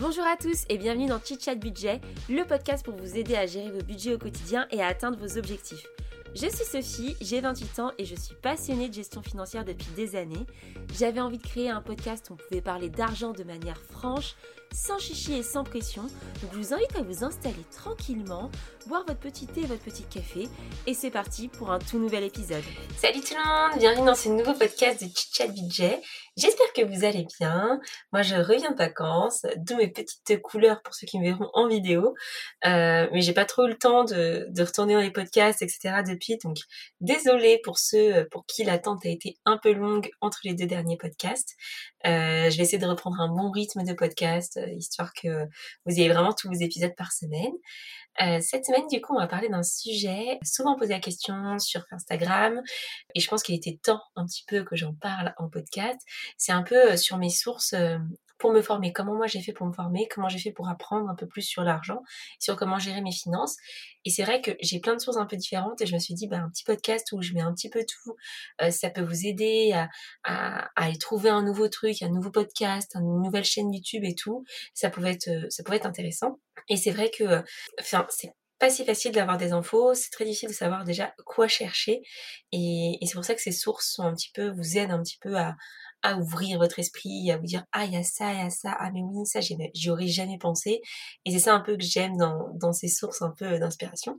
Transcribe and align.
Bonjour 0.00 0.24
à 0.24 0.34
tous 0.34 0.64
et 0.70 0.78
bienvenue 0.78 1.08
dans 1.08 1.20
Chit 1.22 1.58
Budget, 1.58 2.00
le 2.30 2.42
podcast 2.44 2.82
pour 2.82 2.94
vous 2.94 3.18
aider 3.18 3.36
à 3.36 3.44
gérer 3.44 3.70
vos 3.70 3.82
budgets 3.82 4.14
au 4.14 4.18
quotidien 4.18 4.66
et 4.70 4.80
à 4.80 4.86
atteindre 4.86 5.18
vos 5.18 5.36
objectifs. 5.36 5.86
Je 6.32 6.46
suis 6.46 6.64
Sophie, 6.64 7.16
j'ai 7.20 7.40
28 7.40 7.78
ans 7.80 7.90
et 7.98 8.04
je 8.04 8.14
suis 8.14 8.36
passionnée 8.36 8.88
de 8.88 8.94
gestion 8.94 9.20
financière 9.20 9.64
depuis 9.64 9.88
des 9.96 10.14
années. 10.14 10.46
J'avais 10.96 11.20
envie 11.20 11.38
de 11.38 11.42
créer 11.46 11.70
un 11.70 11.82
podcast 11.82 12.30
où 12.30 12.34
on 12.34 12.36
pouvait 12.36 12.60
parler 12.60 12.88
d'argent 12.88 13.32
de 13.32 13.42
manière 13.42 13.80
franche, 13.90 14.36
sans 14.72 14.98
chichi 15.00 15.34
et 15.34 15.42
sans 15.42 15.64
pression. 15.64 16.02
Donc 16.02 16.52
je 16.52 16.58
vous 16.58 16.72
invite 16.72 16.94
à 16.96 17.02
vous 17.02 17.24
installer 17.24 17.64
tranquillement, 17.72 18.48
boire 18.86 19.04
votre 19.06 19.18
petit 19.18 19.48
thé 19.48 19.62
et 19.62 19.66
votre 19.66 19.82
petit 19.82 20.04
café. 20.04 20.48
Et 20.86 20.94
c'est 20.94 21.10
parti 21.10 21.48
pour 21.48 21.72
un 21.72 21.80
tout 21.80 21.98
nouvel 21.98 22.22
épisode. 22.22 22.62
Salut 22.96 23.20
tout 23.20 23.34
le 23.34 23.44
monde, 23.44 23.78
bienvenue 23.80 24.06
dans 24.06 24.14
ce 24.14 24.28
nouveau 24.28 24.54
podcast 24.54 25.02
de 25.02 25.08
Chit 25.08 25.30
Chat 25.32 25.48
Budget. 25.48 26.00
J'espère 26.36 26.72
que 26.72 26.82
vous 26.82 27.04
allez 27.04 27.26
bien. 27.40 27.80
Moi 28.12 28.22
je 28.22 28.36
reviens 28.36 28.70
de 28.70 28.76
vacances, 28.76 29.46
d'où 29.56 29.76
mes 29.76 29.88
petites 29.88 30.40
couleurs 30.42 30.80
pour 30.82 30.94
ceux 30.94 31.08
qui 31.08 31.18
me 31.18 31.24
verront 31.24 31.50
en 31.54 31.66
vidéo. 31.66 32.14
Euh, 32.66 33.08
mais 33.12 33.20
j'ai 33.20 33.34
pas 33.34 33.46
trop 33.46 33.66
le 33.66 33.74
temps 33.74 34.04
de 34.04 34.62
retourner 34.62 34.94
dans 34.94 35.00
les 35.00 35.10
podcasts, 35.10 35.62
etc. 35.62 36.02
Donc 36.42 36.58
désolée 37.00 37.60
pour 37.64 37.78
ceux 37.78 38.26
pour 38.30 38.46
qui 38.46 38.64
l'attente 38.64 39.04
a 39.04 39.08
été 39.08 39.36
un 39.44 39.58
peu 39.58 39.72
longue 39.72 40.10
entre 40.20 40.40
les 40.44 40.54
deux 40.54 40.66
derniers 40.66 40.96
podcasts. 40.96 41.56
Euh, 42.06 42.48
je 42.50 42.56
vais 42.56 42.62
essayer 42.62 42.78
de 42.78 42.86
reprendre 42.86 43.20
un 43.20 43.28
bon 43.28 43.50
rythme 43.50 43.84
de 43.84 43.92
podcast, 43.92 44.56
euh, 44.56 44.70
histoire 44.72 45.12
que 45.12 45.44
vous 45.84 45.92
ayez 45.92 46.08
vraiment 46.08 46.32
tous 46.32 46.48
vos 46.48 46.58
épisodes 46.58 46.94
par 46.96 47.12
semaine. 47.12 47.52
Euh, 48.22 48.38
cette 48.40 48.64
semaine, 48.64 48.86
du 48.90 49.00
coup, 49.00 49.14
on 49.14 49.18
va 49.18 49.26
parler 49.26 49.48
d'un 49.48 49.62
sujet 49.62 50.38
souvent 50.42 50.76
posé 50.76 50.92
la 50.92 51.00
question 51.00 51.58
sur 51.58 51.84
Instagram, 51.90 52.60
et 53.14 53.20
je 53.20 53.28
pense 53.28 53.42
qu'il 53.42 53.54
était 53.54 53.78
temps 53.82 54.02
un 54.16 54.26
petit 54.26 54.44
peu 54.46 54.64
que 54.64 54.76
j'en 54.76 54.94
parle 54.94 55.34
en 55.38 55.48
podcast. 55.48 55.98
C'est 56.36 56.52
un 56.52 56.62
peu 56.62 56.96
sur 56.96 57.18
mes 57.18 57.30
sources 57.30 57.74
pour 58.40 58.52
me 58.52 58.62
former, 58.62 58.92
comment 58.92 59.14
moi 59.14 59.26
j'ai 59.26 59.40
fait 59.40 59.52
pour 59.52 59.66
me 59.66 59.72
former, 59.72 60.08
comment 60.08 60.28
j'ai 60.28 60.38
fait 60.38 60.50
pour 60.50 60.68
apprendre 60.68 61.08
un 61.08 61.14
peu 61.14 61.26
plus 61.26 61.42
sur 61.42 61.62
l'argent, 61.62 62.02
sur 62.40 62.56
comment 62.56 62.78
gérer 62.78 63.02
mes 63.02 63.12
finances. 63.12 63.56
Et 64.04 64.10
c'est 64.10 64.24
vrai 64.24 64.40
que 64.40 64.50
j'ai 64.60 64.80
plein 64.80 64.96
de 64.96 65.00
sources 65.00 65.18
un 65.18 65.26
peu 65.26 65.36
différentes 65.36 65.80
et 65.82 65.86
je 65.86 65.94
me 65.94 65.98
suis 66.00 66.14
dit, 66.14 66.26
bah, 66.26 66.38
un 66.38 66.48
petit 66.48 66.64
podcast 66.64 67.12
où 67.12 67.22
je 67.22 67.34
mets 67.34 67.42
un 67.42 67.52
petit 67.52 67.68
peu 67.68 67.84
tout, 67.84 68.16
euh, 68.62 68.70
ça 68.70 68.90
peut 68.90 69.02
vous 69.02 69.26
aider 69.26 69.72
à, 69.72 69.88
à, 70.24 70.70
à, 70.74 70.92
trouver 70.96 71.28
un 71.28 71.42
nouveau 71.42 71.68
truc, 71.68 72.02
un 72.02 72.08
nouveau 72.08 72.30
podcast, 72.30 72.96
une 72.96 73.22
nouvelle 73.22 73.44
chaîne 73.44 73.72
YouTube 73.72 74.04
et 74.04 74.14
tout. 74.14 74.44
Ça 74.74 74.90
pouvait 74.90 75.12
être, 75.12 75.28
euh, 75.28 75.46
ça 75.50 75.62
pouvait 75.62 75.76
être 75.76 75.86
intéressant. 75.86 76.40
Et 76.68 76.76
c'est 76.76 76.90
vrai 76.90 77.10
que, 77.10 77.24
euh, 77.24 77.42
enfin, 77.78 78.06
c'est 78.08 78.32
pas 78.58 78.70
si 78.70 78.84
facile 78.84 79.12
d'avoir 79.12 79.38
des 79.38 79.52
infos, 79.52 79.94
c'est 79.94 80.10
très 80.10 80.24
difficile 80.24 80.50
de 80.50 80.54
savoir 80.54 80.84
déjà 80.84 81.14
quoi 81.24 81.48
chercher 81.48 82.02
et, 82.52 82.98
et 83.00 83.06
c'est 83.06 83.14
pour 83.14 83.24
ça 83.24 83.34
que 83.34 83.40
ces 83.40 83.52
sources 83.52 83.90
sont 83.90 84.02
un 84.02 84.12
petit 84.12 84.30
peu, 84.34 84.50
vous 84.50 84.76
aident 84.76 84.90
un 84.90 85.02
petit 85.02 85.16
peu 85.18 85.34
à, 85.38 85.56
à 86.02 86.16
ouvrir 86.16 86.58
votre 86.58 86.78
esprit, 86.78 87.30
à 87.30 87.38
vous 87.38 87.46
dire 87.46 87.64
ah 87.72 87.84
il 87.84 87.92
y 87.92 87.96
a 87.96 88.02
ça, 88.02 88.32
il 88.32 88.38
y 88.38 88.42
a 88.42 88.50
ça, 88.50 88.74
ah 88.78 88.90
mais 88.92 89.02
oui 89.02 89.26
ça 89.26 89.40
j'y 89.40 89.90
aurais 89.90 90.06
jamais 90.06 90.38
pensé 90.38 90.80
et 91.24 91.30
c'est 91.30 91.38
ça 91.38 91.54
un 91.54 91.60
peu 91.60 91.76
que 91.76 91.84
j'aime 91.84 92.16
dans, 92.16 92.48
dans 92.54 92.72
ces 92.72 92.88
sources 92.88 93.22
un 93.22 93.30
peu 93.30 93.58
d'inspiration. 93.58 94.16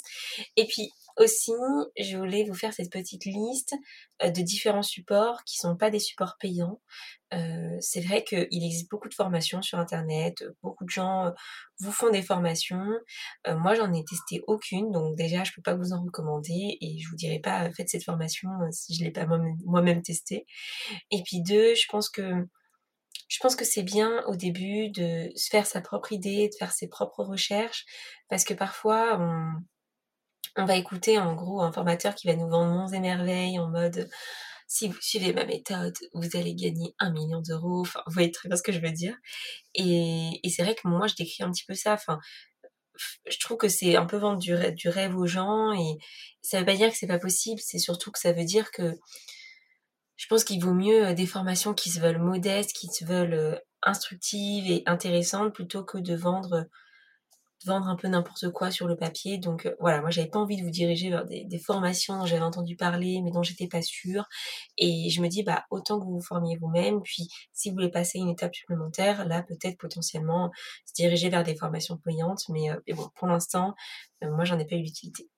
Et 0.55 0.65
puis 0.67 0.91
aussi, 1.17 1.51
je 1.99 2.17
voulais 2.17 2.45
vous 2.45 2.53
faire 2.53 2.73
cette 2.73 2.91
petite 2.91 3.25
liste 3.25 3.75
euh, 4.23 4.29
de 4.29 4.41
différents 4.41 4.83
supports 4.83 5.43
qui 5.45 5.57
sont 5.57 5.75
pas 5.75 5.89
des 5.89 5.99
supports 5.99 6.37
payants. 6.39 6.79
Euh, 7.33 7.77
c'est 7.79 8.01
vrai 8.01 8.23
qu'il 8.23 8.63
existe 8.63 8.89
beaucoup 8.89 9.09
de 9.09 9.13
formations 9.13 9.61
sur 9.61 9.79
Internet, 9.79 10.43
beaucoup 10.61 10.83
de 10.83 10.89
gens 10.89 11.27
euh, 11.27 11.31
vous 11.79 11.91
font 11.91 12.09
des 12.09 12.21
formations. 12.21 12.85
moi, 13.47 13.73
j'en 13.75 13.91
ai 13.93 14.03
testé 14.03 14.41
aucune, 14.47 14.91
donc 14.91 15.15
déjà, 15.15 15.43
je 15.43 15.51
peux 15.53 15.61
pas 15.61 15.75
vous 15.75 15.93
en 15.93 16.03
recommander 16.03 16.77
et 16.79 16.99
je 16.99 17.09
vous 17.09 17.15
dirai 17.15 17.39
pas 17.39 17.71
faites 17.71 17.89
cette 17.89 18.03
formation 18.03 18.49
si 18.71 18.95
je 18.95 19.03
l'ai 19.03 19.11
pas 19.11 19.25
moi-même 19.65 20.01
testée. 20.01 20.45
Et 21.09 21.23
puis 21.23 21.41
deux, 21.41 21.73
je 21.75 21.87
pense 21.89 22.09
que 22.09 22.47
je 23.27 23.39
pense 23.39 23.55
que 23.55 23.65
c'est 23.65 23.83
bien 23.83 24.23
au 24.27 24.35
début 24.35 24.89
de 24.89 25.31
se 25.35 25.49
faire 25.49 25.65
sa 25.65 25.81
propre 25.81 26.11
idée, 26.11 26.49
de 26.49 26.55
faire 26.59 26.73
ses 26.73 26.89
propres 26.89 27.23
recherches, 27.23 27.85
parce 28.29 28.43
que 28.43 28.53
parfois 28.53 29.17
on, 29.19 29.53
on 30.57 30.65
va 30.65 30.75
écouter 30.75 31.17
en 31.17 31.33
gros 31.35 31.61
un 31.61 31.71
formateur 31.71 32.15
qui 32.15 32.27
va 32.27 32.35
nous 32.35 32.49
vendre 32.49 32.73
monts 32.73 32.87
et 32.87 32.99
merveilles 32.99 33.59
en 33.59 33.69
mode 33.69 34.09
si 34.71 34.87
vous 34.87 35.01
suivez 35.01 35.33
ma 35.33 35.43
méthode, 35.43 35.97
vous 36.13 36.37
allez 36.37 36.55
gagner 36.55 36.95
un 36.97 37.11
million 37.11 37.41
d'euros. 37.41 37.81
Enfin, 37.81 38.01
vous 38.07 38.13
voyez 38.13 38.31
très 38.31 38.47
bien 38.47 38.55
ce 38.55 38.63
que 38.63 38.71
je 38.71 38.79
veux 38.79 38.91
dire. 38.91 39.13
Et, 39.75 40.39
c'est 40.49 40.63
vrai 40.63 40.75
que 40.75 40.87
moi, 40.87 41.07
je 41.07 41.15
décris 41.15 41.43
un 41.43 41.51
petit 41.51 41.65
peu 41.65 41.73
ça. 41.73 41.91
Enfin, 41.91 42.19
je 43.29 43.37
trouve 43.39 43.57
que 43.57 43.67
c'est 43.67 43.97
un 43.97 44.05
peu 44.05 44.15
vendre 44.15 44.39
du 44.39 44.53
rêve, 44.89 45.17
aux 45.17 45.27
gens. 45.27 45.73
Et 45.73 45.97
ça 46.41 46.57
veut 46.57 46.65
pas 46.65 46.75
dire 46.75 46.89
que 46.89 46.95
c'est 46.95 47.05
pas 47.05 47.19
possible. 47.19 47.59
C'est 47.59 47.79
surtout 47.79 48.11
que 48.11 48.19
ça 48.19 48.31
veut 48.31 48.45
dire 48.45 48.71
que 48.71 48.97
je 50.15 50.27
pense 50.27 50.45
qu'il 50.45 50.63
vaut 50.63 50.73
mieux 50.73 51.07
euh, 51.07 51.13
des 51.13 51.25
formations 51.25 51.73
qui 51.73 51.89
se 51.89 51.99
veulent 51.99 52.21
modestes, 52.21 52.71
qui 52.71 52.87
se 52.87 53.03
veulent 53.03 53.33
euh, 53.33 53.55
instructives 53.83 54.71
et 54.71 54.83
intéressantes 54.85 55.53
plutôt 55.53 55.83
que 55.83 55.97
de 55.97 56.15
vendre 56.15 56.67
vendre 57.65 57.87
un 57.87 57.95
peu 57.95 58.07
n'importe 58.07 58.49
quoi 58.51 58.71
sur 58.71 58.87
le 58.87 58.95
papier. 58.95 59.37
Donc 59.37 59.65
euh, 59.65 59.75
voilà, 59.79 60.01
moi 60.01 60.09
j'avais 60.09 60.27
pas 60.27 60.39
envie 60.39 60.57
de 60.57 60.63
vous 60.63 60.69
diriger 60.69 61.09
vers 61.09 61.25
des, 61.25 61.59
formations 61.59 62.17
dont 62.17 62.25
j'avais 62.25 62.43
entendu 62.43 62.75
parler 62.75 63.21
mais 63.21 63.31
dont 63.31 63.43
j'étais 63.43 63.67
pas 63.67 63.81
sûre. 63.81 64.27
Et 64.77 65.09
je 65.09 65.21
me 65.21 65.27
dis 65.27 65.43
bah 65.43 65.65
autant 65.69 65.99
que 65.99 66.05
vous 66.05 66.15
vous 66.15 66.21
formiez 66.21 66.57
vous-même. 66.57 67.01
Puis 67.01 67.29
si 67.53 67.69
vous 67.69 67.75
voulez 67.75 67.89
passer 67.91 68.19
une 68.19 68.29
étape 68.29 68.55
supplémentaire, 68.55 69.27
là 69.27 69.43
peut-être 69.43 69.77
potentiellement 69.77 70.51
se 70.85 70.93
diriger 70.93 71.29
vers 71.29 71.43
des 71.43 71.55
formations 71.55 71.97
payantes. 71.97 72.43
Mais, 72.49 72.71
euh, 72.71 72.77
bon, 72.95 73.09
pour 73.15 73.27
l'instant, 73.27 73.75
euh, 74.23 74.31
moi 74.31 74.45
j'en 74.45 74.59
ai 74.59 74.65
pas 74.65 74.75
eu 74.75 74.81
l'utilité. 74.81 75.29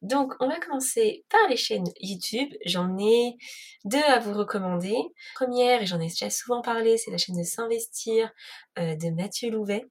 Donc, 0.00 0.34
on 0.38 0.46
va 0.48 0.60
commencer 0.60 1.24
par 1.28 1.48
les 1.48 1.56
chaînes 1.56 1.90
YouTube. 2.00 2.48
J'en 2.64 2.96
ai 2.98 3.36
deux 3.84 3.98
à 3.98 4.20
vous 4.20 4.32
recommander. 4.32 4.96
Première, 5.34 5.82
et 5.82 5.86
j'en 5.86 6.00
ai 6.00 6.06
déjà 6.06 6.30
souvent 6.30 6.62
parlé, 6.62 6.96
c'est 6.98 7.10
la 7.10 7.18
chaîne 7.18 7.36
de 7.36 7.42
S'investir 7.42 8.30
de 8.76 9.10
Mathieu 9.10 9.50
Louvet 9.50 9.84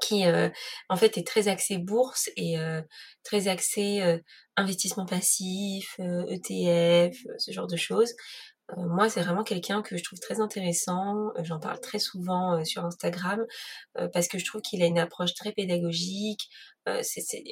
qui 0.00 0.26
euh, 0.26 0.48
en 0.88 0.96
fait 0.96 1.18
est 1.18 1.26
très 1.26 1.48
axé 1.48 1.78
bourse 1.78 2.30
et 2.36 2.58
euh, 2.58 2.82
très 3.22 3.48
axé 3.48 4.02
euh, 4.02 4.18
investissement 4.56 5.06
passif, 5.06 5.98
ETF, 5.98 7.16
e 7.26 7.34
ce 7.38 7.52
genre 7.52 7.66
de 7.66 7.76
choses. 7.76 8.12
moi, 8.76 9.08
c'est 9.08 9.22
vraiment 9.22 9.42
quelqu'un 9.44 9.82
que 9.82 9.96
je 9.96 10.04
trouve 10.04 10.18
très 10.20 10.40
intéressant. 10.40 11.30
J'en 11.42 11.58
parle 11.58 11.80
très 11.80 11.98
souvent 11.98 12.62
sur 12.64 12.84
Instagram 12.84 13.44
parce 14.12 14.28
que 14.28 14.38
je 14.38 14.44
trouve 14.44 14.60
qu'il 14.60 14.82
a 14.82 14.86
une 14.86 14.98
approche 14.98 15.34
très 15.34 15.52
pédagogique. 15.52 16.48
c'est 17.02 17.42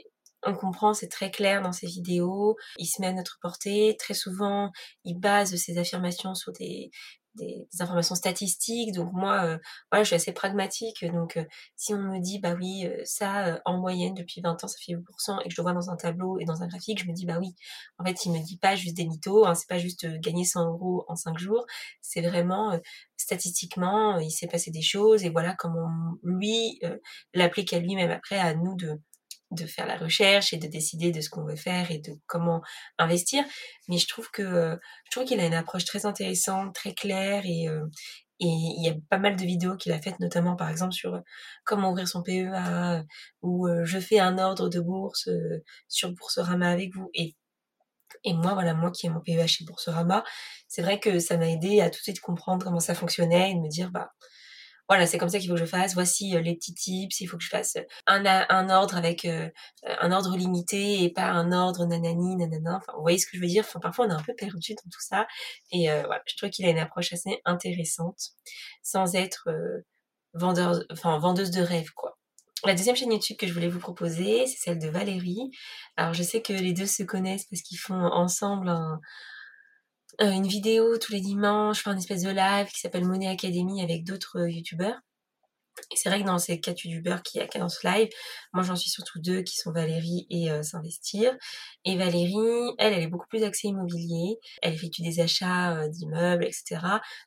on 0.45 0.55
comprend, 0.55 0.95
c'est 0.95 1.09
très 1.09 1.31
clair 1.31 1.63
dans 1.63 1.73
ses 1.73 1.87
vidéos, 1.87 2.57
il 2.79 2.87
se 2.87 3.01
met 3.01 3.09
à 3.09 3.13
notre 3.13 3.39
portée, 3.43 3.97
très 3.99 4.15
souvent 4.15 4.71
il 5.05 5.19
base 5.19 5.57
ses 5.57 5.79
affirmations 5.79 6.35
sur 6.35 6.53
des, 6.53 6.91
des, 7.35 7.67
informations 7.81 8.15
statistiques. 8.15 8.93
Donc 8.93 9.13
moi, 9.13 9.45
euh, 9.45 9.59
voilà, 9.91 10.03
je 10.05 10.09
suis 10.09 10.17
assez 10.17 10.33
pragmatique. 10.33 11.05
Donc 11.13 11.37
euh, 11.37 11.45
si 11.77 11.95
on 11.95 11.99
me 11.99 12.21
dit, 12.21 12.39
bah 12.39 12.55
oui, 12.59 12.87
euh, 12.87 13.03
ça, 13.05 13.61
en 13.65 13.79
moyenne, 13.79 14.15
depuis 14.15 14.41
20 14.41 14.65
ans, 14.65 14.69
ça 14.69 14.77
fait 14.85 14.93
8%, 14.93 15.41
et 15.45 15.49
que 15.49 15.55
je 15.55 15.61
le 15.61 15.63
vois 15.63 15.73
dans 15.73 15.91
un 15.91 15.97
tableau 15.97 16.39
et 16.39 16.45
dans 16.45 16.63
un 16.63 16.69
graphique, 16.69 17.03
je 17.03 17.09
me 17.09 17.13
dis, 17.13 17.27
bah 17.27 17.39
oui, 17.41 17.55
en 17.99 18.05
fait, 18.05 18.25
il 18.25 18.33
me 18.33 18.43
dit 18.45 18.59
pas 18.59 18.77
juste 18.77 18.97
des 18.97 19.07
mythos, 19.07 19.47
hein, 19.47 19.55
c'est 19.55 19.69
pas 19.69 19.79
juste 19.79 20.07
gagner 20.21 20.45
100 20.45 20.69
euros 20.69 21.05
en 21.09 21.17
5 21.17 21.39
jours, 21.39 21.65
c'est 22.01 22.23
vraiment, 22.23 22.79
statistiquement, 23.17 24.19
il 24.19 24.31
s'est 24.31 24.47
passé 24.49 24.71
des 24.71 24.83
choses, 24.83 25.25
et 25.25 25.31
voilà 25.31 25.55
comment 25.55 25.89
lui 26.23 26.81
l'applique 27.35 27.73
à 27.73 27.79
lui-même. 27.79 28.11
Après, 28.11 28.39
à 28.39 28.55
nous 28.55 28.75
de 28.77 29.01
de 29.51 29.67
faire 29.67 29.87
la 29.87 29.97
recherche 29.97 30.53
et 30.53 30.59
de 30.59 30.67
décider 30.67 31.11
de 31.11 31.21
ce 31.21 31.31
qu'on 31.31 31.45
veut 31.45 31.57
faire 31.57 31.91
et 31.91 31.99
de 31.99 32.13
comment 32.27 32.61
investir. 32.99 33.45
Mais 33.89 33.99
je 33.99 34.07
trouve 34.09 34.31
que 34.31 34.79
je 35.05 35.11
trouve 35.11 35.25
qu'il 35.25 35.41
a 35.41 35.47
une 35.47 35.55
approche 35.55 35.85
très 35.85 36.07
intéressante, 36.07 36.75
très 36.75 36.95
claire 36.95 37.43
et 37.47 37.69
euh, 37.69 37.87
et 38.41 38.47
il 38.47 38.85
y 38.85 38.89
a 38.89 38.95
pas 39.11 39.19
mal 39.19 39.35
de 39.35 39.43
vidéos 39.45 39.77
qu'il 39.77 39.91
a 39.93 40.01
faites, 40.01 40.21
notamment 40.21 40.55
par 40.55 40.71
exemple 40.71 40.93
sur 40.93 41.21
comment 41.65 41.91
ouvrir 41.91 42.07
son 42.07 42.23
PEA 42.23 43.03
ou 43.43 43.67
je 43.85 43.99
fais 43.99 44.21
un 44.21 44.39
ordre 44.39 44.69
de 44.69 44.79
bourse 44.81 45.29
sur 45.89 46.13
Boursorama 46.13 46.71
avec 46.71 46.95
vous. 46.95 47.11
Et 47.15 47.35
et 48.25 48.35
moi, 48.35 48.55
voilà, 48.55 48.75
moi 48.75 48.91
qui 48.91 49.07
ai 49.07 49.11
mon 49.11 49.21
PEA 49.21 49.47
chez 49.47 49.65
Boursorama, 49.65 50.25
c'est 50.67 50.83
vrai 50.83 51.01
que 51.01 51.19
ça 51.19 51.37
m'a 51.37 51.49
aidé 51.49 51.81
à 51.81 51.91
tout 51.91 51.99
de 51.99 52.03
suite 52.03 52.21
comprendre 52.21 52.65
comment 52.65 52.81
ça 52.81 52.95
fonctionnait 52.95 53.53
et 53.53 53.55
de 53.55 53.61
me 53.61 53.69
dire, 53.69 53.91
bah, 53.91 54.11
voilà, 54.89 55.07
c'est 55.07 55.19
comme 55.19 55.29
ça 55.29 55.39
qu'il 55.39 55.49
faut 55.49 55.55
que 55.55 55.61
je 55.61 55.67
fasse. 55.67 55.95
Voici 55.95 56.35
euh, 56.37 56.41
les 56.41 56.55
petits 56.55 56.75
tips. 56.75 57.21
Il 57.21 57.27
faut 57.27 57.37
que 57.37 57.45
je 57.45 57.49
fasse 57.49 57.77
un, 58.07 58.25
un 58.25 58.71
ordre 58.71 58.97
avec 58.97 59.25
euh, 59.25 59.49
un 59.85 60.13
ordre 60.13 60.37
limité 60.37 61.03
et 61.05 61.13
pas 61.13 61.27
un 61.27 61.53
ordre 61.53 61.85
nanani, 61.85 62.37
nanana. 62.37 62.79
Enfin, 62.79 62.93
vous 62.97 63.03
voyez 63.03 63.19
ce 63.19 63.27
que 63.27 63.37
je 63.37 63.41
veux 63.41 63.49
dire? 63.49 63.67
Parfois, 63.83 64.07
on 64.07 64.11
est 64.11 64.15
un 64.15 64.23
peu 64.23 64.35
perdu 64.35 64.75
dans 64.75 64.91
tout 64.91 65.01
ça. 65.01 65.27
Et 65.73 65.91
euh, 65.91 66.03
voilà, 66.07 66.23
je 66.27 66.37
trouve 66.37 66.51
qu'il 66.51 66.65
a 66.67 66.71
une 66.71 66.79
approche 66.79 67.13
assez 67.13 67.41
intéressante, 67.45 68.31
sans 68.83 69.15
être 69.15 69.49
vendeur, 70.35 70.83
enfin 70.91 71.19
vendeuse 71.19 71.51
de 71.51 71.63
rêve, 71.63 71.91
quoi. 71.95 72.19
La 72.65 72.75
deuxième 72.75 72.97
chaîne 72.97 73.13
YouTube 73.13 73.37
que 73.37 73.47
je 73.47 73.53
voulais 73.53 73.69
vous 73.69 73.79
proposer, 73.79 74.47
c'est 74.47 74.59
celle 74.59 74.79
de 74.81 74.89
Valérie. 74.89 75.51
Alors, 75.97 76.13
je 76.13 76.25
sais 76.25 76.43
que 76.43 76.53
les 76.53 76.73
deux 76.73 76.87
se 76.87 77.05
connaissent 77.05 77.47
parce 77.47 77.63
qu'ils 77.63 77.79
font 77.79 77.95
ensemble 77.95 78.69
un 78.69 79.01
euh, 80.21 80.31
une 80.31 80.47
vidéo 80.47 80.99
tous 80.99 81.13
les 81.13 81.21
dimanches, 81.21 81.79
enfin 81.81 81.93
une 81.93 81.99
espèce 81.99 82.23
de 82.23 82.31
live 82.31 82.67
qui 82.69 82.81
s'appelle 82.81 83.05
Money 83.05 83.29
Academy 83.29 83.83
avec 83.83 84.05
d'autres 84.05 84.41
euh, 84.41 84.51
youtubeurs. 84.51 85.01
C'est 85.95 86.09
vrai 86.09 86.21
que 86.21 86.27
dans 86.27 86.39
ces 86.39 86.61
quatre 86.61 86.85
youtubeurs 86.85 87.23
qui 87.23 87.41
a 87.41 87.47
Cadence 87.47 87.83
Live, 87.85 88.09
moi 88.53 88.63
j'en 88.63 88.77
suis 88.77 88.91
surtout 88.91 89.21
deux 89.21 89.43
qui 89.43 89.57
sont 89.57 89.73
Valérie 89.73 90.27
et 90.31 90.51
euh, 90.51 90.63
S'investir. 90.63 91.37
Et 91.85 91.97
Valérie, 91.97 92.75
elle, 92.79 92.93
elle 92.95 93.03
est 93.03 93.09
beaucoup 93.09 93.29
plus 93.29 93.45
axée 93.45 93.69
immobilier. 93.69 94.39
Elle 94.63 94.75
effectue 94.75 95.03
des 95.03 95.21
achats 95.21 95.89
d'immeubles, 95.89 96.45
etc. 96.45 96.81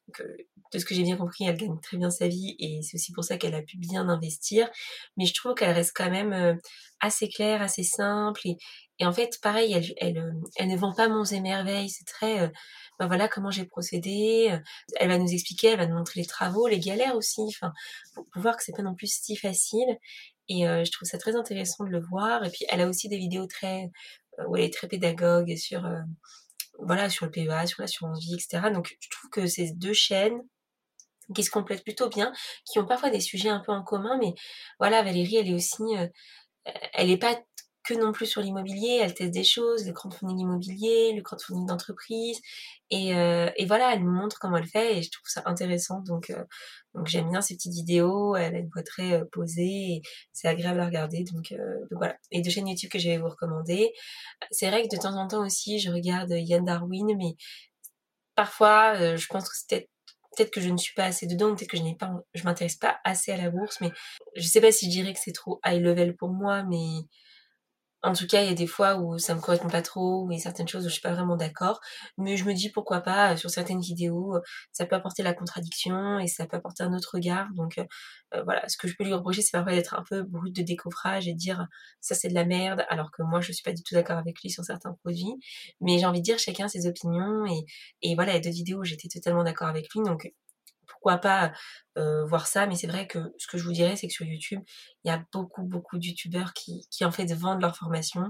Donc, 0.07 0.21
euh, 0.21 0.37
de 0.73 0.79
ce 0.79 0.85
que 0.85 0.93
j'ai 0.95 1.03
bien 1.03 1.17
compris, 1.17 1.45
elle 1.45 1.57
gagne 1.57 1.79
très 1.81 1.97
bien 1.97 2.09
sa 2.09 2.27
vie 2.27 2.55
et 2.59 2.81
c'est 2.81 2.95
aussi 2.95 3.11
pour 3.13 3.23
ça 3.23 3.37
qu'elle 3.37 3.55
a 3.55 3.61
pu 3.61 3.77
bien 3.77 4.07
investir. 4.07 4.69
Mais 5.17 5.25
je 5.25 5.33
trouve 5.33 5.53
qu'elle 5.53 5.71
reste 5.71 5.93
quand 5.95 6.09
même 6.09 6.59
assez 7.01 7.27
claire, 7.27 7.61
assez 7.61 7.83
simple. 7.83 8.41
Et, 8.45 8.57
et 8.99 9.05
en 9.05 9.11
fait, 9.11 9.39
pareil, 9.41 9.73
elle, 9.73 9.93
elle, 9.97 10.33
elle 10.57 10.67
ne 10.69 10.77
vend 10.77 10.93
pas 10.93 11.09
monts 11.09 11.25
et. 11.25 11.87
C'est 11.89 12.05
très 12.05 12.51
ben 13.01 13.07
voilà 13.07 13.27
comment 13.27 13.49
j'ai 13.49 13.65
procédé. 13.65 14.55
Elle 14.99 15.09
va 15.09 15.17
nous 15.17 15.33
expliquer, 15.33 15.69
elle 15.69 15.79
va 15.79 15.87
nous 15.87 15.97
montrer 15.97 16.19
les 16.19 16.27
travaux, 16.27 16.67
les 16.67 16.79
galères 16.79 17.15
aussi, 17.15 17.41
enfin, 17.47 17.73
pour, 18.13 18.25
voir 18.35 18.55
que 18.57 18.63
c'est 18.63 18.75
pas 18.75 18.83
non 18.83 18.93
plus 18.93 19.11
si 19.11 19.35
facile. 19.35 19.97
Et 20.49 20.67
euh, 20.67 20.83
je 20.85 20.91
trouve 20.91 21.07
ça 21.07 21.17
très 21.17 21.35
intéressant 21.35 21.83
de 21.85 21.89
le 21.89 21.99
voir. 21.99 22.43
Et 22.45 22.51
puis 22.51 22.65
elle 22.69 22.81
a 22.81 22.87
aussi 22.87 23.09
des 23.09 23.17
vidéos 23.17 23.47
très, 23.47 23.89
euh, 24.39 24.43
où 24.47 24.55
elle 24.55 24.65
est 24.65 24.73
très 24.73 24.87
pédagogue 24.87 25.55
sur, 25.55 25.85
euh, 25.85 25.99
voilà, 26.79 27.09
sur 27.09 27.25
le 27.25 27.31
PEA, 27.31 27.65
sur 27.67 27.81
l'assurance 27.81 28.19
vie, 28.19 28.35
etc. 28.35 28.69
Donc 28.71 28.95
je 28.99 29.09
trouve 29.09 29.29
que 29.31 29.47
ces 29.47 29.71
deux 29.73 29.93
chaînes 29.93 30.39
qui 31.33 31.43
se 31.43 31.49
complètent 31.49 31.83
plutôt 31.83 32.09
bien, 32.09 32.33
qui 32.65 32.77
ont 32.79 32.85
parfois 32.85 33.09
des 33.09 33.21
sujets 33.21 33.49
un 33.49 33.61
peu 33.61 33.71
en 33.71 33.83
commun, 33.83 34.17
mais 34.19 34.33
voilà, 34.79 35.01
Valérie, 35.01 35.37
elle 35.37 35.49
est 35.49 35.53
aussi, 35.53 35.83
elle 36.93 37.09
est 37.09 37.17
pas 37.17 37.39
que 37.83 37.93
non 37.95 38.11
plus 38.11 38.27
sur 38.27 38.41
l'immobilier, 38.41 38.99
elle 39.01 39.13
teste 39.13 39.31
des 39.31 39.43
choses, 39.43 39.87
le 39.87 39.93
crowdfunding 39.93 40.39
immobilier, 40.39 41.13
le 41.15 41.21
crowdfunding 41.21 41.65
d'entreprise, 41.65 42.39
et, 42.91 43.15
euh, 43.15 43.49
et, 43.55 43.65
voilà, 43.65 43.93
elle 43.93 44.03
me 44.03 44.11
montre 44.11 44.37
comment 44.39 44.57
elle 44.57 44.67
fait, 44.67 44.97
et 44.97 45.01
je 45.01 45.09
trouve 45.09 45.27
ça 45.27 45.41
intéressant, 45.45 46.01
donc, 46.01 46.29
euh, 46.29 46.43
donc 46.93 47.07
j'aime 47.07 47.29
bien 47.29 47.41
ces 47.41 47.55
petites 47.55 47.73
vidéos, 47.73 48.35
elle 48.35 48.55
a 48.55 48.59
une 48.59 48.69
voix 48.69 48.83
très 48.83 49.13
euh, 49.13 49.25
posée, 49.31 49.63
et 49.63 50.01
c'est 50.33 50.47
agréable 50.47 50.79
à 50.79 50.85
regarder, 50.85 51.23
donc, 51.23 51.53
donc, 51.53 51.97
voilà. 51.97 52.15
Et 52.31 52.41
deux 52.41 52.51
chaînes 52.51 52.67
YouTube 52.67 52.91
que 52.91 52.99
je 52.99 53.09
vais 53.09 53.17
vous 53.17 53.29
recommander. 53.29 53.91
C'est 54.51 54.69
vrai 54.69 54.83
que 54.83 54.95
de 54.95 55.01
temps 55.01 55.15
en 55.15 55.27
temps 55.27 55.45
aussi, 55.45 55.79
je 55.79 55.91
regarde 55.91 56.31
Yann 56.31 56.63
Darwin, 56.65 57.15
mais 57.17 57.35
parfois, 58.35 59.15
je 59.15 59.25
pense 59.27 59.49
que 59.49 59.55
c'est 59.55 59.89
peut-être 60.35 60.51
que 60.51 60.61
je 60.61 60.69
ne 60.69 60.77
suis 60.77 60.93
pas 60.93 61.05
assez 61.05 61.27
dedans, 61.27 61.55
peut-être 61.55 61.69
que 61.69 61.77
je 61.77 61.83
n'ai 61.83 61.95
pas, 61.95 62.11
je 62.33 62.43
m'intéresse 62.43 62.75
pas 62.75 62.99
assez 63.03 63.31
à 63.31 63.37
la 63.37 63.49
bourse, 63.49 63.79
mais 63.81 63.91
je 64.35 64.47
sais 64.47 64.61
pas 64.61 64.71
si 64.71 64.85
je 64.85 64.91
dirais 64.91 65.13
que 65.13 65.19
c'est 65.19 65.33
trop 65.33 65.59
high 65.65 65.81
level 65.81 66.15
pour 66.15 66.29
moi, 66.29 66.63
mais 66.63 67.07
en 68.03 68.13
tout 68.13 68.25
cas, 68.27 68.41
il 68.41 68.47
y 68.47 68.51
a 68.51 68.55
des 68.55 68.67
fois 68.67 68.97
où 68.97 69.19
ça 69.19 69.35
me 69.35 69.41
correspond 69.41 69.69
pas 69.69 69.81
trop, 69.81 70.23
ou 70.25 70.31
il 70.31 70.37
y 70.37 70.39
a 70.39 70.43
certaines 70.43 70.67
choses 70.67 70.85
où 70.85 70.89
je 70.89 70.93
suis 70.93 71.01
pas 71.01 71.13
vraiment 71.13 71.35
d'accord. 71.35 71.79
Mais 72.17 72.35
je 72.37 72.45
me 72.45 72.53
dis 72.53 72.69
pourquoi 72.69 73.01
pas, 73.01 73.33
euh, 73.33 73.35
sur 73.37 73.49
certaines 73.49 73.81
vidéos, 73.81 74.35
euh, 74.35 74.41
ça 74.71 74.85
peut 74.85 74.95
apporter 74.95 75.23
la 75.23 75.33
contradiction 75.33 76.19
et 76.19 76.27
ça 76.27 76.47
peut 76.47 76.57
apporter 76.57 76.83
un 76.83 76.93
autre 76.93 77.11
regard. 77.13 77.47
Donc 77.53 77.77
euh, 77.77 78.43
voilà, 78.43 78.67
ce 78.67 78.77
que 78.77 78.87
je 78.87 78.95
peux 78.95 79.03
lui 79.03 79.13
reprocher, 79.13 79.41
c'est 79.41 79.51
parfois 79.51 79.73
d'être 79.73 79.93
un 79.93 80.03
peu 80.09 80.23
brut 80.23 80.55
de 80.55 80.61
décoffrage 80.63 81.27
et 81.27 81.33
dire 81.33 81.67
ça 81.99 82.15
c'est 82.15 82.29
de 82.29 82.33
la 82.33 82.45
merde, 82.45 82.85
alors 82.89 83.11
que 83.11 83.23
moi 83.23 83.41
je 83.41 83.51
suis 83.51 83.63
pas 83.63 83.73
du 83.73 83.83
tout 83.83 83.93
d'accord 83.93 84.17
avec 84.17 84.41
lui 84.41 84.49
sur 84.49 84.63
certains 84.63 84.93
produits. 85.03 85.35
Mais 85.81 85.99
j'ai 85.99 86.05
envie 86.05 86.19
de 86.19 86.25
dire 86.25 86.39
chacun 86.39 86.67
ses 86.67 86.87
opinions 86.87 87.45
et, 87.45 87.65
et 88.01 88.15
voilà, 88.15 88.31
il 88.33 88.35
y 88.35 88.37
a 88.37 88.41
deux 88.41 88.49
vidéos 88.49 88.79
où 88.79 88.83
j'étais 88.83 89.09
totalement 89.09 89.43
d'accord 89.43 89.67
avec 89.67 89.93
lui. 89.93 90.03
Donc 90.03 90.31
pourquoi 91.01 91.17
pas 91.17 91.51
voir 92.27 92.47
ça, 92.47 92.67
mais 92.67 92.75
c'est 92.75 92.87
vrai 92.87 93.05
que 93.07 93.33
ce 93.37 93.47
que 93.47 93.57
je 93.57 93.65
vous 93.65 93.73
dirais, 93.73 93.95
c'est 93.95 94.07
que 94.07 94.13
sur 94.13 94.25
YouTube, 94.25 94.61
il 95.03 95.09
y 95.09 95.11
a 95.11 95.21
beaucoup, 95.33 95.63
beaucoup 95.63 95.97
de 95.97 96.05
YouTubeurs 96.05 96.53
qui, 96.53 96.87
qui 96.89 97.03
en 97.03 97.11
fait 97.11 97.25
vendent 97.33 97.61
leur 97.61 97.75
formation. 97.75 98.29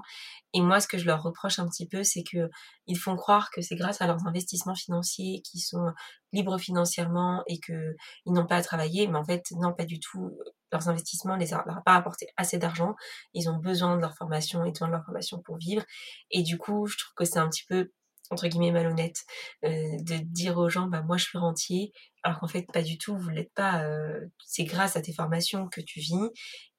Et 0.54 0.62
moi, 0.62 0.80
ce 0.80 0.88
que 0.88 0.98
je 0.98 1.06
leur 1.06 1.22
reproche 1.22 1.60
un 1.60 1.68
petit 1.68 1.88
peu, 1.88 2.04
c'est 2.04 2.24
que 2.24 2.50
ils 2.88 2.98
font 2.98 3.16
croire 3.16 3.52
que 3.52 3.62
c'est 3.62 3.76
grâce 3.76 4.02
à 4.02 4.08
leurs 4.08 4.26
investissements 4.26 4.74
financiers 4.74 5.42
qui 5.44 5.60
sont 5.60 5.86
libres 6.34 6.58
financièrement 6.58 7.44
et 7.48 7.60
que 7.60 7.96
ils 8.26 8.34
n'ont 8.34 8.48
pas 8.48 8.56
à 8.56 8.64
travailler. 8.64 9.08
Mais 9.08 9.18
en 9.18 9.26
fait, 9.26 9.44
non, 9.52 9.74
pas 9.74 9.86
du 9.86 10.00
tout. 10.00 10.32
Leurs 10.72 10.88
investissements 10.88 11.36
les 11.36 11.54
a 11.54 11.64
pas 11.86 11.96
apporté 11.96 12.28
assez 12.38 12.58
d'argent. 12.58 12.96
Ils 13.34 13.50
ont 13.50 13.58
besoin 13.58 13.98
de 13.98 14.02
leur 14.02 14.16
formation 14.16 14.64
et 14.64 14.72
de 14.72 14.86
leur 14.86 15.04
formation 15.06 15.42
pour 15.42 15.58
vivre. 15.58 15.84
Et 16.32 16.44
du 16.44 16.58
coup, 16.58 16.88
je 16.88 16.98
trouve 16.98 17.14
que 17.16 17.26
c'est 17.26 17.40
un 17.40 17.50
petit 17.50 17.66
peu 17.68 17.92
entre 18.32 18.48
guillemets 18.48 18.72
malhonnête 18.72 19.26
euh, 19.66 19.98
de 20.00 20.16
dire 20.24 20.58
aux 20.58 20.70
gens 20.70 20.88
bah 20.88 21.02
moi 21.02 21.18
je 21.18 21.26
suis 21.26 21.38
rentier 21.38 21.92
alors 22.24 22.40
qu'en 22.40 22.48
fait 22.48 22.66
pas 22.72 22.82
du 22.82 22.98
tout 22.98 23.16
vous 23.18 23.30
l'êtes 23.30 23.54
pas 23.54 23.84
euh, 23.84 24.26
c'est 24.46 24.64
grâce 24.64 24.96
à 24.96 25.02
tes 25.02 25.14
formations 25.14 25.68
que 25.68 25.82
tu 25.82 26.00
vis. 26.00 26.16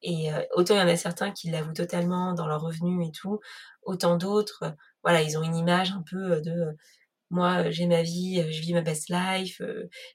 Et 0.03 0.33
euh, 0.33 0.43
autant 0.55 0.75
il 0.75 0.79
y 0.79 0.83
en 0.83 0.89
a 0.89 0.97
certains 0.97 1.31
qui 1.31 1.51
l'avouent 1.51 1.75
totalement 1.75 2.35
dans 2.35 2.47
leurs 2.47 2.63
revenus 2.63 3.09
et 3.09 3.13
tout 3.13 3.39
autant 3.83 4.17
d'autres 4.17 4.75
voilà 5.03 5.23
ils 5.23 5.37
ont 5.39 5.43
une 5.43 5.57
image 5.57 5.93
un 5.93 6.03
peu 6.11 6.41
de 6.41 6.77
moi 7.31 7.71
j'ai 7.71 7.87
ma 7.87 8.03
vie 8.03 8.45
je 8.51 8.61
vis 8.61 8.75
ma 8.75 8.83
best 8.83 9.09
life 9.09 9.61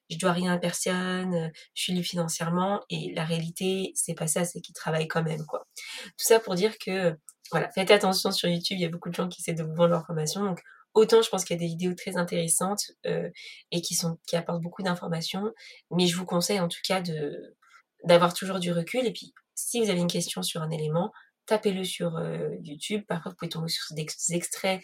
je 0.10 0.18
dois 0.18 0.32
rien 0.32 0.54
à 0.54 0.58
personne 0.58 1.52
je 1.74 1.82
suis 1.82 1.94
libre 1.94 2.06
financièrement 2.06 2.82
et 2.90 3.14
la 3.16 3.26
réalité 3.26 3.92
c'est 3.96 4.14
pas 4.14 4.28
ça 4.28 4.46
c'est 4.46 4.62
qu'ils 4.62 4.76
travaillent 4.76 5.08
quand 5.08 5.24
même 5.24 5.46
quoi. 5.46 5.68
Tout 6.06 6.26
ça 6.26 6.40
pour 6.40 6.56
dire 6.56 6.78
que 6.80 7.16
voilà 7.52 7.70
faites 7.72 7.92
attention 7.92 8.32
sur 8.32 8.50
YouTube 8.50 8.78
il 8.80 8.82
y 8.84 8.86
a 8.86 8.90
beaucoup 8.90 9.10
de 9.10 9.16
gens 9.16 9.28
qui 9.30 9.42
essaient 9.42 9.54
de 9.54 9.64
vous 9.64 9.76
vendre 9.76 9.92
leur 9.92 10.06
formation 10.06 10.56
Autant 10.98 11.22
je 11.22 11.30
pense 11.30 11.46
qu'il 11.46 11.56
y 11.56 11.60
a 11.60 11.62
des 11.62 11.68
vidéos 11.68 11.94
très 11.94 12.18
intéressantes 12.18 12.90
euh, 13.06 13.30
et 13.70 13.84
qui 13.84 13.94
sont 13.94 14.18
qui 14.26 14.36
apportent 14.36 14.64
beaucoup 14.64 14.82
d'informations, 14.82 15.54
mais 15.92 16.08
je 16.08 16.18
vous 16.18 16.26
conseille 16.26 16.60
en 16.60 16.68
tout 16.68 16.80
cas 16.84 17.02
de 17.02 17.56
d'avoir 18.04 18.34
toujours 18.34 18.58
du 18.58 18.72
recul. 18.72 19.06
Et 19.06 19.12
puis 19.12 19.32
si 19.54 19.80
vous 19.80 19.92
avez 19.92 20.00
une 20.00 20.08
question 20.08 20.42
sur 20.42 20.64
un 20.64 20.72
élément, 20.72 21.12
tapez-le 21.46 21.84
sur 21.84 22.18
euh, 22.18 22.50
YouTube. 22.64 23.04
Parfois 23.08 23.30
vous 23.30 23.36
pouvez 23.38 23.50
tomber 23.50 23.68
sur 23.68 23.94
des 23.96 24.08
extraits 24.32 24.82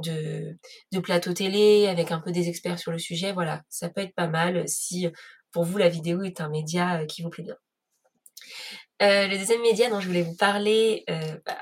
de, 0.00 0.56
de 0.92 1.00
plateaux 1.00 1.32
télé 1.32 1.88
avec 1.88 2.12
un 2.12 2.20
peu 2.20 2.30
des 2.30 2.48
experts 2.48 2.78
sur 2.78 2.92
le 2.92 3.00
sujet. 3.00 3.32
Voilà, 3.32 3.64
ça 3.68 3.88
peut 3.88 4.02
être 4.02 4.14
pas 4.14 4.28
mal 4.28 4.62
si 4.68 5.08
pour 5.50 5.64
vous 5.64 5.76
la 5.76 5.88
vidéo 5.88 6.22
est 6.22 6.40
un 6.40 6.50
média 6.50 7.00
euh, 7.00 7.06
qui 7.06 7.22
vous 7.22 7.30
plaît 7.30 7.42
bien. 7.42 7.56
le 9.00 9.36
deuxième 9.36 9.62
média 9.62 9.90
dont 9.90 9.98
je 9.98 10.06
voulais 10.06 10.22
vous 10.22 10.36
parler, 10.36 11.04
bah, 11.44 11.58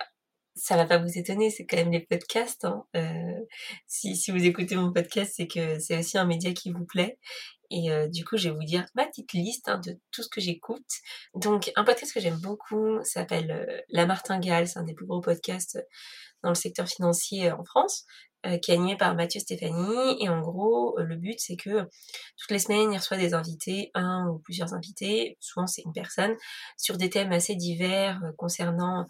ça 0.57 0.77
va 0.77 0.87
pas 0.87 0.99
vous 0.99 1.19
étonner, 1.19 1.51
c'est 1.51 1.67
quand 1.67 1.77
même 1.77 1.93
les 1.93 2.01
podcasts. 2.01 2.65
Hein. 2.65 2.85
Euh, 2.97 3.45
si, 3.87 4.17
si 4.17 4.31
vous 4.31 4.45
écoutez 4.45 4.75
mon 4.75 4.91
podcast, 4.91 5.35
c'est 5.37 5.47
que 5.47 5.79
c'est 5.79 5.99
aussi 5.99 6.17
un 6.17 6.25
média 6.25 6.53
qui 6.53 6.73
vous 6.73 6.87
plaît. 6.87 7.19
Et 7.71 7.91
euh, 7.91 8.09
du 8.09 8.25
coup, 8.25 8.37
je 8.37 8.49
vais 8.49 8.55
vous 8.55 8.65
dire 8.65 8.87
ma 8.95 9.07
petite 9.07 9.33
liste 9.35 9.69
hein, 9.69 9.79
de 9.79 9.99
tout 10.13 10.23
ce 10.23 10.29
que 10.29 10.41
j'écoute. 10.41 10.87
Donc, 11.35 11.71
un 11.77 11.85
podcast 11.85 12.15
que 12.15 12.21
j'aime 12.21 12.39
beaucoup 12.39 13.03
s'appelle 13.05 13.51
euh, 13.51 13.81
La 13.91 14.07
Martingale. 14.07 14.67
C'est 14.67 14.79
un 14.79 14.85
des 14.85 14.95
plus 14.95 15.07
gros 15.07 15.21
podcasts 15.21 15.79
dans 16.43 16.51
le 16.51 16.55
secteur 16.55 16.89
financier 16.89 17.51
en 17.51 17.65
France, 17.65 18.05
qui 18.63 18.71
est 18.71 18.75
animé 18.75 18.97
par 18.97 19.17
Mathieu 19.17 19.41
Stéphanie. 19.41 20.23
Et 20.23 20.29
en 20.29 20.41
gros, 20.41 20.97
le 20.99 21.17
but, 21.17 21.41
c'est 21.41 21.57
que 21.57 21.89
toutes 22.37 22.51
les 22.51 22.61
semaines, 22.61 22.93
il 22.93 22.99
reçoit 22.99 23.17
des 23.17 23.35
invités, 23.35 23.91
un 23.95 24.29
ou 24.29 24.39
plusieurs 24.39 24.73
invités, 24.73 25.37
souvent 25.41 25.67
c'est 25.67 25.83
une 25.83 25.93
personne, 25.93 26.37
sur 26.77 26.99
des 26.99 27.11
thèmes 27.11 27.33
assez 27.33 27.57
divers 27.57 28.21
concernant 28.37 29.07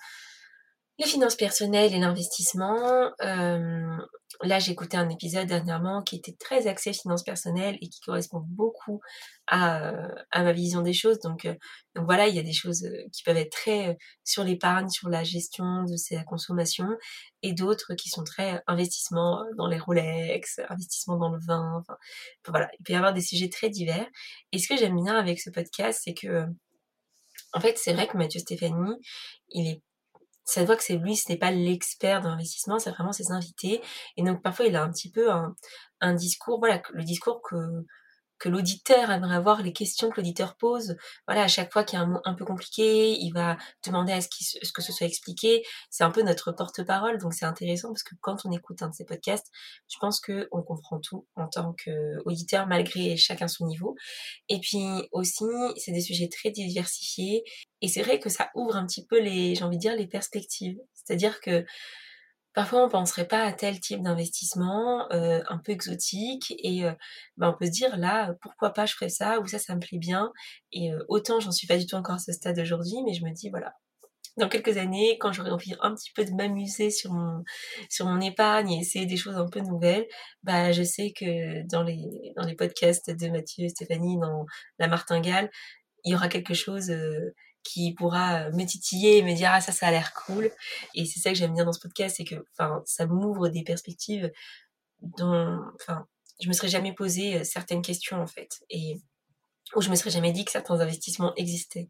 les 0.98 1.06
finances 1.06 1.36
personnelles 1.36 1.92
et 1.92 1.98
l'investissement. 1.98 3.12
Euh, 3.22 3.96
là, 4.42 4.58
j'ai 4.58 4.72
écouté 4.72 4.96
un 4.96 5.08
épisode 5.10 5.46
dernièrement 5.46 6.02
qui 6.02 6.16
était 6.16 6.36
très 6.38 6.66
axé 6.66 6.92
finances 6.92 7.22
personnelles 7.22 7.76
et 7.82 7.88
qui 7.88 8.00
correspond 8.00 8.42
beaucoup 8.46 9.00
à, 9.46 9.92
à 10.30 10.42
ma 10.42 10.52
vision 10.52 10.80
des 10.80 10.94
choses. 10.94 11.18
Donc, 11.20 11.44
euh, 11.44 11.54
donc 11.94 12.06
voilà, 12.06 12.28
il 12.28 12.34
y 12.34 12.38
a 12.38 12.42
des 12.42 12.54
choses 12.54 12.84
euh, 12.84 13.08
qui 13.12 13.22
peuvent 13.24 13.36
être 13.36 13.52
très 13.52 13.98
sur 14.24 14.42
l'épargne, 14.42 14.88
sur 14.88 15.10
la 15.10 15.22
gestion 15.22 15.84
de 15.84 15.96
sa 15.96 16.24
consommation, 16.24 16.88
et 17.42 17.52
d'autres 17.52 17.94
qui 17.94 18.08
sont 18.08 18.24
très 18.24 18.62
investissement 18.66 19.44
dans 19.58 19.68
les 19.68 19.78
Rolex, 19.78 20.60
investissement 20.70 21.16
dans 21.16 21.30
le 21.30 21.38
vin. 21.46 21.78
Enfin, 21.80 21.98
voilà, 22.48 22.70
il 22.78 22.84
peut 22.84 22.94
y 22.94 22.96
avoir 22.96 23.12
des 23.12 23.20
sujets 23.20 23.50
très 23.50 23.68
divers. 23.68 24.06
Et 24.52 24.58
ce 24.58 24.66
que 24.66 24.76
j'aime 24.76 24.96
bien 24.96 25.16
avec 25.16 25.40
ce 25.40 25.50
podcast, 25.50 26.00
c'est 26.04 26.14
que 26.14 26.46
en 27.52 27.60
fait, 27.60 27.78
c'est 27.78 27.92
vrai 27.92 28.06
que 28.06 28.16
Mathieu 28.16 28.40
Stéphanie, 28.40 28.96
il 29.50 29.68
est 29.68 29.82
ça 30.46 30.64
voit 30.64 30.76
que 30.76 30.82
c'est 30.82 30.96
lui, 30.96 31.16
ce 31.16 31.30
n'est 31.30 31.38
pas 31.38 31.50
l'expert 31.50 32.22
d'investissement, 32.22 32.78
c'est 32.78 32.90
vraiment 32.90 33.12
ses 33.12 33.32
invités. 33.32 33.82
Et 34.16 34.22
donc 34.22 34.42
parfois 34.42 34.66
il 34.66 34.76
a 34.76 34.82
un 34.82 34.90
petit 34.90 35.10
peu 35.10 35.30
un, 35.30 35.54
un 36.00 36.14
discours, 36.14 36.58
voilà, 36.58 36.80
le 36.92 37.02
discours 37.04 37.42
que 37.42 37.56
que 38.38 38.48
l'auditeur 38.48 39.10
aimerait 39.10 39.36
avoir, 39.36 39.62
les 39.62 39.72
questions 39.72 40.10
que 40.10 40.16
l'auditeur 40.16 40.56
pose. 40.56 40.96
Voilà, 41.26 41.42
à 41.42 41.48
chaque 41.48 41.72
fois 41.72 41.84
qu'il 41.84 41.98
y 41.98 42.02
a 42.02 42.04
un 42.04 42.08
mot 42.08 42.20
un 42.24 42.34
peu 42.34 42.44
compliqué, 42.44 43.12
il 43.18 43.32
va 43.32 43.56
demander 43.84 44.12
à 44.12 44.20
ce, 44.20 44.28
que 44.28 44.82
ce 44.82 44.92
soit 44.92 45.06
expliqué. 45.06 45.62
C'est 45.90 46.04
un 46.04 46.10
peu 46.10 46.22
notre 46.22 46.52
porte-parole, 46.52 47.18
donc 47.18 47.34
c'est 47.34 47.46
intéressant 47.46 47.88
parce 47.88 48.02
que 48.02 48.14
quand 48.20 48.44
on 48.44 48.52
écoute 48.52 48.82
un 48.82 48.88
de 48.88 48.94
ces 48.94 49.04
podcasts, 49.04 49.46
je 49.88 49.96
pense 49.98 50.20
que 50.20 50.48
on 50.52 50.62
comprend 50.62 51.00
tout 51.00 51.26
en 51.36 51.48
tant 51.48 51.74
qu'auditeur, 51.84 52.66
malgré 52.66 53.16
chacun 53.16 53.48
son 53.48 53.66
niveau. 53.66 53.96
Et 54.48 54.60
puis 54.60 54.84
aussi, 55.12 55.44
c'est 55.76 55.92
des 55.92 56.00
sujets 56.00 56.28
très 56.28 56.50
diversifiés, 56.50 57.44
et 57.80 57.88
c'est 57.88 58.02
vrai 58.02 58.18
que 58.20 58.28
ça 58.28 58.50
ouvre 58.54 58.76
un 58.76 58.86
petit 58.86 59.06
peu 59.06 59.20
les, 59.20 59.54
j'ai 59.54 59.64
envie 59.64 59.76
de 59.76 59.82
dire, 59.82 59.96
les 59.96 60.06
perspectives. 60.06 60.78
C'est-à-dire 60.94 61.40
que 61.40 61.64
Parfois, 62.56 62.86
on 62.86 62.88
penserait 62.88 63.28
pas 63.28 63.42
à 63.42 63.52
tel 63.52 63.78
type 63.80 64.02
d'investissement 64.02 65.12
euh, 65.12 65.42
un 65.50 65.58
peu 65.58 65.72
exotique 65.72 66.54
et 66.58 66.86
euh, 66.86 66.92
ben, 67.36 67.50
on 67.50 67.52
peut 67.52 67.66
se 67.66 67.70
dire 67.70 67.98
là, 67.98 68.32
pourquoi 68.40 68.70
pas 68.72 68.86
je 68.86 68.94
ferais 68.94 69.10
ça 69.10 69.40
ou 69.40 69.46
ça, 69.46 69.58
ça 69.58 69.74
me 69.74 69.80
plaît 69.80 69.98
bien. 69.98 70.32
Et 70.72 70.90
euh, 70.90 71.04
autant, 71.08 71.38
j'en 71.38 71.50
suis 71.50 71.66
pas 71.66 71.76
du 71.76 71.84
tout 71.84 71.96
encore 71.96 72.14
à 72.14 72.18
ce 72.18 72.32
stade 72.32 72.58
aujourd'hui, 72.58 72.94
mais 73.04 73.12
je 73.12 73.22
me 73.26 73.30
dis 73.34 73.50
voilà, 73.50 73.74
dans 74.38 74.48
quelques 74.48 74.78
années, 74.78 75.18
quand 75.20 75.32
j'aurai 75.32 75.50
envie 75.50 75.74
un 75.82 75.94
petit 75.94 76.10
peu 76.14 76.24
de 76.24 76.30
m'amuser 76.30 76.90
sur 76.90 77.12
mon 77.12 77.44
sur 77.90 78.06
mon 78.06 78.22
épargne 78.22 78.72
et 78.72 78.80
essayer 78.80 79.04
des 79.04 79.18
choses 79.18 79.36
un 79.36 79.50
peu 79.50 79.60
nouvelles, 79.60 80.06
bah 80.42 80.72
je 80.72 80.82
sais 80.82 81.12
que 81.14 81.62
dans 81.68 81.82
les 81.82 82.32
dans 82.36 82.46
les 82.46 82.54
podcasts 82.54 83.10
de 83.10 83.28
Mathieu 83.28 83.64
et 83.66 83.68
Stéphanie 83.68 84.18
dans 84.18 84.46
la 84.78 84.88
Martingale, 84.88 85.50
il 86.04 86.12
y 86.12 86.14
aura 86.14 86.28
quelque 86.28 86.54
chose 86.54 86.90
qui 87.66 87.94
pourra 87.94 88.50
me 88.50 88.64
titiller 88.64 89.18
et 89.18 89.22
me 89.22 89.34
dire 89.34 89.50
ah 89.52 89.60
ça 89.60 89.72
ça 89.72 89.88
a 89.88 89.90
l'air 89.90 90.12
cool 90.14 90.50
et 90.94 91.04
c'est 91.04 91.20
ça 91.20 91.30
que 91.30 91.36
j'aime 91.36 91.54
bien 91.54 91.64
dans 91.64 91.72
ce 91.72 91.80
podcast 91.80 92.16
c'est 92.16 92.24
que 92.24 92.44
enfin 92.52 92.82
ça 92.84 93.06
m'ouvre 93.06 93.48
des 93.48 93.62
perspectives 93.62 94.30
dont 95.00 95.60
enfin 95.74 96.06
je 96.40 96.48
me 96.48 96.52
serais 96.52 96.68
jamais 96.68 96.92
posé 96.92 97.44
certaines 97.44 97.82
questions 97.82 98.20
en 98.20 98.26
fait 98.26 98.64
et 98.70 99.00
où 99.74 99.80
je 99.80 99.90
me 99.90 99.96
serais 99.96 100.10
jamais 100.10 100.32
dit 100.32 100.44
que 100.44 100.52
certains 100.52 100.78
investissements 100.80 101.34
existaient. 101.34 101.88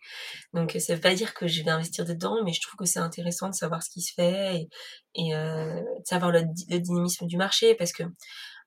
Donc 0.55 0.75
ça 0.79 0.95
veut 0.95 1.01
pas 1.01 1.15
dire 1.15 1.35
que 1.35 1.47
je 1.47 1.63
vais 1.63 1.71
investir 1.71 2.05
dedans, 2.05 2.43
mais 2.45 2.53
je 2.53 2.61
trouve 2.63 2.77
que 2.77 2.87
c'est 2.87 3.01
intéressant 3.01 3.51
de 3.51 3.55
savoir 3.55 3.83
ce 3.83 3.91
qui 3.91 4.01
se 4.01 4.15
fait 4.15 4.57
et, 4.57 4.69
et 5.15 5.35
euh, 5.35 5.81
de 5.81 6.07
savoir 6.07 6.31
le, 6.31 6.45
le, 6.71 6.79
dynamisme 6.79 7.27
du 7.27 7.37
marché 7.37 7.75
parce 7.75 7.93
que 7.93 8.05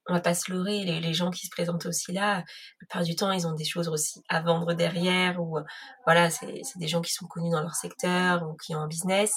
on 0.10 0.14
va 0.14 0.22
pas 0.22 0.34
se 0.34 0.52
leurrer, 0.52 0.84
les, 0.84 1.14
gens 1.14 1.32
qui 1.32 1.46
se 1.46 1.52
présentent 1.52 1.86
aussi 1.86 2.12
là, 2.12 2.38
la 2.38 2.44
plupart 2.78 3.04
du 3.04 3.16
temps, 3.16 3.32
ils 3.32 3.48
ont 3.48 3.54
des 3.54 3.66
choses 3.66 3.88
aussi 3.88 4.22
à 4.30 4.42
vendre 4.42 4.74
derrière 4.74 5.42
ou 5.42 5.58
voilà, 6.06 6.30
c'est 6.30 6.62
des 6.78 6.88
gens 6.88 7.02
qui 7.02 7.14
sont 7.14 7.28
connus 7.28 7.52
dans 7.52 7.62
leur 7.62 7.76
secteur 7.76 8.48
ou 8.48 8.56
qui 8.58 8.76
ont 8.76 8.80
un 8.80 8.88
business. 8.88 9.34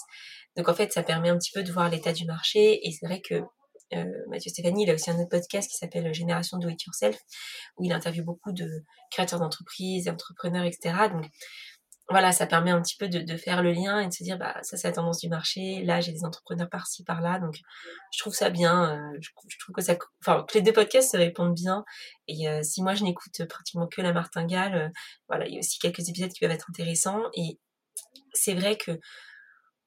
Donc 0.56 0.68
en 0.68 0.74
fait, 0.74 0.92
ça 0.92 1.02
permet 1.02 1.30
un 1.30 1.38
petit 1.38 1.52
peu 1.52 1.62
de 1.62 1.72
voir 1.72 1.88
l'état 1.88 2.12
du 2.12 2.24
marché 2.24 2.86
et 2.86 2.92
c'est 2.92 3.06
vrai 3.06 3.20
que 3.20 3.42
euh, 3.94 4.04
Mathieu 4.28 4.50
Stéphanie, 4.50 4.84
il 4.84 4.90
a 4.90 4.94
aussi 4.94 5.10
un 5.10 5.18
autre 5.18 5.28
podcast 5.28 5.70
qui 5.70 5.76
s'appelle 5.76 6.12
Génération 6.14 6.58
Do 6.58 6.68
It 6.68 6.82
Yourself, 6.84 7.18
où 7.76 7.84
il 7.84 7.92
interviewe 7.92 8.24
beaucoup 8.24 8.52
de 8.52 8.84
créateurs 9.10 9.38
d'entreprises, 9.38 10.08
entrepreneurs, 10.08 10.64
etc. 10.64 10.94
Donc 11.12 11.26
voilà, 12.08 12.32
ça 12.32 12.46
permet 12.46 12.70
un 12.70 12.82
petit 12.82 12.96
peu 12.96 13.08
de, 13.08 13.36
faire 13.36 13.62
le 13.62 13.72
lien 13.72 14.00
et 14.00 14.08
de 14.08 14.12
se 14.12 14.22
dire, 14.22 14.38
bah 14.38 14.56
ça 14.62 14.76
c'est 14.76 14.88
la 14.88 14.94
tendance 14.94 15.18
du 15.18 15.28
marché, 15.28 15.82
là 15.84 16.00
j'ai 16.00 16.12
des 16.12 16.24
entrepreneurs 16.24 16.68
par-ci, 16.68 17.04
par-là, 17.04 17.38
donc 17.38 17.56
je 18.12 18.18
trouve 18.18 18.34
ça 18.34 18.50
bien, 18.50 18.98
euh, 18.98 19.18
je, 19.20 19.30
trouve 19.58 19.74
que 19.74 19.92
enfin 20.20 20.44
que 20.46 20.54
les 20.58 20.62
deux 20.62 20.72
podcasts 20.72 21.12
se 21.12 21.16
répondent 21.16 21.54
bien, 21.54 21.84
et 22.28 22.48
euh, 22.48 22.62
si 22.62 22.82
moi 22.82 22.94
je 22.94 23.04
n'écoute 23.04 23.44
pratiquement 23.48 23.86
que 23.86 24.02
la 24.02 24.12
martingale, 24.12 24.74
euh, 24.74 24.88
voilà, 25.28 25.46
il 25.46 25.54
y 25.54 25.56
a 25.56 25.60
aussi 25.60 25.78
quelques 25.78 26.08
épisodes 26.08 26.32
qui 26.32 26.40
peuvent 26.40 26.50
être 26.50 26.68
intéressants, 26.68 27.22
et 27.34 27.58
c'est 28.34 28.54
vrai 28.54 28.76
que 28.76 28.98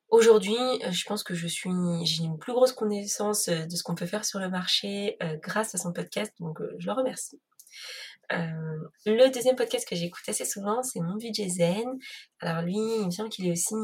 Aujourd'hui, 0.09 0.55
euh, 0.55 0.91
je 0.91 1.03
pense 1.05 1.23
que 1.23 1.33
je 1.33 1.47
suis, 1.47 1.71
j'ai 2.03 2.23
une 2.23 2.37
plus 2.37 2.53
grosse 2.53 2.73
connaissance 2.73 3.47
euh, 3.47 3.65
de 3.65 3.75
ce 3.75 3.83
qu'on 3.83 3.95
peut 3.95 4.05
faire 4.05 4.23
sur 4.23 4.39
le 4.39 4.49
marché 4.49 5.17
euh, 5.23 5.35
grâce 5.41 5.73
à 5.73 5.77
son 5.77 5.91
podcast, 5.93 6.31
donc 6.39 6.59
je 6.77 6.85
le 6.85 6.93
remercie. 6.93 7.41
Le 8.29 9.31
deuxième 9.31 9.55
podcast 9.55 9.87
que 9.87 9.95
j'écoute 9.95 10.23
assez 10.27 10.45
souvent, 10.45 10.81
c'est 10.83 10.99
Mon 10.99 11.15
Budget 11.15 11.49
Zen. 11.49 11.85
Alors 12.39 12.63
lui, 12.63 12.75
il 12.75 13.05
me 13.05 13.11
semble 13.11 13.29
qu'il 13.29 13.47
est 13.47 13.51
aussi 13.51 13.75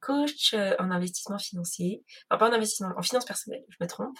coach 0.00 0.54
en 0.54 0.90
investissement 0.90 1.38
financier, 1.38 2.04
enfin 2.30 2.38
pas 2.38 2.50
en 2.50 2.54
investissement, 2.54 2.92
en 2.96 3.02
finance 3.02 3.24
personnelle, 3.24 3.64
je 3.68 3.76
me 3.80 3.88
trompe. 3.88 4.16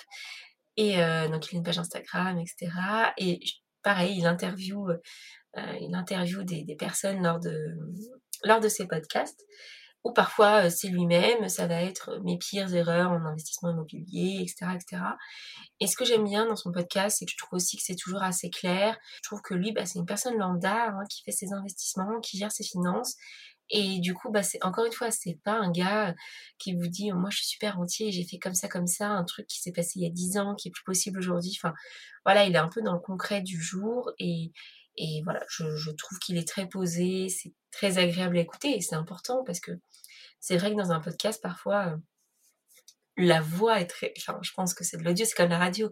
Et 0.76 0.96
donc 0.96 1.50
il 1.50 1.56
a 1.56 1.58
une 1.58 1.62
page 1.62 1.78
Instagram, 1.78 2.38
etc. 2.38 2.72
Et 3.18 3.40
pareil, 3.82 4.18
il 4.18 4.26
interviewe, 4.26 5.00
il 5.56 5.94
interviewe 5.94 6.44
des, 6.44 6.64
des 6.64 6.76
personnes 6.76 7.22
lors 7.22 7.40
de 7.40 7.56
lors 8.44 8.60
de 8.60 8.68
ses 8.68 8.86
podcasts 8.86 9.44
ou 10.06 10.12
parfois 10.12 10.70
c'est 10.70 10.86
lui-même, 10.86 11.48
ça 11.48 11.66
va 11.66 11.82
être 11.82 12.20
mes 12.22 12.38
pires 12.38 12.72
erreurs 12.72 13.10
en 13.10 13.26
investissement 13.26 13.70
immobilier, 13.70 14.38
etc. 14.40 14.76
etc. 14.76 15.02
Et 15.80 15.88
ce 15.88 15.96
que 15.96 16.04
j'aime 16.04 16.22
bien 16.22 16.46
dans 16.46 16.54
son 16.54 16.70
podcast, 16.70 17.16
c'est 17.18 17.24
que 17.24 17.32
je 17.32 17.36
trouve 17.36 17.56
aussi 17.56 17.76
que 17.76 17.82
c'est 17.82 17.96
toujours 17.96 18.22
assez 18.22 18.48
clair. 18.48 18.96
Je 19.16 19.22
trouve 19.28 19.42
que 19.42 19.54
lui, 19.54 19.72
bah, 19.72 19.84
c'est 19.84 19.98
une 19.98 20.06
personne 20.06 20.36
lambda 20.38 20.90
hein, 20.90 21.02
qui 21.10 21.24
fait 21.24 21.32
ses 21.32 21.52
investissements, 21.52 22.20
qui 22.20 22.38
gère 22.38 22.52
ses 22.52 22.62
finances. 22.62 23.16
Et 23.68 23.98
du 23.98 24.14
coup, 24.14 24.30
bah, 24.30 24.44
c'est 24.44 24.62
encore 24.64 24.84
une 24.84 24.92
fois, 24.92 25.10
c'est 25.10 25.40
pas 25.42 25.54
un 25.58 25.72
gars 25.72 26.14
qui 26.58 26.72
vous 26.76 26.86
dit 26.86 27.10
moi 27.10 27.30
je 27.30 27.38
suis 27.38 27.46
super 27.46 27.80
entier, 27.80 28.12
j'ai 28.12 28.24
fait 28.24 28.38
comme 28.38 28.54
ça, 28.54 28.68
comme 28.68 28.86
ça, 28.86 29.08
un 29.08 29.24
truc 29.24 29.48
qui 29.48 29.60
s'est 29.60 29.72
passé 29.72 29.94
il 29.96 30.02
y 30.04 30.06
a 30.06 30.10
10 30.10 30.38
ans, 30.38 30.54
qui 30.54 30.68
est 30.68 30.70
plus 30.70 30.84
possible 30.84 31.18
aujourd'hui. 31.18 31.52
Enfin, 31.60 31.74
voilà, 32.24 32.44
il 32.44 32.54
est 32.54 32.58
un 32.58 32.68
peu 32.68 32.80
dans 32.80 32.92
le 32.92 33.00
concret 33.00 33.42
du 33.42 33.60
jour 33.60 34.12
et, 34.20 34.52
et 34.96 35.20
voilà, 35.24 35.40
je, 35.48 35.64
je 35.76 35.90
trouve 35.90 36.20
qu'il 36.20 36.38
est 36.38 36.46
très 36.46 36.68
posé, 36.68 37.28
c'est 37.28 37.52
très 37.76 37.98
agréable 37.98 38.38
à 38.38 38.40
écouter 38.40 38.74
et 38.74 38.80
c'est 38.80 38.94
important 38.94 39.44
parce 39.44 39.60
que 39.60 39.72
c'est 40.40 40.56
vrai 40.56 40.70
que 40.70 40.76
dans 40.76 40.92
un 40.92 41.00
podcast, 41.00 41.42
parfois, 41.42 41.88
euh, 41.88 41.96
la 43.18 43.40
voix 43.40 43.80
est 43.80 43.86
très, 43.86 44.12
enfin, 44.18 44.38
je 44.42 44.52
pense 44.52 44.74
que 44.74 44.84
c'est 44.84 44.96
de 44.96 45.02
l'audio, 45.02 45.24
c'est 45.26 45.34
comme 45.34 45.50
la 45.50 45.58
radio. 45.58 45.90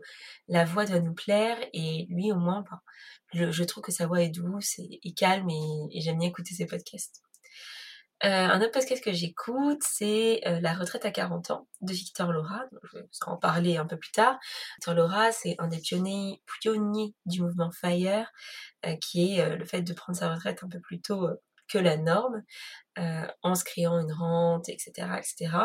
La 0.49 0.65
voix 0.65 0.85
doit 0.85 1.01
nous 1.01 1.15
plaire 1.15 1.59
et 1.73 2.07
lui, 2.11 2.33
au 2.33 2.37
moins, 2.37 2.65
je, 3.33 3.65
trouve 3.65 3.83
que 3.83 3.93
sa 3.93 4.07
voix 4.07 4.23
est 4.23 4.29
douce 4.29 4.79
et, 4.79 5.13
calme 5.15 5.49
et, 5.51 6.01
j'aime 6.01 6.19
bien 6.19 6.29
écouter 6.29 6.55
ses 6.55 6.67
podcasts. 6.67 7.23
Euh, 8.25 8.29
un 8.29 8.61
autre 8.61 8.71
podcast 8.71 9.03
que 9.03 9.13
j'écoute, 9.13 9.83
c'est 9.83 10.41
euh, 10.47 10.61
La 10.61 10.73
retraite 10.73 11.05
à 11.05 11.11
40 11.11 11.51
ans 11.51 11.69
de 11.81 11.93
Victor 11.93 12.33
Laura. 12.33 12.63
Je 12.85 12.99
vais 12.99 13.07
en 13.27 13.37
parler 13.37 13.77
un 13.77 13.87
peu 13.87 13.97
plus 13.97 14.13
tard. 14.13 14.39
Victor 14.77 14.95
Laura, 14.95 15.33
c'est 15.33 15.57
un 15.59 15.67
des 15.67 15.81
pionniers, 15.81 16.41
pionniers 16.61 17.15
du 17.27 17.43
mouvement 17.43 17.71
FIRE, 17.73 18.31
qui 19.01 19.35
est 19.35 19.57
le 19.57 19.65
fait 19.65 19.83
de 19.83 19.93
prendre 19.93 20.17
sa 20.17 20.33
retraite 20.33 20.63
un 20.63 20.69
peu 20.69 20.81
plus 20.81 21.01
tôt 21.01 21.29
que 21.75 21.79
la 21.79 21.97
norme, 21.97 22.43
euh, 22.99 23.27
en 23.43 23.55
se 23.55 23.65
créant 23.65 23.99
une 23.99 24.13
rente, 24.13 24.69
etc., 24.69 24.93
etc. 25.19 25.57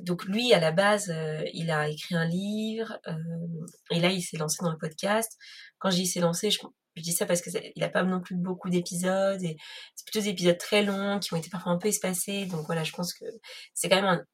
Donc 0.00 0.24
lui, 0.24 0.54
à 0.54 0.60
la 0.60 0.72
base, 0.72 1.10
euh, 1.10 1.44
il 1.52 1.70
a 1.70 1.88
écrit 1.88 2.14
un 2.14 2.24
livre, 2.24 2.98
euh, 3.06 3.66
et 3.90 4.00
là, 4.00 4.10
il 4.10 4.22
s'est 4.22 4.38
lancé 4.38 4.58
dans 4.62 4.70
le 4.70 4.78
podcast. 4.78 5.36
Quand 5.78 5.90
j'y 5.90 6.06
s'est 6.06 6.20
lancé, 6.20 6.50
je, 6.50 6.60
dis 6.96 7.12
ça 7.12 7.26
parce 7.26 7.42
que 7.42 7.50
il 7.76 7.80
n'a 7.80 7.90
pas 7.90 8.02
non 8.02 8.20
plus 8.20 8.36
beaucoup 8.36 8.70
d'épisodes, 8.70 9.42
et 9.42 9.56
c'est 9.94 10.06
plutôt 10.06 10.24
des 10.24 10.30
épisodes 10.30 10.58
très 10.58 10.82
longs, 10.82 11.18
qui 11.18 11.34
ont 11.34 11.36
été 11.36 11.50
parfois 11.50 11.72
un 11.72 11.78
peu 11.78 11.88
espacés. 11.88 12.46
Donc 12.46 12.64
voilà, 12.64 12.84
je 12.84 12.92
pense 12.92 13.12
que 13.12 13.26
c'est 13.74 13.90
quand 13.90 13.96
même 13.96 14.06
un, 14.06 14.24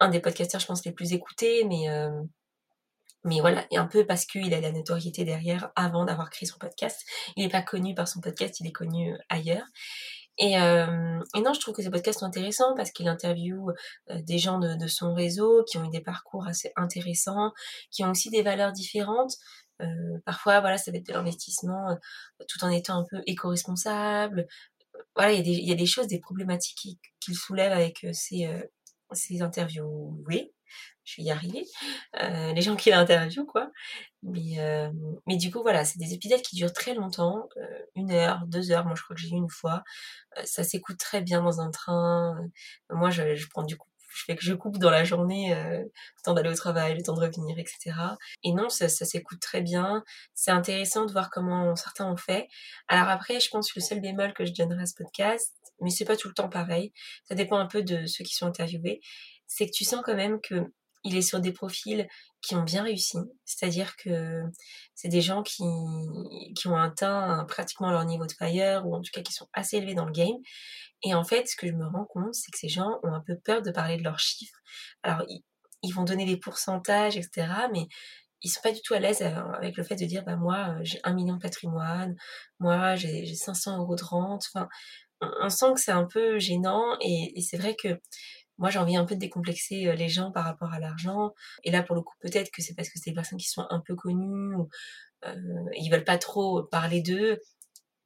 un, 0.00 0.08
des 0.08 0.20
podcasteurs, 0.20 0.60
je 0.62 0.66
pense, 0.66 0.84
les 0.86 0.92
plus 0.92 1.12
écoutés, 1.12 1.64
mais 1.64 1.88
mais 3.26 3.40
voilà, 3.40 3.66
et 3.70 3.76
un 3.76 3.86
peu 3.86 4.06
parce 4.06 4.24
qu'il 4.24 4.54
a 4.54 4.60
la 4.60 4.72
notoriété 4.72 5.24
derrière 5.24 5.70
avant 5.76 6.04
d'avoir 6.04 6.30
créé 6.30 6.46
son 6.46 6.58
podcast. 6.58 7.04
Il 7.36 7.44
n'est 7.44 7.50
pas 7.50 7.62
connu 7.62 7.94
par 7.94 8.08
son 8.08 8.20
podcast, 8.20 8.60
il 8.60 8.66
est 8.66 8.72
connu 8.72 9.12
euh, 9.12 9.18
ailleurs. 9.28 9.66
Et, 10.38 10.58
euh, 10.58 11.20
et, 11.34 11.40
non, 11.40 11.54
je 11.54 11.60
trouve 11.60 11.74
que 11.74 11.82
ces 11.82 11.90
podcasts 11.90 12.20
sont 12.20 12.26
intéressants 12.26 12.74
parce 12.74 12.90
qu'il 12.90 13.08
interviewe 13.08 13.72
euh, 14.10 14.20
des 14.22 14.38
gens 14.38 14.58
de, 14.58 14.86
son 14.86 15.14
réseau 15.14 15.64
qui 15.64 15.78
ont 15.78 15.84
eu 15.84 15.90
des 15.90 16.02
parcours 16.02 16.46
assez 16.46 16.72
intéressants, 16.76 17.52
qui 17.90 18.04
ont 18.04 18.10
aussi 18.10 18.30
des 18.30 18.42
valeurs 18.42 18.72
différentes. 18.72 19.34
Euh, 19.82 19.86
parfois, 20.26 20.60
voilà, 20.60 20.78
ça 20.78 20.90
va 20.90 20.98
être 20.98 21.06
de 21.06 21.12
l'investissement 21.12 21.90
euh, 21.90 21.94
tout 22.48 22.62
en 22.64 22.70
étant 22.70 22.98
un 22.98 23.04
peu 23.10 23.22
éco-responsable. 23.26 24.46
Voilà, 25.14 25.32
il 25.32 25.46
y, 25.48 25.72
a 25.72 25.74
des, 25.74 25.86
choses, 25.86 26.06
des 26.06 26.20
problématiques 26.20 26.98
qu'il 27.20 27.36
soulève 27.36 27.72
avec 27.72 28.06
ces, 28.12 28.48
interviews. 29.42 30.22
Je 31.06 31.22
vais 31.22 31.28
y 31.28 31.30
arriver. 31.30 31.64
Euh, 32.20 32.52
les 32.52 32.60
gens 32.60 32.76
qui 32.76 32.90
l'interviewent, 32.90 33.46
quoi. 33.46 33.70
Mais, 34.22 34.58
euh, 34.58 34.90
mais 35.26 35.36
du 35.36 35.50
coup, 35.50 35.62
voilà, 35.62 35.84
c'est 35.84 35.98
des 35.98 36.12
épisodes 36.12 36.42
qui 36.42 36.56
durent 36.56 36.72
très 36.72 36.94
longtemps, 36.94 37.48
euh, 37.56 37.78
une 37.94 38.10
heure, 38.12 38.44
deux 38.46 38.70
heures. 38.72 38.84
Moi, 38.84 38.94
je 38.96 39.02
crois 39.02 39.16
que 39.16 39.22
j'ai 39.22 39.28
eu 39.30 39.38
une 39.38 39.48
fois. 39.48 39.84
Euh, 40.36 40.42
ça 40.44 40.64
s'écoute 40.64 40.98
très 40.98 41.22
bien 41.22 41.42
dans 41.42 41.60
un 41.60 41.70
train. 41.70 42.36
moi, 42.90 43.10
je, 43.10 43.36
je 43.36 43.48
prends 43.48 43.62
du 43.62 43.76
coup 43.78 43.88
je 44.16 44.24
fais 44.24 44.34
que 44.34 44.42
je 44.42 44.54
coupe 44.54 44.78
dans 44.78 44.90
la 44.90 45.04
journée, 45.04 45.54
euh, 45.54 45.78
le 45.80 46.22
temps 46.24 46.32
d'aller 46.32 46.48
au 46.48 46.54
travail, 46.54 46.94
le 46.94 47.02
temps 47.02 47.12
de 47.12 47.20
revenir, 47.20 47.58
etc. 47.58 47.92
Et 48.42 48.52
non, 48.52 48.70
ça, 48.70 48.88
ça 48.88 49.04
s'écoute 49.04 49.40
très 49.40 49.60
bien. 49.60 50.02
C'est 50.34 50.50
intéressant 50.50 51.04
de 51.04 51.12
voir 51.12 51.30
comment 51.30 51.76
certains 51.76 52.10
ont 52.10 52.16
fait. 52.16 52.48
Alors 52.88 53.08
après, 53.08 53.40
je 53.40 53.50
pense 53.50 53.70
que 53.70 53.78
le 53.78 53.84
seul 53.84 54.00
bémol 54.00 54.32
que 54.32 54.46
je 54.46 54.52
donnerai 54.54 54.82
à 54.82 54.86
ce 54.86 54.94
podcast, 54.94 55.54
mais 55.80 55.90
c'est 55.90 56.06
pas 56.06 56.16
tout 56.16 56.28
le 56.28 56.34
temps 56.34 56.48
pareil, 56.48 56.92
ça 57.28 57.34
dépend 57.34 57.58
un 57.58 57.66
peu 57.66 57.82
de 57.82 58.06
ceux 58.06 58.24
qui 58.24 58.34
sont 58.34 58.46
interviewés, 58.46 59.00
c'est 59.46 59.66
que 59.66 59.72
tu 59.72 59.84
sens 59.84 60.00
quand 60.02 60.16
même 60.16 60.40
que 60.40 60.72
il 61.06 61.16
est 61.16 61.22
sur 61.22 61.40
des 61.40 61.52
profils 61.52 62.06
qui 62.42 62.54
ont 62.56 62.62
bien 62.62 62.82
réussi, 62.82 63.18
c'est-à-dire 63.44 63.96
que 63.96 64.42
c'est 64.94 65.08
des 65.08 65.20
gens 65.20 65.42
qui, 65.42 65.62
ont 65.62 66.76
atteint 66.76 67.44
pratiquement 67.48 67.90
leur 67.90 68.04
niveau 68.04 68.26
de 68.26 68.32
fire, 68.32 68.86
ou 68.86 68.94
en 68.94 69.00
tout 69.00 69.10
cas 69.12 69.22
qui 69.22 69.32
sont 69.32 69.48
assez 69.52 69.76
élevés 69.76 69.94
dans 69.94 70.04
le 70.04 70.12
game. 70.12 70.36
Et 71.02 71.14
en 71.14 71.24
fait, 71.24 71.46
ce 71.46 71.56
que 71.56 71.66
je 71.66 71.72
me 71.72 71.86
rends 71.86 72.06
compte, 72.06 72.34
c'est 72.34 72.50
que 72.50 72.58
ces 72.58 72.68
gens 72.68 72.98
ont 73.02 73.12
un 73.12 73.20
peu 73.20 73.36
peur 73.38 73.62
de 73.62 73.70
parler 73.70 73.96
de 73.98 74.02
leurs 74.02 74.18
chiffres. 74.18 74.58
Alors, 75.02 75.24
ils, 75.82 75.92
vont 75.92 76.02
donner 76.02 76.24
des 76.24 76.36
pourcentages, 76.36 77.16
etc., 77.16 77.46
mais 77.72 77.86
ils 78.42 78.50
sont 78.50 78.60
pas 78.60 78.72
du 78.72 78.80
tout 78.82 78.94
à 78.94 78.98
l'aise 78.98 79.22
euh, 79.22 79.52
avec 79.54 79.76
le 79.76 79.84
fait 79.84 79.96
de 79.96 80.04
dire, 80.04 80.24
bah 80.24 80.36
moi, 80.36 80.70
euh, 80.70 80.80
j'ai 80.82 80.98
un 81.04 81.14
million 81.14 81.34
de 81.36 81.40
patrimoine, 81.40 82.16
moi, 82.58 82.96
j'ai 82.96 83.24
500 83.26 83.78
euros 83.78 83.94
de 83.94 84.04
rente. 84.04 84.46
On, 85.20 85.48
sent 85.48 85.74
que 85.74 85.80
c'est 85.80 85.92
un 85.92 86.06
peu 86.06 86.38
gênant, 86.38 86.96
et 87.00 87.40
c'est 87.40 87.56
vrai 87.56 87.76
que 87.76 88.00
moi, 88.58 88.70
j'ai 88.70 88.78
envie 88.78 88.96
un 88.96 89.04
peu 89.04 89.14
de 89.14 89.20
décomplexer 89.20 89.94
les 89.96 90.08
gens 90.08 90.32
par 90.32 90.44
rapport 90.44 90.72
à 90.72 90.78
l'argent. 90.78 91.32
Et 91.64 91.70
là, 91.70 91.82
pour 91.82 91.94
le 91.94 92.02
coup, 92.02 92.14
peut-être 92.20 92.50
que 92.50 92.62
c'est 92.62 92.74
parce 92.74 92.88
que 92.88 92.98
c'est 92.98 93.10
des 93.10 93.14
personnes 93.14 93.38
qui 93.38 93.48
sont 93.48 93.66
un 93.70 93.80
peu 93.80 93.94
connues 93.94 94.54
ou 94.54 94.68
euh, 95.24 95.34
ils 95.74 95.90
veulent 95.90 96.04
pas 96.04 96.18
trop 96.18 96.62
parler 96.62 97.00
d'eux. 97.02 97.38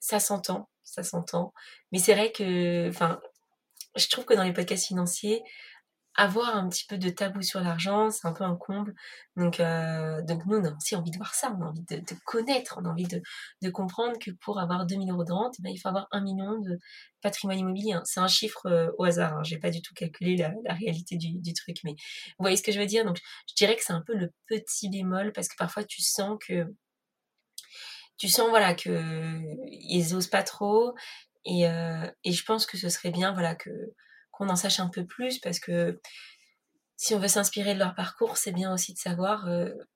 Ça 0.00 0.20
s'entend, 0.20 0.68
ça 0.82 1.02
s'entend. 1.02 1.52
Mais 1.92 1.98
c'est 1.98 2.14
vrai 2.14 2.32
que, 2.32 2.88
enfin, 2.88 3.20
je 3.96 4.08
trouve 4.08 4.24
que 4.24 4.34
dans 4.34 4.44
les 4.44 4.52
podcasts 4.52 4.86
financiers, 4.86 5.42
avoir 6.16 6.56
un 6.56 6.68
petit 6.68 6.84
peu 6.86 6.98
de 6.98 7.08
tabou 7.08 7.40
sur 7.42 7.60
l'argent, 7.60 8.10
c'est 8.10 8.26
un 8.26 8.32
peu 8.32 8.44
un 8.44 8.56
comble. 8.56 8.94
Donc, 9.36 9.60
euh, 9.60 10.20
donc 10.22 10.44
nous, 10.46 10.58
on 10.58 10.64
a 10.64 10.74
aussi 10.74 10.96
envie 10.96 11.10
de 11.10 11.16
voir 11.16 11.34
ça, 11.34 11.54
on 11.56 11.62
a 11.62 11.66
envie 11.66 11.82
de, 11.82 12.02
connaître, 12.24 12.78
on 12.80 12.84
a 12.84 12.88
envie 12.90 13.06
de, 13.06 13.70
comprendre 13.70 14.18
que 14.18 14.30
pour 14.32 14.58
avoir 14.58 14.86
2000 14.86 15.10
euros 15.10 15.24
de 15.24 15.32
rente, 15.32 15.54
eh 15.58 15.62
ben, 15.62 15.70
il 15.70 15.78
faut 15.78 15.88
avoir 15.88 16.08
un 16.10 16.20
million 16.20 16.58
de 16.58 16.78
patrimoine 17.22 17.58
immobilier. 17.58 17.92
Hein. 17.92 18.02
C'est 18.04 18.20
un 18.20 18.28
chiffre 18.28 18.66
euh, 18.66 18.90
au 18.98 19.04
hasard, 19.04 19.38
hein. 19.38 19.42
j'ai 19.44 19.58
pas 19.58 19.70
du 19.70 19.82
tout 19.82 19.94
calculé 19.94 20.36
la, 20.36 20.52
réalité 20.74 21.16
du, 21.16 21.52
truc, 21.54 21.78
mais 21.84 21.92
vous 21.92 22.40
voyez 22.40 22.56
ce 22.56 22.62
que 22.62 22.72
je 22.72 22.80
veux 22.80 22.86
dire? 22.86 23.04
Donc, 23.04 23.18
je 23.48 23.54
dirais 23.54 23.76
que 23.76 23.82
c'est 23.84 23.92
un 23.92 24.02
peu 24.02 24.14
le 24.14 24.32
petit 24.46 24.88
bémol 24.90 25.32
parce 25.32 25.48
que 25.48 25.56
parfois 25.56 25.84
tu 25.84 26.02
sens 26.02 26.38
que 26.46 26.66
tu 28.18 28.28
sens 28.28 28.48
voilà 28.50 28.74
que 28.74 29.40
ils 29.66 30.28
pas 30.30 30.42
trop 30.42 30.94
Et, 31.44 31.62
et 32.24 32.32
je 32.32 32.44
pense 32.44 32.66
que 32.66 32.76
ce 32.76 32.88
serait 32.88 33.10
bien 33.10 33.32
voilà, 33.32 33.54
que, 33.54 33.70
en 34.48 34.56
sache 34.56 34.80
un 34.80 34.88
peu 34.88 35.04
plus 35.04 35.38
parce 35.38 35.60
que 35.60 36.00
si 36.96 37.14
on 37.14 37.18
veut 37.18 37.28
s'inspirer 37.28 37.74
de 37.74 37.78
leur 37.78 37.94
parcours, 37.94 38.36
c'est 38.36 38.52
bien 38.52 38.72
aussi 38.72 38.92
de 38.92 38.98
savoir 38.98 39.48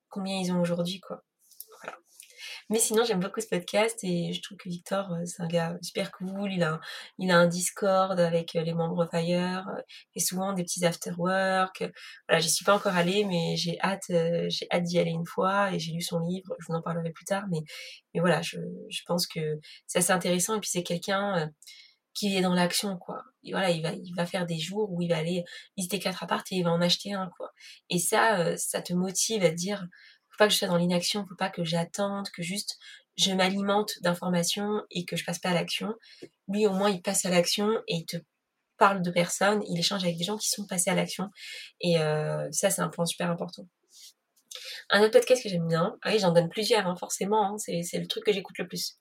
combien 0.08 0.38
ils 0.38 0.52
ont 0.52 0.60
aujourd'hui. 0.60 1.00
quoi. 1.00 1.22
Mais 2.70 2.78
sinon, 2.78 3.04
j'aime 3.04 3.20
beaucoup 3.20 3.40
ce 3.40 3.46
podcast 3.46 3.98
et 4.04 4.32
je 4.32 4.40
trouve 4.40 4.56
que 4.56 4.68
Victor, 4.70 5.12
euh, 5.12 5.24
c'est 5.26 5.42
un 5.42 5.46
gars 5.46 5.76
super 5.82 6.10
cool. 6.12 6.50
Il 6.50 6.62
a, 6.62 6.80
il 7.18 7.30
a 7.30 7.36
un 7.36 7.46
Discord 7.46 8.18
avec 8.18 8.56
euh, 8.56 8.62
les 8.62 8.72
membres 8.72 9.06
Fire 9.10 9.68
euh, 9.68 9.82
et 10.14 10.20
souvent 10.20 10.54
des 10.54 10.62
petits 10.64 10.84
after-work. 10.84 11.84
Voilà, 12.26 12.40
j'y 12.40 12.48
suis 12.50 12.64
pas 12.64 12.74
encore 12.74 12.96
allée, 12.96 13.24
mais 13.26 13.56
j'ai 13.56 13.78
hâte, 13.82 14.06
j'ai 14.08 14.66
hâte 14.72 14.84
d'y 14.84 14.98
aller 14.98 15.10
une 15.10 15.26
fois 15.26 15.72
et 15.72 15.78
j'ai 15.78 15.92
lu 15.92 16.00
son 16.00 16.20
livre. 16.20 16.54
Je 16.60 16.66
vous 16.68 16.74
en 16.74 16.82
parlerai 16.82 17.10
plus 17.10 17.26
tard, 17.26 17.44
mais, 17.50 17.60
mais 18.14 18.20
voilà, 18.20 18.40
je, 18.40 18.56
je 18.88 19.00
pense 19.06 19.26
que 19.26 19.58
c'est 19.86 20.10
intéressant 20.10 20.56
et 20.56 20.60
puis 20.60 20.70
c'est 20.70 20.82
quelqu'un 20.82 21.50
qui 22.14 22.36
est 22.36 22.40
dans 22.40 22.54
l'action, 22.54 22.96
quoi. 22.96 23.24
Voilà, 23.50 23.70
il 23.70 23.82
va, 23.82 23.92
il 23.92 24.14
va 24.14 24.26
faire 24.26 24.46
des 24.46 24.58
jours 24.58 24.90
où 24.92 25.02
il 25.02 25.08
va 25.08 25.18
aller 25.18 25.44
visiter 25.76 25.98
quatre 25.98 26.22
apparts 26.22 26.44
et 26.50 26.56
il 26.56 26.64
va 26.64 26.70
en 26.70 26.80
acheter 26.80 27.12
un, 27.12 27.30
quoi. 27.36 27.52
Et 27.90 27.98
ça, 27.98 28.56
ça 28.56 28.80
te 28.80 28.92
motive 28.92 29.44
à 29.44 29.50
te 29.50 29.54
dire, 29.54 29.86
faut 30.30 30.38
pas 30.38 30.46
que 30.46 30.52
je 30.52 30.58
sois 30.58 30.68
dans 30.68 30.76
l'inaction, 30.76 31.26
faut 31.28 31.36
pas 31.36 31.50
que 31.50 31.64
j'attende, 31.64 32.28
que 32.30 32.42
juste 32.42 32.78
je 33.16 33.32
m'alimente 33.32 33.92
d'informations 34.02 34.82
et 34.90 35.04
que 35.04 35.16
je 35.16 35.24
passe 35.24 35.38
pas 35.38 35.50
à 35.50 35.54
l'action. 35.54 35.94
Lui, 36.48 36.66
au 36.66 36.72
moins, 36.72 36.90
il 36.90 37.02
passe 37.02 37.24
à 37.24 37.30
l'action 37.30 37.70
et 37.86 37.96
il 37.96 38.06
te 38.06 38.16
parle 38.76 39.02
de 39.02 39.10
personnes, 39.10 39.62
il 39.68 39.78
échange 39.78 40.02
avec 40.02 40.16
des 40.16 40.24
gens 40.24 40.36
qui 40.36 40.48
sont 40.48 40.66
passés 40.66 40.90
à 40.90 40.94
l'action. 40.94 41.30
Et 41.80 42.00
euh, 42.00 42.48
ça, 42.50 42.70
c'est 42.70 42.82
un 42.82 42.88
point 42.88 43.06
super 43.06 43.30
important. 43.30 43.66
Un 44.90 45.02
autre 45.02 45.12
podcast 45.12 45.42
que 45.42 45.48
j'aime 45.48 45.66
bien, 45.66 45.96
ah 46.02 46.10
oui, 46.10 46.18
j'en 46.18 46.32
donne 46.32 46.48
plusieurs, 46.48 46.86
hein, 46.86 46.96
forcément, 46.98 47.54
hein, 47.54 47.58
c'est, 47.58 47.98
le 47.98 48.06
truc 48.06 48.24
que 48.24 48.32
j'écoute 48.32 48.58
le 48.58 48.66
plus. 48.66 48.96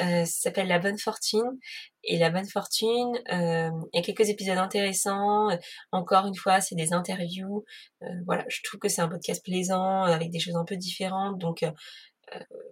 Euh, 0.00 0.24
ça 0.24 0.40
s'appelle 0.42 0.68
La 0.68 0.78
Bonne 0.78 0.98
Fortune. 0.98 1.58
Et 2.04 2.18
La 2.18 2.30
Bonne 2.30 2.48
Fortune, 2.48 3.12
euh, 3.30 3.70
il 3.92 3.96
y 3.96 3.98
a 3.98 4.02
quelques 4.02 4.28
épisodes 4.30 4.56
intéressants. 4.56 5.48
Encore 5.92 6.26
une 6.26 6.34
fois, 6.34 6.60
c'est 6.60 6.74
des 6.74 6.94
interviews. 6.94 7.64
Euh, 8.02 8.06
voilà, 8.24 8.44
je 8.48 8.60
trouve 8.64 8.80
que 8.80 8.88
c'est 8.88 9.02
un 9.02 9.08
podcast 9.08 9.44
plaisant, 9.44 10.04
avec 10.04 10.30
des 10.30 10.38
choses 10.38 10.56
un 10.56 10.64
peu 10.64 10.76
différentes. 10.76 11.38
Donc, 11.38 11.62
euh, 11.62 11.70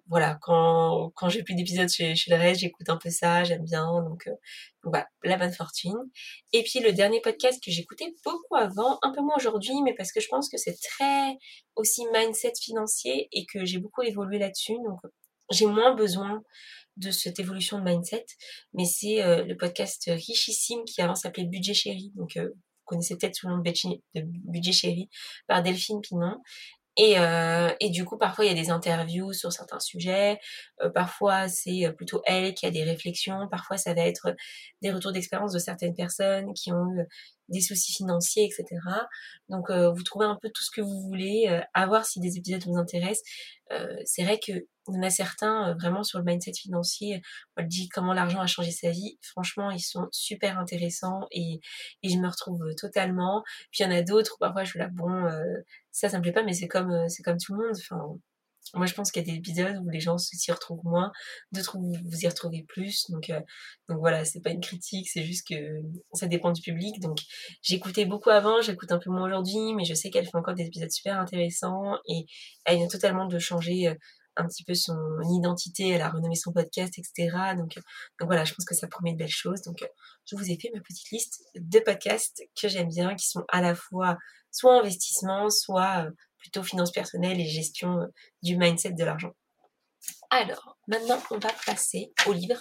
voilà, 0.09 0.39
quand, 0.41 1.11
quand 1.15 1.29
j'ai 1.29 1.43
plus 1.43 1.55
d'épisodes 1.55 1.89
chez, 1.89 2.15
chez 2.15 2.31
le 2.31 2.37
reste, 2.37 2.61
j'écoute 2.61 2.89
un 2.89 2.97
peu 2.97 3.11
ça, 3.11 3.45
j'aime 3.45 3.65
bien. 3.65 4.03
Donc, 4.03 4.27
euh, 4.27 4.35
voilà, 4.83 5.07
la 5.23 5.37
bonne 5.37 5.53
fortune. 5.53 5.99
Et 6.53 6.63
puis 6.63 6.81
le 6.81 6.93
dernier 6.93 7.21
podcast 7.21 7.63
que 7.63 7.71
j'écoutais 7.71 8.15
beaucoup 8.25 8.57
avant, 8.57 8.99
un 9.03 9.13
peu 9.13 9.21
moins 9.21 9.37
aujourd'hui, 9.37 9.83
mais 9.83 9.95
parce 9.95 10.13
que 10.13 10.21
je 10.21 10.29
pense 10.29 10.49
que 10.49 10.57
c'est 10.57 10.79
très 10.81 11.37
aussi 11.77 12.07
mindset 12.13 12.55
financier 12.61 13.29
et 13.33 13.45
que 13.47 13.65
j'ai 13.65 13.79
beaucoup 13.79 14.03
évolué 14.03 14.39
là-dessus. 14.39 14.77
Donc 14.85 15.01
j'ai 15.51 15.67
moins 15.67 15.95
besoin 15.95 16.43
de 16.97 17.11
cette 17.11 17.39
évolution 17.39 17.79
de 17.79 17.85
mindset, 17.85 18.25
mais 18.73 18.87
c'est 18.87 19.23
euh, 19.23 19.45
le 19.45 19.57
podcast 19.57 20.05
richissime 20.07 20.85
qui 20.85 21.03
avant 21.03 21.15
s'appelait 21.15 21.45
Budget 21.45 21.75
Chéri. 21.75 22.13
Donc 22.17 22.37
vous 22.37 22.51
connaissez 22.85 23.17
peut-être 23.17 23.35
sous 23.35 23.49
le 23.49 23.57
nom 23.57 23.63
de 23.63 24.23
Budget 24.51 24.73
Chéri 24.73 25.11
par 25.47 25.63
Delphine 25.63 26.01
Pinon. 26.01 26.41
Et, 26.99 27.17
euh, 27.19 27.71
et, 27.79 27.91
du 27.91 28.05
coup, 28.05 28.19
parfois, 28.19 28.45
il 28.45 28.49
y 28.49 28.51
a 28.51 28.61
des 28.61 28.71
interviews 28.71 29.33
sur 29.33 29.53
certains 29.53 29.79
sujets. 29.79 30.41
Euh, 30.83 30.91
parfois, 30.91 31.49
c'est 31.49 31.87
euh, 31.87 31.93
plutôt 31.93 32.23
elle 32.27 32.55
qui 32.55 32.67
a 32.67 32.73
des 32.73 32.83
réflexions. 32.83 33.47
Parfois, 33.49 33.77
ça 33.77 33.95
va 33.95 34.03
être 34.03 34.35
des 34.83 34.91
retours 34.91 35.13
d'expérience 35.13 35.53
de 35.53 35.61
certaines 35.61 35.95
personnes 35.95 36.53
qui 36.55 36.73
ont 36.73 36.91
eu 36.93 37.07
des 37.49 37.61
soucis 37.61 37.93
financiers, 37.93 38.45
etc. 38.45 38.67
Donc, 39.49 39.71
vous 39.71 40.03
trouvez 40.03 40.27
un 40.27 40.37
peu 40.43 40.51
tout 40.51 40.63
ce 40.63 40.71
que 40.71 40.83
vous 40.83 41.01
voulez, 41.09 41.63
à 41.73 41.87
voir 41.87 42.05
si 42.05 42.21
des 42.21 42.37
épisodes 42.37 42.63
vous 42.67 42.77
intéressent. 42.77 43.23
c'est 44.05 44.25
vrai 44.25 44.39
que 44.39 44.53
il 44.91 44.97
y 44.97 44.99
en 44.99 45.03
a 45.03 45.11
certains 45.11 45.75
vraiment 45.75 46.03
sur 46.03 46.19
le 46.19 46.25
mindset 46.25 46.53
financier. 46.53 47.23
On 47.57 47.63
dit 47.65 47.89
comment 47.89 48.13
l'argent 48.13 48.41
a 48.41 48.47
changé 48.47 48.71
sa 48.71 48.91
vie. 48.91 49.19
Franchement, 49.23 49.71
ils 49.71 49.81
sont 49.81 50.09
super 50.13 50.59
intéressants 50.59 51.27
et, 51.31 51.61
je 52.03 52.17
me 52.17 52.29
retrouve 52.29 52.75
totalement. 52.77 53.43
Puis 53.71 53.83
il 53.83 53.83
y 53.85 53.87
en 53.87 53.91
a 53.91 54.03
d'autres 54.03 54.35
où 54.35 54.39
parfois 54.39 54.65
je 54.65 54.71
suis 54.71 54.79
là, 54.79 54.89
bon, 54.91 55.29
ça, 55.93 56.09
ça 56.09 56.19
me 56.19 56.23
plaît 56.23 56.33
pas, 56.33 56.43
mais 56.43 56.55
c'est 56.55 56.69
comme, 56.69 57.07
comme 57.25 57.39
tout 57.39 57.55
le 57.55 57.67
monde. 57.67 57.77
Enfin, 57.77 58.19
moi, 58.75 58.87
je 58.87 58.95
pense 58.95 59.11
qu'il 59.11 59.27
y 59.27 59.29
a 59.29 59.33
des 59.33 59.39
épisodes 59.39 59.77
où 59.83 59.89
les 59.89 60.01
gens 60.01 60.19
s'y 60.19 60.53
retrouvent 60.53 60.85
moins, 60.85 61.11
d'autres 61.53 61.77
où 61.79 61.93
vous 62.05 62.21
y 62.21 62.29
retrouvez 62.29 62.65
plus. 62.69 63.11
Donc, 63.11 63.31
euh, 63.31 63.41
donc 63.89 63.99
voilà, 63.99 64.25
c'est 64.25 64.41
pas 64.41 64.51
une 64.51 64.61
critique, 64.61 65.09
c'est 65.09 65.25
juste 65.25 65.47
que 65.49 65.55
ça 66.13 66.27
dépend 66.27 66.53
du 66.53 66.61
public. 66.61 67.01
Donc, 67.01 67.19
j'écoutais 67.63 68.05
beaucoup 68.05 68.31
avant, 68.31 68.61
j'écoute 68.61 68.93
un 68.93 68.99
peu 68.99 69.11
moins 69.11 69.27
aujourd'hui, 69.27 69.75
mais 69.75 69.85
je 69.85 69.95
sais 69.95 70.11
qu'elle 70.11 70.27
fait 70.27 70.37
encore 70.37 70.55
des 70.55 70.67
épisodes 70.67 70.91
super 70.91 71.19
intéressants 71.19 71.97
et 72.07 72.27
elle 72.65 72.79
vient 72.79 72.89
totalement 72.89 73.27
de 73.27 73.39
changer 73.39 73.89
euh, 73.89 73.95
un 74.39 74.47
petit 74.47 74.65
peu 74.65 74.75
son 74.75 74.97
identité, 75.37 75.89
elle 75.89 76.01
a 76.01 76.09
renommé 76.09 76.37
son 76.37 76.53
podcast, 76.53 76.95
etc. 76.99 77.37
Donc, 77.57 77.75
donc 77.75 78.27
voilà, 78.27 78.45
je 78.45 78.55
pense 78.55 78.65
que 78.65 78.75
ça 78.75 78.87
promet 78.87 79.13
de 79.13 79.19
belles 79.19 79.29
choses. 79.29 79.63
Donc, 79.63 79.85
je 80.27 80.37
vous 80.37 80.51
ai 80.51 80.59
fait 80.59 80.71
ma 80.75 80.81
petite 80.81 81.11
liste 81.11 81.43
de 81.55 81.79
podcasts 81.81 82.43
que 82.61 82.69
j'aime 82.69 82.89
bien, 82.89 83.15
qui 83.15 83.27
sont 83.27 83.45
à 83.49 83.61
la 83.61 83.75
fois 83.75 84.17
soit 84.51 84.79
investissement, 84.79 85.51
soit 85.51 86.07
euh, 86.07 86.11
plutôt 86.39 86.63
finance 86.63 86.93
personnelle 86.93 87.41
et 87.41 87.47
gestion 87.47 88.01
euh, 88.01 88.07
du 88.43 88.57
mindset 88.57 88.93
de 88.93 89.05
l'argent. 89.05 89.33
Alors, 90.31 90.79
maintenant, 90.87 91.21
on 91.31 91.39
va 91.39 91.51
passer 91.67 92.13
au 92.27 92.33
livre. 92.33 92.61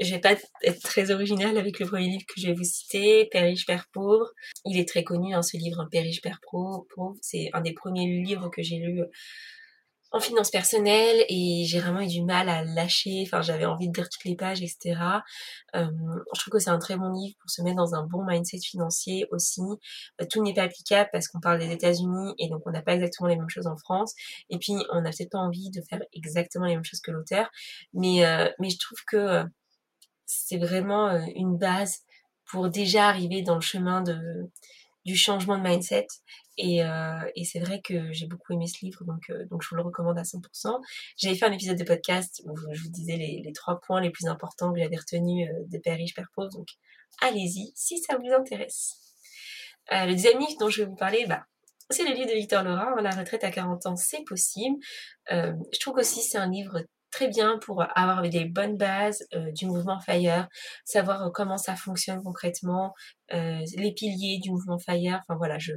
Je 0.00 0.10
vais 0.10 0.20
pas 0.20 0.32
être 0.62 0.82
très 0.82 1.10
originale 1.10 1.56
avec 1.56 1.78
le 1.78 1.86
premier 1.86 2.08
livre 2.08 2.24
que 2.26 2.40
je 2.40 2.48
vais 2.48 2.54
vous 2.54 2.64
citer, 2.64 3.26
Père 3.30 3.52
Père 3.66 3.86
pauvre. 3.92 4.28
Il 4.64 4.78
est 4.78 4.88
très 4.88 5.04
connu, 5.04 5.34
hein, 5.34 5.42
ce 5.42 5.56
livre, 5.56 5.86
Père 5.90 6.02
riche, 6.02 6.20
Père 6.20 6.40
pauvre. 6.50 6.86
C'est 7.20 7.50
un 7.52 7.60
des 7.60 7.74
premiers 7.74 8.06
livres 8.22 8.48
que 8.48 8.62
j'ai 8.62 8.78
lu 8.78 9.02
en 10.10 10.20
finance 10.20 10.50
personnelle 10.50 11.24
et 11.28 11.64
j'ai 11.66 11.80
vraiment 11.80 12.00
eu 12.00 12.06
du 12.06 12.22
mal 12.22 12.48
à 12.48 12.64
lâcher. 12.64 13.22
Enfin, 13.26 13.42
j'avais 13.42 13.66
envie 13.66 13.88
de 13.88 13.96
lire 13.96 14.08
toutes 14.08 14.24
les 14.24 14.36
pages, 14.36 14.62
etc. 14.62 15.00
Euh, 15.76 15.86
je 16.34 16.40
trouve 16.40 16.52
que 16.52 16.58
c'est 16.58 16.70
un 16.70 16.78
très 16.78 16.96
bon 16.96 17.12
livre 17.12 17.36
pour 17.40 17.50
se 17.50 17.60
mettre 17.62 17.76
dans 17.76 17.94
un 17.94 18.04
bon 18.04 18.24
mindset 18.24 18.58
financier 18.58 19.26
aussi. 19.32 19.62
Euh, 20.20 20.24
tout 20.30 20.42
n'est 20.42 20.54
pas 20.54 20.62
applicable 20.62 21.10
parce 21.12 21.28
qu'on 21.28 21.40
parle 21.40 21.58
des 21.58 21.70
États-Unis 21.70 22.34
et 22.38 22.48
donc 22.48 22.62
on 22.66 22.70
n'a 22.70 22.82
pas 22.82 22.94
exactement 22.94 23.28
les 23.28 23.36
mêmes 23.36 23.50
choses 23.50 23.66
en 23.66 23.76
France. 23.76 24.14
Et 24.50 24.58
puis, 24.58 24.74
on 24.92 25.02
n'a 25.02 25.10
peut-être 25.10 25.30
pas 25.30 25.38
envie 25.38 25.70
de 25.70 25.82
faire 25.82 26.00
exactement 26.12 26.64
les 26.64 26.74
mêmes 26.74 26.84
choses 26.84 27.00
que 27.00 27.10
l'auteur. 27.10 27.50
Mais, 27.92 28.24
euh, 28.24 28.48
mais 28.58 28.70
je 28.70 28.78
trouve 28.78 28.98
que 29.06 29.44
c'est 30.24 30.58
vraiment 30.58 31.10
une 31.34 31.56
base 31.56 32.00
pour 32.46 32.70
déjà 32.70 33.08
arriver 33.08 33.42
dans 33.42 33.56
le 33.56 33.60
chemin 33.60 34.00
de, 34.00 34.50
du 35.08 35.16
changement 35.16 35.56
de 35.56 35.62
mindset 35.62 36.06
et, 36.58 36.84
euh, 36.84 37.20
et 37.34 37.44
c'est 37.46 37.60
vrai 37.60 37.80
que 37.82 38.12
j'ai 38.12 38.26
beaucoup 38.26 38.52
aimé 38.52 38.66
ce 38.66 38.84
livre, 38.84 39.02
donc, 39.04 39.30
euh, 39.30 39.46
donc 39.46 39.62
je 39.62 39.70
vous 39.70 39.76
le 39.76 39.82
recommande 39.82 40.18
à 40.18 40.22
100%. 40.22 40.82
J'avais 41.16 41.34
fait 41.34 41.46
un 41.46 41.52
épisode 41.52 41.78
de 41.78 41.84
podcast 41.84 42.42
où 42.44 42.54
je 42.72 42.82
vous 42.82 42.90
disais 42.90 43.16
les, 43.16 43.52
trois 43.54 43.80
points 43.80 44.02
les 44.02 44.10
plus 44.10 44.26
importants 44.26 44.70
que 44.72 44.78
j'avais 44.78 44.96
retenus 44.96 45.48
euh, 45.48 45.64
de 45.66 45.78
Père 45.78 45.96
riche, 45.96 46.14
Père 46.14 46.28
pauvre, 46.34 46.50
donc 46.50 46.68
allez-y 47.22 47.72
si 47.74 47.98
ça 47.98 48.18
vous 48.18 48.30
intéresse. 48.30 48.96
Le 49.90 50.12
deuxième 50.12 50.38
livre 50.38 50.58
dont 50.60 50.68
je 50.68 50.82
vais 50.82 50.88
vous 50.88 50.96
parler, 50.96 51.24
bah, 51.26 51.46
c'est 51.88 52.06
le 52.06 52.14
livre 52.14 52.28
de 52.28 52.34
Victor 52.34 52.62
Laura, 52.62 53.00
La 53.00 53.10
retraite 53.12 53.42
à 53.42 53.50
40 53.50 53.86
ans, 53.86 53.96
c'est 53.96 54.22
possible. 54.24 54.76
Je 55.30 55.80
trouve 55.80 55.96
aussi 55.96 56.20
c'est 56.20 56.36
un 56.36 56.50
livre 56.50 56.82
très 57.10 57.28
bien 57.28 57.58
pour 57.58 57.84
avoir 57.96 58.22
des 58.22 58.44
bonnes 58.44 58.76
bases 58.76 59.26
euh, 59.34 59.50
du 59.52 59.66
mouvement 59.66 60.00
Fire, 60.00 60.48
savoir 60.84 61.30
comment 61.32 61.58
ça 61.58 61.76
fonctionne 61.76 62.22
concrètement, 62.22 62.94
euh, 63.32 63.60
les 63.76 63.92
piliers 63.92 64.38
du 64.42 64.50
mouvement 64.50 64.78
Fire. 64.78 65.20
Enfin 65.22 65.36
voilà, 65.36 65.58
je, 65.58 65.72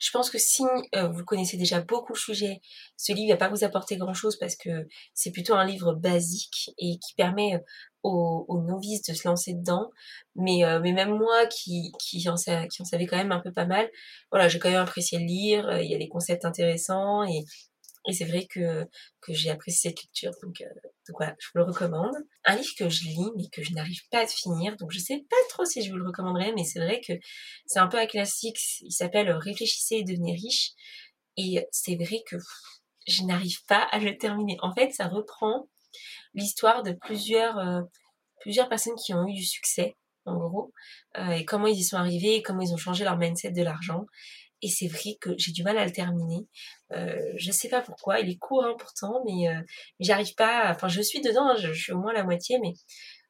je 0.00 0.10
pense 0.10 0.30
que 0.30 0.38
si 0.38 0.64
euh, 0.94 1.08
vous 1.08 1.24
connaissez 1.24 1.56
déjà 1.56 1.80
beaucoup 1.80 2.12
le 2.12 2.18
sujet, 2.18 2.60
ce 2.96 3.12
livre 3.12 3.32
va 3.32 3.36
pas 3.36 3.48
vous 3.48 3.64
apporter 3.64 3.96
grand-chose 3.96 4.36
parce 4.38 4.56
que 4.56 4.86
c'est 5.14 5.32
plutôt 5.32 5.54
un 5.54 5.64
livre 5.64 5.94
basique 5.94 6.70
et 6.78 6.98
qui 6.98 7.14
permet 7.16 7.54
euh, 7.54 7.58
aux, 8.02 8.62
novices 8.66 9.02
de 9.02 9.14
se 9.14 9.28
lancer 9.28 9.54
dedans. 9.54 9.90
Mais, 10.34 10.64
euh, 10.64 10.80
mais 10.80 10.92
même 10.92 11.16
moi 11.16 11.46
qui, 11.46 11.92
qui 11.98 12.26
en 12.28 12.36
savais 12.36 13.06
quand 13.06 13.16
même 13.16 13.32
un 13.32 13.40
peu 13.40 13.52
pas 13.52 13.66
mal, 13.66 13.90
voilà, 14.30 14.48
j'ai 14.48 14.58
quand 14.58 14.70
même 14.70 14.80
apprécié 14.80 15.18
le 15.18 15.24
lire, 15.24 15.80
il 15.80 15.90
y 15.90 15.94
a 15.94 15.98
des 15.98 16.08
concepts 16.08 16.44
intéressants 16.44 17.24
et 17.24 17.44
et 18.08 18.12
c'est 18.12 18.24
vrai 18.24 18.46
que, 18.46 18.84
que 19.20 19.32
j'ai 19.32 19.50
apprécié 19.50 19.90
cette 19.90 20.02
lecture, 20.02 20.32
donc, 20.42 20.60
euh, 20.62 20.74
donc 21.08 21.16
voilà, 21.18 21.36
je 21.38 21.48
vous 21.48 21.58
le 21.58 21.64
recommande. 21.64 22.14
Un 22.44 22.56
livre 22.56 22.72
que 22.78 22.88
je 22.88 23.04
lis 23.04 23.30
mais 23.36 23.48
que 23.52 23.62
je 23.62 23.72
n'arrive 23.74 24.00
pas 24.10 24.20
à 24.20 24.26
finir, 24.26 24.76
donc 24.76 24.90
je 24.90 24.98
sais 24.98 25.24
pas 25.28 25.36
trop 25.50 25.64
si 25.64 25.82
je 25.82 25.90
vous 25.90 25.98
le 25.98 26.06
recommanderais, 26.06 26.52
mais 26.54 26.64
c'est 26.64 26.80
vrai 26.80 27.00
que 27.06 27.12
c'est 27.66 27.78
un 27.78 27.88
peu 27.88 27.98
un 27.98 28.06
classique, 28.06 28.58
il 28.80 28.92
s'appelle 28.92 29.30
Réfléchissez 29.30 29.96
et 29.96 30.04
devenez 30.04 30.32
riche, 30.32 30.70
et 31.36 31.66
c'est 31.72 31.96
vrai 31.96 32.22
que 32.26 32.36
je 33.06 33.22
n'arrive 33.24 33.64
pas 33.66 33.82
à 33.92 33.98
le 33.98 34.16
terminer. 34.16 34.56
En 34.62 34.72
fait, 34.72 34.92
ça 34.92 35.08
reprend 35.08 35.68
l'histoire 36.34 36.82
de 36.82 36.92
plusieurs, 36.92 37.58
euh, 37.58 37.82
personnes 38.68 38.96
qui 38.96 39.12
ont 39.14 39.26
eu 39.26 39.34
du 39.34 39.44
succès, 39.44 39.96
en 40.24 40.36
gros, 40.36 40.72
euh, 41.18 41.30
et 41.32 41.44
comment 41.44 41.66
ils 41.66 41.78
y 41.78 41.84
sont 41.84 41.96
arrivés, 41.96 42.36
et 42.36 42.42
comment 42.42 42.60
ils 42.60 42.72
ont 42.72 42.78
changé 42.78 43.04
leur 43.04 43.18
mindset 43.18 43.52
de 43.52 43.62
l'argent. 43.62 44.06
Et 44.62 44.68
c'est 44.68 44.88
vrai 44.88 45.16
que 45.20 45.30
j'ai 45.38 45.52
du 45.52 45.62
mal 45.62 45.78
à 45.78 45.84
le 45.84 45.92
terminer. 45.92 46.46
Euh, 46.92 47.16
je 47.36 47.50
sais 47.50 47.68
pas 47.68 47.80
pourquoi. 47.80 48.20
Il 48.20 48.28
est 48.28 48.36
court 48.38 48.64
hein, 48.64 48.74
pourtant, 48.78 49.22
mais, 49.26 49.48
euh, 49.48 49.60
j'arrive 50.00 50.34
pas. 50.34 50.70
Enfin, 50.70 50.88
je 50.88 51.00
suis 51.00 51.20
dedans. 51.20 51.48
Hein, 51.48 51.56
je, 51.58 51.72
suis 51.72 51.92
au 51.92 51.98
moins 51.98 52.12
la 52.12 52.24
moitié, 52.24 52.58
mais 52.60 52.72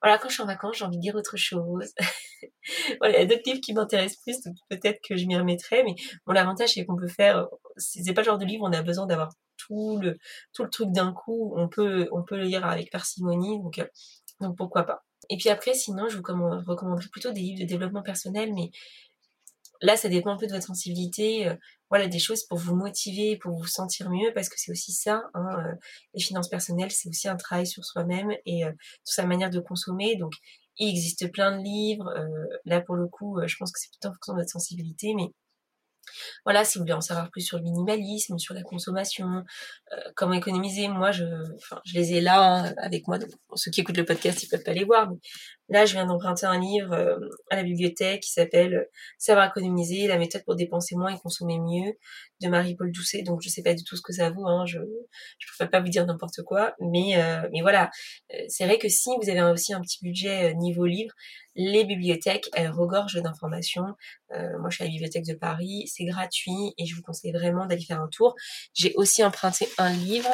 voilà, 0.03 0.19
quand 0.19 0.29
je 0.29 0.35
suis 0.35 0.43
en 0.43 0.47
vacances, 0.47 0.79
j'ai 0.79 0.85
envie 0.85 0.97
de 0.97 1.03
dire 1.03 1.15
autre 1.15 1.37
chose. 1.37 1.93
voilà, 3.01 3.19
il 3.19 3.21
y 3.21 3.23
a 3.23 3.27
d'autres 3.27 3.43
livres 3.47 3.61
qui 3.61 3.75
m'intéressent 3.75 4.21
plus, 4.23 4.41
donc 4.43 4.57
peut-être 4.69 4.99
que 5.07 5.17
je 5.17 5.27
m'y 5.27 5.37
remettrai. 5.37 5.85
Mais 5.85 5.95
bon, 6.27 6.33
l'avantage 6.33 6.71
c'est 6.71 6.85
qu'on 6.85 6.97
peut 6.97 7.09
faire. 7.09 7.47
C'est 7.77 8.13
pas 8.15 8.23
le 8.23 8.27
genre 8.27 8.39
de 8.39 8.47
livre 8.47 8.65
on 8.67 8.73
a 8.73 8.83
besoin 8.83 9.07
d'avoir 9.07 9.31
tout 9.57 9.99
le 10.01 10.19
tout 10.53 10.65
le 10.65 10.71
truc 10.71 10.91
d'un 10.91 11.13
coup. 11.13 11.53
On 11.57 11.69
peut 11.69 12.09
on 12.13 12.23
peut 12.25 12.37
le 12.37 12.45
lire 12.45 12.65
avec 12.67 12.91
parcimonie, 12.91 13.61
donc 13.61 13.79
euh, 13.79 13.87
donc 14.41 14.57
pourquoi 14.57 14.85
pas. 14.85 15.05
et 15.29 15.37
puis 15.37 15.51
après, 15.51 15.75
sinon, 15.75 16.09
je 16.09 16.17
vous 16.17 16.23
recommanderais 16.23 17.09
plutôt 17.13 17.31
des 17.33 17.41
livres 17.41 17.61
de 17.61 17.67
développement 17.67 18.03
personnel, 18.03 18.53
mais 18.55 18.71
là, 19.83 19.97
ça 19.97 20.09
dépend 20.09 20.31
un 20.33 20.37
peu 20.37 20.47
de 20.47 20.53
votre 20.53 20.67
sensibilité. 20.67 21.49
Euh, 21.49 21.55
voilà, 21.91 22.07
des 22.07 22.19
choses 22.19 22.45
pour 22.45 22.59
vous 22.59 22.77
motiver, 22.77 23.37
pour 23.37 23.57
vous 23.57 23.67
sentir 23.67 24.11
mieux, 24.11 24.33
parce 24.35 24.49
que 24.49 24.55
c'est 24.59 24.71
aussi 24.71 24.93
ça, 24.93 25.25
hein, 25.35 25.59
euh, 25.59 25.75
les 26.15 26.23
finances 26.23 26.49
personnelles, 26.49 26.93
c'est 26.93 27.09
aussi 27.09 27.29
un 27.29 27.37
travail 27.37 27.67
sur 27.67 27.85
soi-même 27.85 28.31
et 28.47 28.65
euh, 28.65 28.73
sur 29.05 29.15
sa 29.15 29.27
manière 29.27 29.51
de 29.51 29.61
consommer. 29.61 30.17
Donc, 30.17 30.33
il 30.79 30.89
existe 30.89 31.31
plein 31.33 31.59
de 31.59 31.63
livres. 31.63 32.11
là, 32.65 32.81
pour 32.81 32.95
le 32.97 33.07
coup, 33.07 33.39
je 33.45 33.55
pense 33.59 33.71
que 33.71 33.79
c'est 33.79 33.91
plutôt 33.91 34.09
en 34.09 34.13
fonction 34.13 34.33
de 34.33 34.39
votre 34.39 34.51
sensibilité, 34.51 35.13
mais 35.15 35.27
voilà, 36.45 36.65
si 36.65 36.79
vous 36.79 36.85
voulez 36.85 36.95
en 36.95 37.03
savoir 37.03 37.31
plus 37.31 37.43
sur 37.43 37.59
le 37.59 37.65
minimalisme, 37.65 38.39
sur 38.39 38.55
la 38.55 38.63
consommation, 38.63 39.45
comment 40.17 40.33
économiser, 40.33 40.89
moi 40.89 41.11
je, 41.11 41.25
les 41.93 42.15
ai 42.15 42.21
là 42.23 42.41
hein, 42.43 42.75
avec 42.79 43.07
moi. 43.09 43.19
Donc, 43.19 43.31
ceux 43.57 43.71
qui 43.71 43.83
écoutent 43.83 43.99
le 43.99 44.07
podcast, 44.07 44.43
ils 44.43 44.49
peuvent 44.49 44.63
pas 44.63 44.73
les 44.73 44.85
voir. 44.85 45.11
Là, 45.71 45.87
je 45.87 45.93
viens 45.93 46.07
d'emprunter 46.07 46.47
un 46.47 46.61
livre 46.61 46.93
euh, 46.93 47.17
à 47.51 47.57
la 47.57 47.63
bibliothèque 47.63 48.21
qui 48.23 48.31
s'appelle 48.31 48.75
euh, 48.75 48.85
Savoir 49.19 49.49
économiser, 49.49 50.07
la 50.07 50.19
méthode 50.19 50.45
pour 50.45 50.57
dépenser 50.57 50.97
moins 50.97 51.15
et 51.15 51.19
consommer 51.19 51.59
mieux 51.59 51.95
de 52.41 52.49
Marie-Paul 52.49 52.93
Doucet. 52.93 53.23
Donc 53.23 53.41
je 53.43 53.49
sais 53.49 53.63
pas 53.63 53.75
du 53.75 53.85
tout 53.85 53.97
ce 53.97 54.03
que 54.03 54.13
ça 54.13 54.31
vaut. 54.31 54.47
Hein, 54.47 54.67
je 54.67 54.79
je 55.39 55.47
peux 55.59 55.69
pas 55.69 55.81
vous 55.81 55.89
dire 55.89 56.07
n'importe 56.07 56.43
quoi, 56.43 56.75
mais 56.81 57.17
mais 57.53 57.61
voilà, 57.61 57.91
c'est 58.49 58.65
vrai 58.65 58.79
que 58.79 58.89
si 58.89 59.11
vous 59.21 59.29
avez 59.29 59.43
aussi 59.43 59.75
un 59.75 59.81
petit 59.81 59.99
budget 60.03 60.55
niveau 60.55 60.87
livre, 60.87 61.13
les 61.57 61.85
bibliothèques, 61.85 62.49
elles 62.55 62.71
regorgent 62.71 63.21
d'informations. 63.21 63.95
Euh, 64.33 64.59
moi, 64.61 64.71
je 64.71 64.77
suis 64.77 64.85
à 64.85 64.87
la 64.87 64.93
bibliothèque 64.93 65.27
de 65.27 65.35
Paris, 65.35 65.85
c'est 65.93 66.05
gratuit 66.05 66.75
et 66.79 66.87
je 66.87 66.95
vous 66.95 67.03
conseille 67.03 67.33
vraiment 67.33 67.67
d'aller 67.67 67.85
faire 67.85 68.01
un 68.01 68.09
tour. 68.09 68.35
J'ai 68.73 68.95
aussi 68.95 69.25
emprunté 69.25 69.69
un 69.79 69.93
livre 69.93 70.31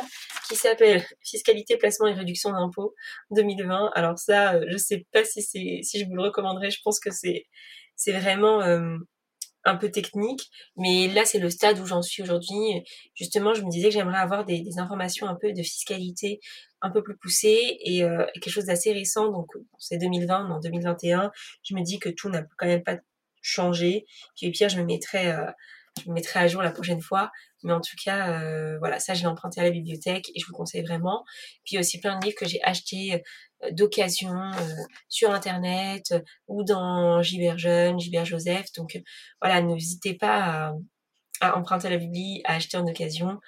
qui 0.48 0.56
s'appelle 0.56 1.04
Fiscalité, 1.22 1.76
placement 1.76 2.06
et 2.06 2.12
réduction 2.12 2.50
d'impôts 2.50 2.94
2020. 3.30 3.90
Alors 3.94 4.18
ça, 4.18 4.54
euh, 4.54 4.66
je 4.68 4.76
sais 4.76 5.06
pas 5.12 5.24
si 5.26 5.98
je 5.98 6.04
vous 6.06 6.14
le 6.14 6.22
recommanderais. 6.22 6.70
Je 6.70 6.80
pense 6.82 7.00
que 7.00 7.10
c'est 7.10 8.12
vraiment 8.12 8.62
euh, 8.62 8.96
un 9.64 9.76
peu 9.76 9.90
technique, 9.90 10.48
mais 10.76 11.08
là 11.08 11.24
c'est 11.24 11.38
le 11.38 11.50
stade 11.50 11.78
où 11.80 11.86
j'en 11.86 12.02
suis 12.02 12.22
aujourd'hui. 12.22 12.84
Justement, 13.14 13.54
je 13.54 13.62
me 13.62 13.70
disais 13.70 13.88
que 13.88 13.94
j'aimerais 13.94 14.18
avoir 14.18 14.44
des, 14.44 14.78
informations 14.78 15.26
un 15.26 15.34
peu 15.34 15.52
de 15.52 15.62
fiscalité 15.62 16.40
un 16.82 16.90
peu 16.90 17.02
plus 17.02 17.16
poussées 17.16 17.78
et, 17.80 18.04
euh, 18.04 18.24
quelque 18.34 18.50
chose 18.50 18.66
d'assez 18.66 18.92
récent. 18.92 19.30
Donc 19.30 19.48
c'est 19.78 19.98
2020, 19.98 20.50
en 20.50 20.60
2021, 20.60 21.32
je 21.64 21.74
me 21.74 21.82
dis 21.82 21.98
que 21.98 22.08
tout 22.08 22.28
n'a 22.28 22.44
quand 22.58 22.66
même 22.66 22.84
pas 22.84 22.98
changé. 23.42 24.06
Puis 24.36 24.50
pire, 24.50 24.68
je 24.68 24.78
me 24.78 24.84
mettrai, 24.84 25.32
euh, 25.32 25.50
je 26.04 26.08
me 26.10 26.14
mettrai 26.14 26.40
à 26.40 26.48
jour 26.48 26.62
la 26.62 26.70
prochaine 26.70 27.00
fois. 27.00 27.30
Mais 27.64 27.72
en 27.72 27.80
tout 27.80 27.96
cas, 28.04 28.78
voilà, 28.78 29.00
ça 29.00 29.14
je 29.14 29.22
l'ai 29.22 29.26
emprunté 29.26 29.60
à 29.60 29.64
la 29.64 29.70
bibliothèque 29.70 30.28
et 30.34 30.40
je 30.40 30.46
vous 30.46 30.52
conseille 30.52 30.82
vraiment. 30.82 31.24
Puis 31.64 31.78
aussi 31.78 31.98
plein 31.98 32.16
de 32.18 32.24
livres 32.24 32.36
que 32.38 32.46
j'ai 32.46 32.62
achetés 32.62 33.22
d'occasion 33.72 34.34
euh, 34.34 34.82
sur 35.08 35.30
internet 35.30 36.12
euh, 36.12 36.20
ou 36.48 36.62
dans 36.64 37.22
Gilbert 37.22 37.58
Jeune, 37.58 37.98
Gilbert 37.98 38.24
Joseph. 38.24 38.72
Donc 38.76 39.00
voilà, 39.40 39.62
n'hésitez 39.62 40.14
pas 40.14 40.72
à, 41.40 41.56
emprunter 41.56 41.90
la 41.90 41.96
Bible, 41.98 42.40
à 42.44 42.54
acheter 42.54 42.76
en 42.76 42.86
occasion. 42.86 43.40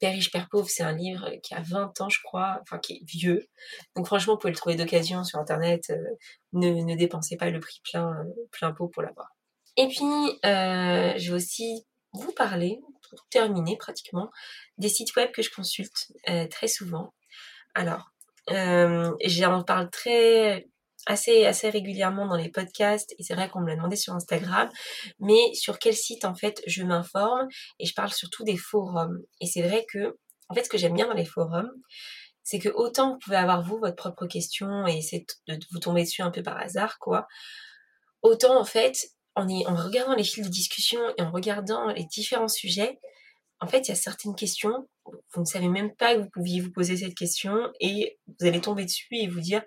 Père 0.00 0.12
riche, 0.12 0.30
Père 0.30 0.48
pauvre, 0.48 0.68
c'est 0.68 0.82
un 0.82 0.92
livre 0.92 1.30
qui 1.42 1.54
a 1.54 1.62
20 1.62 2.00
ans, 2.00 2.08
je 2.08 2.18
crois, 2.22 2.58
enfin 2.62 2.78
qui 2.78 2.94
est 2.94 3.04
vieux. 3.04 3.48
Donc 3.96 4.06
franchement, 4.06 4.34
vous 4.34 4.38
pouvez 4.38 4.52
le 4.52 4.56
trouver 4.56 4.76
d'occasion 4.76 5.22
sur 5.24 5.38
internet. 5.38 5.92
ne, 6.52 6.96
dépensez 6.96 7.36
pas 7.36 7.50
le 7.50 7.60
prix 7.60 7.80
plein, 7.90 8.24
plein 8.50 8.72
pot 8.72 8.88
pour 8.88 9.02
l'avoir. 9.02 9.28
Et 9.76 9.86
puis, 9.86 10.04
euh, 10.44 11.14
je 11.16 11.30
vais 11.30 11.36
aussi 11.36 11.86
vous 12.12 12.32
parler, 12.32 12.80
pour 13.08 13.24
terminer 13.30 13.76
pratiquement, 13.76 14.30
des 14.78 14.88
sites 14.88 15.14
web 15.14 15.30
que 15.30 15.42
je 15.42 15.50
consulte 15.50 16.12
très 16.50 16.66
souvent. 16.66 17.14
Alors, 17.74 18.10
euh, 18.50 19.12
J'en 19.24 19.62
parle 19.62 19.90
très 19.90 20.66
assez 21.06 21.46
assez 21.46 21.70
régulièrement 21.70 22.26
dans 22.26 22.36
les 22.36 22.50
podcasts 22.50 23.14
et 23.18 23.22
c'est 23.22 23.34
vrai 23.34 23.48
qu'on 23.48 23.60
me 23.60 23.68
l'a 23.68 23.76
demandé 23.76 23.96
sur 23.96 24.14
Instagram. 24.14 24.68
Mais 25.18 25.54
sur 25.54 25.78
quel 25.78 25.94
site 25.94 26.24
en 26.24 26.34
fait 26.34 26.62
je 26.66 26.82
m'informe 26.82 27.48
et 27.78 27.86
je 27.86 27.94
parle 27.94 28.12
surtout 28.12 28.44
des 28.44 28.56
forums. 28.56 29.18
Et 29.40 29.46
c'est 29.46 29.62
vrai 29.62 29.86
que 29.92 30.16
en 30.48 30.54
fait 30.54 30.64
ce 30.64 30.68
que 30.68 30.78
j'aime 30.78 30.94
bien 30.94 31.06
dans 31.06 31.14
les 31.14 31.24
forums 31.24 31.70
c'est 32.42 32.58
que 32.58 32.70
autant 32.70 33.12
vous 33.12 33.18
pouvez 33.18 33.36
avoir 33.36 33.62
vous 33.62 33.78
votre 33.78 33.96
propre 33.96 34.26
question 34.26 34.86
et 34.86 34.96
essayer 34.96 35.24
de 35.48 35.58
vous 35.72 35.78
tomber 35.78 36.02
dessus 36.02 36.22
un 36.22 36.30
peu 36.30 36.42
par 36.42 36.58
hasard 36.58 36.98
quoi 36.98 37.28
autant 38.22 38.58
en 38.58 38.64
fait 38.64 38.96
en, 39.36 39.48
en 39.48 39.76
regardant 39.76 40.14
les 40.14 40.24
fils 40.24 40.44
de 40.46 40.50
discussion 40.50 41.00
et 41.16 41.22
en 41.22 41.30
regardant 41.30 41.86
les 41.92 42.04
différents 42.04 42.48
sujets 42.48 42.98
en 43.60 43.66
fait, 43.66 43.80
il 43.80 43.88
y 43.90 43.92
a 43.92 43.96
certaines 43.96 44.34
questions, 44.34 44.88
vous 45.34 45.40
ne 45.40 45.46
savez 45.46 45.68
même 45.68 45.94
pas 45.94 46.14
que 46.14 46.20
vous 46.20 46.30
pouviez 46.30 46.60
vous 46.60 46.72
poser 46.72 46.96
cette 46.96 47.14
question 47.14 47.70
et 47.80 48.18
vous 48.26 48.46
allez 48.46 48.60
tomber 48.60 48.84
dessus 48.84 49.08
et 49.12 49.28
vous 49.28 49.40
dire, 49.40 49.62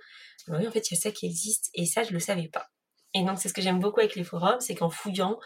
oui, 0.48 0.68
en 0.68 0.72
fait, 0.72 0.90
il 0.90 0.96
y 0.96 0.98
a 0.98 1.02
ça 1.02 1.12
qui 1.12 1.26
existe 1.26 1.70
et 1.74 1.86
ça, 1.86 2.04
je 2.04 2.10
ne 2.10 2.14
le 2.14 2.20
savais 2.20 2.48
pas. 2.48 2.68
Et 3.14 3.24
donc, 3.24 3.38
c'est 3.40 3.50
ce 3.50 3.54
que 3.54 3.62
j'aime 3.62 3.80
beaucoup 3.80 4.00
avec 4.00 4.16
les 4.16 4.24
forums, 4.24 4.60
c'est 4.60 4.76
qu'en 4.76 4.90
fouillant, 4.90 5.40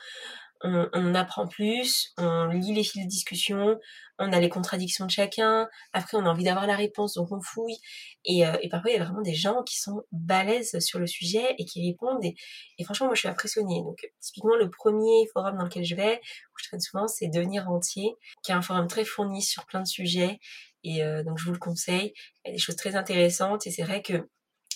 on, 0.63 1.15
apprend 1.15 1.47
plus, 1.47 2.13
on 2.17 2.47
lit 2.47 2.73
les 2.73 2.83
fils 2.83 3.03
de 3.03 3.09
discussion, 3.09 3.79
on 4.19 4.33
a 4.33 4.39
les 4.39 4.49
contradictions 4.49 5.05
de 5.05 5.11
chacun, 5.11 5.67
après 5.93 6.17
on 6.17 6.25
a 6.25 6.29
envie 6.29 6.43
d'avoir 6.43 6.67
la 6.67 6.75
réponse, 6.75 7.13
donc 7.13 7.31
on 7.31 7.41
fouille. 7.41 7.77
Et, 8.25 8.45
euh, 8.45 8.55
parfois, 8.69 8.91
il 8.91 8.97
y 8.97 8.99
a 8.99 9.03
vraiment 9.03 9.21
des 9.21 9.33
gens 9.33 9.63
qui 9.63 9.79
sont 9.79 10.03
balèzes 10.11 10.79
sur 10.79 10.99
le 10.99 11.07
sujet 11.07 11.55
et 11.57 11.65
qui 11.65 11.87
répondent. 11.87 12.23
Et, 12.23 12.83
franchement, 12.83 13.07
moi, 13.07 13.15
je 13.15 13.19
suis 13.19 13.29
impressionnée. 13.29 13.81
Donc, 13.83 13.99
typiquement, 14.19 14.55
le 14.55 14.69
premier 14.69 15.27
forum 15.33 15.57
dans 15.57 15.65
lequel 15.65 15.83
je 15.83 15.95
vais, 15.95 16.17
où 16.17 16.57
je 16.57 16.67
traîne 16.67 16.79
souvent, 16.79 17.07
c'est 17.07 17.27
Devenir 17.27 17.69
Entier, 17.69 18.15
qui 18.43 18.51
est 18.51 18.55
un 18.55 18.61
forum 18.61 18.87
très 18.87 19.05
fourni 19.05 19.41
sur 19.41 19.65
plein 19.65 19.81
de 19.81 19.87
sujets. 19.87 20.39
Et 20.83 21.03
euh, 21.03 21.23
donc, 21.23 21.37
je 21.37 21.45
vous 21.45 21.53
le 21.53 21.59
conseille. 21.59 22.13
Il 22.45 22.49
y 22.49 22.51
a 22.51 22.53
des 22.53 22.59
choses 22.59 22.75
très 22.75 22.95
intéressantes. 22.95 23.67
Et 23.67 23.71
c'est 23.71 23.83
vrai 23.83 24.01
que 24.01 24.27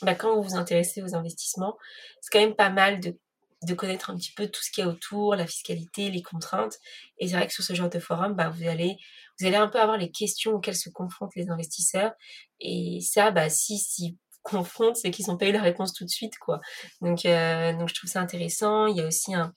bah, 0.01 0.15
quand 0.15 0.35
vous 0.35 0.43
vous 0.43 0.55
intéressez 0.55 1.01
aux 1.01 1.15
investissements, 1.15 1.77
c'est 2.21 2.31
quand 2.31 2.43
même 2.45 2.55
pas 2.55 2.69
mal 2.69 2.99
de 2.99 3.17
de 3.63 3.73
connaître 3.73 4.09
un 4.09 4.15
petit 4.15 4.33
peu 4.33 4.47
tout 4.47 4.61
ce 4.63 4.71
qu'il 4.71 4.83
y 4.83 4.87
a 4.87 4.89
autour, 4.89 5.35
la 5.35 5.45
fiscalité, 5.45 6.09
les 6.09 6.21
contraintes. 6.21 6.77
Et 7.19 7.27
c'est 7.27 7.35
vrai 7.35 7.47
que 7.47 7.53
sur 7.53 7.63
ce 7.63 7.73
genre 7.73 7.89
de 7.89 7.99
forum, 7.99 8.33
bah, 8.33 8.49
vous 8.49 8.67
allez, 8.67 8.97
vous 9.39 9.45
allez 9.45 9.57
un 9.57 9.67
peu 9.67 9.79
avoir 9.79 9.97
les 9.97 10.11
questions 10.11 10.53
auxquelles 10.53 10.75
se 10.75 10.89
confrontent 10.89 11.35
les 11.35 11.49
investisseurs. 11.49 12.13
Et 12.59 12.99
ça, 13.01 13.31
bah, 13.31 13.49
si, 13.49 13.77
si 13.77 14.17
confrontent, 14.43 14.97
c'est 14.97 15.11
qu'ils 15.11 15.27
n'ont 15.27 15.37
pas 15.37 15.47
eu 15.47 15.51
la 15.51 15.61
réponse 15.61 15.93
tout 15.93 16.03
de 16.03 16.09
suite, 16.09 16.37
quoi. 16.39 16.59
Donc, 17.01 17.25
euh, 17.25 17.73
donc 17.73 17.89
je 17.89 17.93
trouve 17.93 18.09
ça 18.09 18.21
intéressant. 18.21 18.87
Il 18.87 18.97
y 18.97 19.01
a 19.01 19.07
aussi 19.07 19.35
un, 19.35 19.53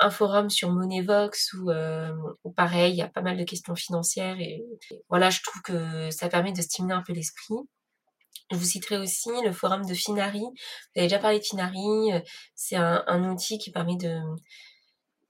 un 0.00 0.10
forum 0.10 0.50
sur 0.50 0.70
Moneyvox 0.70 1.54
où, 1.54 1.70
euh, 1.70 2.12
où, 2.44 2.52
pareil, 2.52 2.92
il 2.92 2.96
y 2.96 3.02
a 3.02 3.08
pas 3.08 3.22
mal 3.22 3.36
de 3.36 3.44
questions 3.44 3.74
financières 3.74 4.38
et 4.40 4.62
voilà, 5.08 5.30
je 5.30 5.40
trouve 5.42 5.62
que 5.62 6.10
ça 6.10 6.28
permet 6.28 6.52
de 6.52 6.62
stimuler 6.62 6.94
un 6.94 7.02
peu 7.02 7.12
l'esprit. 7.12 7.54
Je 8.52 8.56
vous 8.58 8.64
citerai 8.64 8.98
aussi 8.98 9.30
le 9.44 9.52
forum 9.52 9.86
de 9.86 9.94
Finari. 9.94 10.40
Vous 10.40 10.98
avez 11.00 11.06
déjà 11.06 11.18
parlé 11.18 11.38
de 11.38 11.44
Finari. 11.44 12.12
Euh, 12.12 12.20
c'est 12.54 12.76
un, 12.76 13.30
outil 13.30 13.58
qui 13.58 13.70
permet 13.70 13.96
de 13.96 14.20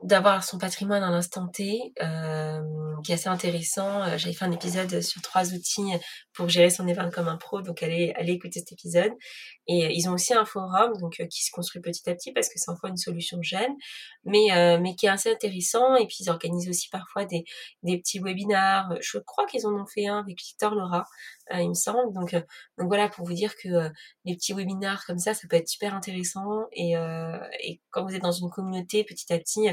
d'avoir 0.02 0.42
son 0.42 0.58
patrimoine 0.58 1.04
à 1.04 1.12
l'instant 1.12 1.46
T, 1.46 1.92
euh, 2.02 2.60
qui 3.04 3.12
est 3.12 3.14
assez 3.14 3.28
intéressant. 3.28 4.02
Euh, 4.02 4.18
j'avais 4.18 4.34
fait 4.34 4.44
un 4.44 4.50
épisode 4.50 5.00
sur 5.00 5.22
trois 5.22 5.54
outils 5.54 5.92
pour 6.34 6.48
gérer 6.48 6.70
son 6.70 6.88
épargne 6.88 7.12
comme 7.12 7.28
un 7.28 7.36
pro, 7.36 7.62
donc 7.62 7.84
allez, 7.84 8.12
allez 8.16 8.32
écouter 8.32 8.58
cet 8.58 8.72
épisode. 8.72 9.12
Et 9.68 9.94
ils 9.94 10.08
ont 10.08 10.14
aussi 10.14 10.34
un 10.34 10.44
forum 10.44 10.92
donc 10.98 11.24
qui 11.30 11.44
se 11.44 11.52
construit 11.52 11.80
petit 11.80 12.10
à 12.10 12.16
petit 12.16 12.32
parce 12.32 12.48
que 12.48 12.54
c'est 12.56 12.72
encore 12.72 12.90
une 12.90 12.96
solution 12.96 13.38
jeune, 13.42 13.76
mais 14.24 14.48
mais 14.80 14.96
qui 14.96 15.06
est 15.06 15.10
assez 15.10 15.30
intéressant. 15.30 15.94
Et 15.94 16.08
puis 16.08 16.16
ils 16.20 16.30
organisent 16.30 16.68
aussi 16.68 16.88
parfois 16.88 17.24
des 17.24 17.44
des 17.84 17.98
petits 17.98 18.18
webinars. 18.18 18.94
Je 19.00 19.18
crois 19.18 19.46
qu'ils 19.46 19.68
en 19.68 19.74
ont 19.80 19.86
fait 19.86 20.08
un 20.08 20.18
avec 20.18 20.36
Victor 20.36 20.74
Laura, 20.74 21.04
il 21.60 21.68
me 21.68 21.74
semble. 21.74 22.12
Donc 22.14 22.32
donc 22.32 22.88
voilà 22.88 23.08
pour 23.08 23.26
vous 23.26 23.34
dire 23.34 23.54
que 23.56 23.90
les 24.24 24.34
petits 24.34 24.54
webinars 24.54 25.04
comme 25.06 25.18
ça, 25.18 25.34
ça 25.34 25.46
peut 25.48 25.56
être 25.56 25.68
super 25.68 25.94
intéressant. 25.94 26.66
Et 26.72 26.94
quand 27.90 28.04
vous 28.04 28.14
êtes 28.14 28.22
dans 28.22 28.32
une 28.32 28.50
communauté, 28.50 29.04
petit 29.04 29.32
à 29.32 29.38
petit, 29.38 29.68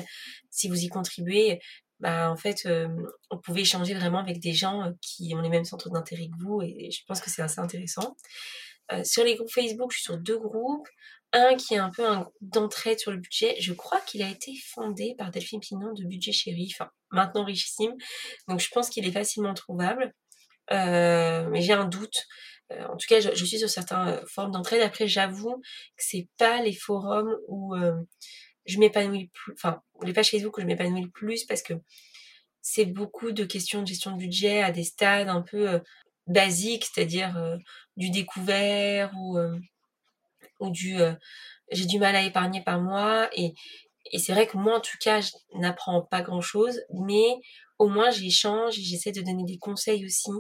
si 0.50 0.68
vous 0.68 0.84
y 0.84 0.88
contribuez, 0.90 1.60
bah 2.00 2.32
en 2.32 2.38
fait 2.38 2.66
euh, 2.66 2.88
on 3.30 3.38
pouvait 3.38 3.62
échanger 3.62 3.94
vraiment 3.94 4.20
avec 4.20 4.40
des 4.40 4.54
gens 4.54 4.84
euh, 4.84 4.92
qui 5.02 5.34
ont 5.36 5.42
les 5.42 5.50
mêmes 5.50 5.66
centres 5.66 5.90
d'intérêt 5.90 6.28
que 6.28 6.44
vous 6.44 6.62
et 6.62 6.90
je 6.92 7.04
pense 7.06 7.20
que 7.20 7.30
c'est 7.30 7.42
assez 7.42 7.60
intéressant. 7.60 8.16
Euh, 8.92 9.04
sur 9.04 9.24
les 9.24 9.36
groupes 9.36 9.52
Facebook, 9.52 9.92
je 9.92 9.98
suis 9.98 10.06
sur 10.06 10.18
deux 10.18 10.40
groupes. 10.40 10.88
Un 11.32 11.56
qui 11.56 11.76
est 11.76 11.78
un 11.78 11.92
peu 11.92 12.04
un 12.04 12.22
groupe 12.22 12.34
d'entraide 12.42 12.98
sur 12.98 13.12
le 13.12 13.18
budget. 13.18 13.56
Je 13.60 13.72
crois 13.74 14.02
qu'il 14.02 14.24
a 14.24 14.30
été 14.30 14.52
fondé 14.74 15.14
par 15.16 15.30
Delphine 15.30 15.60
Pinon 15.60 15.94
de 15.94 16.04
Budget 16.04 16.32
Chéri, 16.32 16.72
enfin 16.74 16.90
maintenant 17.12 17.44
richissime. 17.44 17.94
Donc 18.48 18.60
je 18.60 18.68
pense 18.72 18.90
qu'il 18.90 19.08
est 19.08 19.12
facilement 19.12 19.54
trouvable. 19.54 20.12
Mais 20.70 21.62
j'ai 21.62 21.74
un 21.74 21.86
doute. 21.86 22.26
en 22.72 22.98
tout 22.98 23.08
cas, 23.08 23.20
je, 23.20 23.46
suis 23.46 23.60
sur 23.60 23.70
certaines 23.70 24.22
formes 24.28 24.52
d'entraide. 24.52 24.82
Après, 24.82 25.08
j'avoue 25.08 25.56
que 25.98 26.04
c'est 26.04 26.28
pas 26.38 26.62
les 26.62 26.74
forums 26.74 27.36
où 27.48 27.76
je 28.70 28.78
m'épanouis 28.80 29.30
plus, 29.34 29.54
enfin, 29.54 29.82
les 30.04 30.14
pages 30.14 30.30
Facebook 30.30 30.58
où 30.58 30.62
je 30.62 30.66
m'épanouis 30.66 31.02
le 31.02 31.10
plus 31.10 31.44
parce 31.46 31.62
que 31.62 31.74
c'est 32.62 32.86
beaucoup 32.86 33.32
de 33.32 33.44
questions 33.44 33.82
de 33.82 33.88
gestion 33.88 34.12
de 34.12 34.18
budget 34.18 34.62
à 34.62 34.72
des 34.72 34.84
stades 34.84 35.30
un 35.30 35.42
peu 35.42 35.70
euh, 35.70 35.80
basiques, 36.28 36.86
c'est-à-dire 36.86 37.36
euh, 37.38 37.58
du 37.98 38.12
découvert 38.12 39.12
ou, 39.18 39.38
euh, 39.38 39.58
ou 40.60 40.70
du 40.70 40.98
j'ai 41.72 41.86
du 41.86 42.00
mal 42.00 42.16
à 42.16 42.24
épargner 42.24 42.62
par 42.62 42.82
mois 42.82 43.30
et, 43.34 43.54
et 44.12 44.20
c'est 44.20 44.34
vrai 44.34 44.48
que 44.48 44.58
moi 44.58 44.78
en 44.78 44.82
tout 44.82 44.98
cas 45.00 45.22
je 45.22 45.32
n'apprends 45.56 46.02
pas 46.02 46.22
grand-chose 46.22 46.82
mais 46.94 47.36
au 47.80 47.88
moins 47.88 48.12
j'échange 48.12 48.76
j'essaie 48.76 49.12
de 49.12 49.22
donner 49.22 49.44
des 49.46 49.58
conseils 49.58 50.06
aussi 50.06 50.32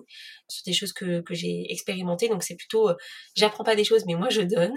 sur 0.47 0.63
des 0.65 0.73
choses 0.73 0.93
que, 0.93 1.21
que 1.21 1.33
j'ai 1.33 1.65
expérimentées 1.71 2.29
donc 2.29 2.43
c'est 2.43 2.55
plutôt 2.55 2.89
j'apprends 3.35 3.63
pas 3.63 3.75
des 3.75 3.83
choses 3.83 4.05
mais 4.05 4.15
moi 4.15 4.29
je 4.29 4.41
donne 4.41 4.75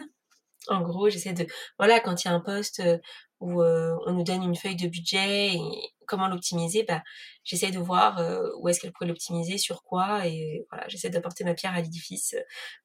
En 0.68 0.83
gros, 0.83 1.09
j'essaie 1.11 1.33
de, 1.33 1.46
voilà, 1.79 2.01
quand 2.01 2.25
il 2.25 2.29
y 2.29 2.31
a 2.31 2.35
un 2.35 2.40
poste 2.40 2.81
euh, 2.81 2.98
où 3.40 3.62
euh, 3.62 3.96
on 4.07 4.12
nous 4.12 4.22
donne 4.22 4.42
une 4.44 4.55
feuille 4.57 4.77
de 4.77 4.87
budget 4.88 5.55
et 5.55 5.61
comment 6.07 6.29
l'optimiser, 6.29 6.85
bah, 6.85 7.03
j'essaie 7.44 7.70
de 7.72 7.79
voir 7.79 8.18
euh, 8.18 8.48
où 8.61 8.68
est-ce 8.68 8.81
qu'elle 8.81 8.92
pourrait 8.92 9.09
l'optimiser, 9.09 9.59
sur 9.59 9.83
quoi, 9.83 10.27
et 10.27 10.64
voilà, 10.70 10.87
j'essaie 10.88 11.11
d'apporter 11.11 11.44
ma 11.44 11.55
pierre 11.55 11.75
à 11.75 11.81
l'édifice 11.81 12.37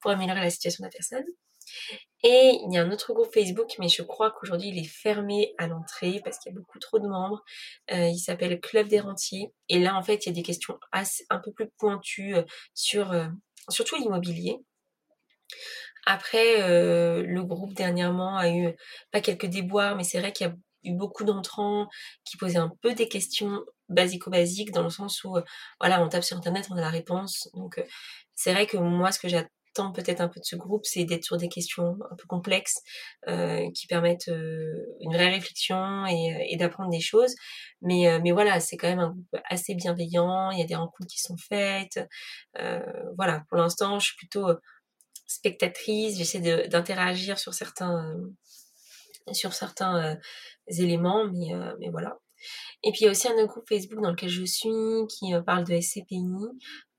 pour 0.01 0.11
améliorer 0.11 0.41
la 0.41 0.49
situation 0.49 0.81
de 0.83 0.87
la 0.87 0.91
personne. 0.91 1.25
Et 2.23 2.59
il 2.65 2.73
y 2.73 2.77
a 2.77 2.81
un 2.81 2.91
autre 2.91 3.13
groupe 3.13 3.31
Facebook, 3.33 3.69
mais 3.79 3.89
je 3.89 4.01
crois 4.01 4.31
qu'aujourd'hui 4.31 4.69
il 4.69 4.79
est 4.79 4.87
fermé 4.87 5.53
à 5.57 5.67
l'entrée 5.67 6.19
parce 6.23 6.39
qu'il 6.39 6.51
y 6.51 6.55
a 6.55 6.57
beaucoup 6.57 6.79
trop 6.79 6.99
de 6.99 7.07
membres. 7.07 7.43
il 7.91 8.17
s'appelle 8.17 8.59
Club 8.59 8.87
des 8.87 8.99
rentiers. 8.99 9.53
Et 9.69 9.79
là, 9.79 9.95
en 9.95 10.01
fait, 10.01 10.25
il 10.25 10.29
y 10.29 10.31
a 10.31 10.35
des 10.35 10.43
questions 10.43 10.79
un 11.29 11.39
peu 11.39 11.51
plus 11.53 11.69
pointues 11.77 12.35
sur 12.73 13.13
surtout 13.69 13.95
l'immobilier. 13.97 14.57
Après, 16.05 16.61
euh, 16.61 17.21
le 17.23 17.43
groupe 17.43 17.73
dernièrement 17.73 18.37
a 18.37 18.49
eu 18.49 18.73
pas 19.11 19.19
quelques 19.19 19.47
déboires, 19.47 19.97
mais 19.97 20.05
c'est 20.05 20.19
vrai 20.19 20.31
qu'il 20.31 20.47
y 20.47 20.49
a 20.49 20.53
eu 20.85 20.93
beaucoup 20.93 21.25
d'entrants 21.25 21.89
qui 22.23 22.37
posaient 22.37 22.57
un 22.57 22.71
peu 22.81 22.93
des 22.93 23.09
questions 23.09 23.61
basico-basiques 23.89 24.71
dans 24.71 24.83
le 24.83 24.89
sens 24.89 25.23
où, 25.25 25.35
euh, 25.35 25.43
voilà, 25.81 26.01
on 26.01 26.07
tape 26.07 26.23
sur 26.23 26.37
internet, 26.37 26.67
on 26.71 26.77
a 26.77 26.81
la 26.81 26.89
réponse. 26.89 27.49
Donc, 27.55 27.77
euh, 27.77 27.83
c'est 28.35 28.53
vrai 28.53 28.67
que 28.67 28.77
moi, 28.77 29.11
ce 29.11 29.19
que 29.19 29.27
j'attends 29.27 29.49
peut-être 29.93 30.21
un 30.21 30.27
peu 30.27 30.39
de 30.39 30.45
ce 30.45 30.55
groupe, 30.55 30.85
c'est 30.85 31.05
d'être 31.05 31.23
sur 31.23 31.37
des 31.37 31.49
questions 31.49 31.97
un 32.11 32.15
peu 32.15 32.27
complexes 32.27 32.81
qui 33.25 33.87
permettent 33.87 34.27
une 34.27 35.13
vraie 35.13 35.29
réflexion 35.29 36.05
et, 36.05 36.55
d'apprendre 36.57 36.89
des 36.89 36.99
choses. 36.99 37.35
Mais, 37.81 38.19
mais 38.23 38.31
voilà, 38.31 38.59
c'est 38.59 38.77
quand 38.77 38.87
même 38.87 38.99
un 38.99 39.09
groupe 39.09 39.35
assez 39.49 39.75
bienveillant. 39.75 40.51
Il 40.51 40.59
y 40.59 40.63
a 40.63 40.65
des 40.65 40.75
rencontres 40.75 41.09
qui 41.09 41.19
sont 41.19 41.37
faites. 41.37 41.99
voilà, 43.15 43.43
pour 43.49 43.57
l'instant, 43.57 43.99
je 43.99 44.07
suis 44.07 44.15
plutôt 44.17 44.47
spectatrice, 45.27 46.17
j'essaie 46.17 46.67
d'interagir 46.67 47.37
sur 47.37 47.53
certains, 47.53 48.15
sur 49.33 49.53
certains 49.53 50.13
euh, 50.13 50.15
éléments, 50.67 51.27
mais, 51.27 51.53
euh, 51.53 51.75
mais 51.79 51.89
voilà. 51.89 52.17
Et 52.83 52.91
puis 52.91 53.01
il 53.01 53.05
y 53.05 53.07
a 53.07 53.11
aussi 53.11 53.27
un 53.27 53.33
autre 53.33 53.47
groupe 53.47 53.67
Facebook 53.67 54.01
dans 54.01 54.11
lequel 54.11 54.29
je 54.29 54.43
suis 54.43 54.69
qui 55.09 55.33
euh, 55.33 55.41
parle 55.41 55.65
de 55.65 55.79
SCPI. 55.79 56.23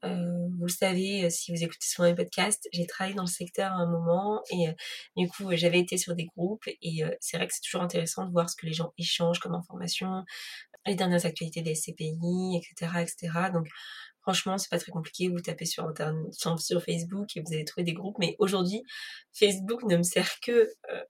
vous 0.03 0.65
le 0.65 0.69
savez, 0.69 1.29
si 1.31 1.53
vous 1.53 1.63
écoutez 1.63 1.87
souvent 1.87 2.09
mes 2.09 2.15
podcasts, 2.15 2.69
j'ai 2.73 2.87
travaillé 2.87 3.15
dans 3.17 3.25
le 3.25 3.29
secteur 3.29 3.73
à 3.73 3.77
un 3.77 3.91
moment 3.91 4.43
et 4.51 4.69
du 5.17 5.29
coup 5.29 5.51
j'avais 5.57 5.81
été 5.81 5.99
sur 5.99 6.15
des 6.15 6.27
groupes 6.27 6.65
et 6.67 7.03
c'est 7.21 7.37
vrai 7.37 7.49
que 7.49 7.53
c'est 7.55 7.63
toujours 7.63 7.83
intéressant 7.83 8.25
de 8.27 8.31
voir 8.31 8.49
ce 8.49 8.55
que 8.55 8.67
les 8.67 8.73
gens 8.73 8.93
échangent 8.97 9.41
comme 9.41 9.55
information, 9.55 10.25
les 10.87 10.95
dernières 10.95 11.27
actualités 11.27 11.63
des 11.63 11.75
SCPI, 11.75 12.61
etc., 12.63 12.93
etc. 13.03 13.51
Donc 13.53 13.67
Franchement, 14.29 14.59
c'est 14.59 14.69
pas 14.69 14.79
très 14.79 14.93
compliqué. 14.93 15.29
Vous 15.31 15.41
tapez 15.41 15.65
sur 15.65 15.87
internet, 15.87 16.35
sur 16.35 16.83
Facebook 16.83 17.35
et 17.35 17.41
vous 17.41 17.55
allez 17.55 17.65
trouver 17.65 17.85
des 17.85 17.95
groupes. 17.95 18.17
Mais 18.19 18.37
aujourd'hui, 18.39 18.83
Facebook 19.33 19.83
ne 19.85 19.97
me 19.97 20.03
sert 20.03 20.39
que 20.41 20.53
euh, 20.53 21.03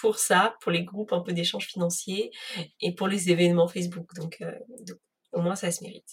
pour 0.00 0.18
ça, 0.18 0.56
pour 0.60 0.72
les 0.72 0.84
groupes 0.84 1.12
un 1.12 1.20
peu 1.20 1.32
d'échanges 1.32 1.66
financiers 1.66 2.30
et 2.80 2.94
pour 2.94 3.08
les 3.08 3.30
événements 3.30 3.68
Facebook. 3.68 4.14
Donc, 4.14 4.38
euh, 4.40 4.52
au 5.32 5.40
moins, 5.40 5.56
ça 5.56 5.70
se 5.70 5.82
mérite. 5.82 6.08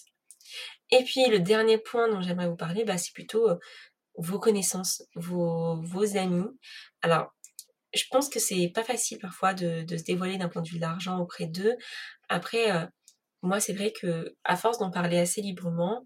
Et 0.90 1.02
puis, 1.04 1.26
le 1.28 1.40
dernier 1.40 1.78
point 1.78 2.08
dont 2.08 2.20
j'aimerais 2.20 2.48
vous 2.48 2.56
parler, 2.56 2.84
bah, 2.84 2.98
c'est 2.98 3.12
plutôt 3.12 3.48
euh, 3.48 3.56
vos 4.16 4.38
connaissances, 4.38 5.02
vos, 5.14 6.16
amis. 6.16 6.46
Alors, 7.02 7.34
je 7.94 8.04
pense 8.10 8.28
que 8.28 8.38
c'est 8.38 8.70
pas 8.74 8.84
facile 8.84 9.18
parfois 9.18 9.54
de, 9.54 9.84
se 9.88 10.04
dévoiler 10.04 10.38
d'un 10.38 10.48
point 10.48 10.62
de 10.62 10.68
vue 10.68 10.76
de 10.76 10.82
l'argent 10.82 11.18
auprès 11.18 11.46
d'eux. 11.46 11.76
Après, 12.28 12.88
moi, 13.42 13.60
c'est 13.60 13.72
vrai 13.72 13.92
que 13.92 14.34
à 14.44 14.56
force 14.56 14.78
d'en 14.78 14.90
parler 14.90 15.18
assez 15.18 15.40
librement, 15.40 16.04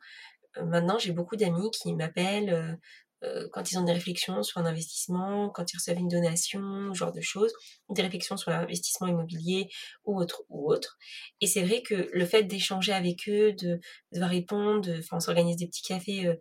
euh, 0.57 0.65
maintenant, 0.65 0.99
j'ai 0.99 1.13
beaucoup 1.13 1.37
d'amis 1.37 1.71
qui 1.71 1.95
m'appellent 1.95 2.79
euh, 3.23 3.31
euh, 3.41 3.49
quand 3.53 3.71
ils 3.71 3.79
ont 3.79 3.85
des 3.85 3.93
réflexions 3.93 4.43
sur 4.43 4.61
un 4.61 4.67
investissement, 4.67 5.51
quand 5.51 5.73
ils 5.73 5.77
reçoivent 5.77 5.99
une 5.99 6.09
donation, 6.09 6.93
ce 6.93 6.99
genre 6.99 7.13
de 7.13 7.21
choses, 7.21 7.53
des 7.89 8.03
réflexions 8.03 8.37
sur 8.37 8.51
l'investissement 8.51 9.07
immobilier 9.09 9.69
ou 10.05 10.19
autre 10.19 10.43
ou 10.49 10.71
autre. 10.71 10.99
Et 11.41 11.47
c'est 11.47 11.63
vrai 11.63 11.83
que 11.83 12.09
le 12.13 12.27
fait 12.27 12.45
d'échanger 12.45 12.93
avec 12.93 13.29
eux, 13.29 13.53
de, 13.53 13.81
de 14.13 14.23
répondre, 14.23 14.89
enfin 14.99 15.17
on 15.17 15.21
s'organise 15.21 15.57
des 15.57 15.67
petits 15.67 15.83
cafés 15.83 16.33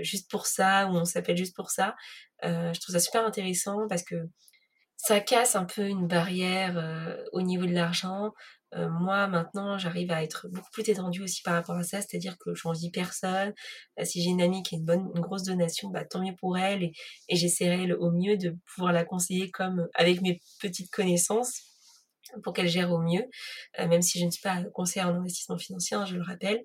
juste 0.00 0.30
pour 0.30 0.46
ça 0.46 0.86
ou 0.88 0.96
on 0.96 1.04
s'appelle 1.04 1.36
juste 1.36 1.56
pour 1.56 1.70
ça, 1.70 1.96
je 2.42 2.78
trouve 2.80 2.94
ça 2.94 3.00
super 3.00 3.24
intéressant 3.24 3.86
parce 3.88 4.02
que 4.02 4.28
ça 4.96 5.20
casse 5.20 5.56
un 5.56 5.64
peu 5.64 5.86
une 5.88 6.06
barrière 6.06 7.18
au 7.32 7.42
niveau 7.42 7.66
de 7.66 7.72
l'argent. 7.72 8.32
Euh, 8.74 8.88
moi, 8.88 9.26
maintenant, 9.26 9.78
j'arrive 9.78 10.10
à 10.12 10.22
être 10.22 10.48
beaucoup 10.48 10.70
plus 10.72 10.82
détendue 10.82 11.22
aussi 11.22 11.42
par 11.42 11.54
rapport 11.54 11.76
à 11.76 11.82
ça, 11.82 12.00
c'est-à-dire 12.00 12.38
que 12.38 12.54
je 12.54 12.68
dis 12.78 12.90
personne. 12.90 13.52
Euh, 13.98 14.04
si 14.04 14.22
j'ai 14.22 14.30
une 14.30 14.42
amie 14.42 14.62
qui 14.62 14.76
a 14.76 14.78
une 14.78 14.84
bonne, 14.84 15.10
une 15.14 15.20
grosse 15.20 15.42
donation, 15.42 15.90
bah, 15.90 16.04
tant 16.04 16.22
mieux 16.22 16.34
pour 16.38 16.56
elle 16.56 16.82
et, 16.84 16.92
et 17.28 17.36
j'essaierai 17.36 17.92
au 17.94 18.10
mieux 18.10 18.36
de 18.36 18.56
pouvoir 18.74 18.92
la 18.92 19.04
conseiller 19.04 19.50
comme 19.50 19.88
avec 19.94 20.20
mes 20.22 20.40
petites 20.60 20.90
connaissances 20.90 21.62
pour 22.44 22.52
qu'elle 22.52 22.68
gère 22.68 22.92
au 22.92 22.98
mieux, 22.98 23.24
euh, 23.78 23.88
même 23.88 24.02
si 24.02 24.18
je 24.20 24.24
ne 24.24 24.30
suis 24.30 24.42
pas 24.42 24.62
conseillère 24.72 25.08
en 25.08 25.16
investissement 25.16 25.58
financier, 25.58 25.96
hein, 25.96 26.06
je 26.06 26.16
le 26.16 26.22
rappelle. 26.22 26.62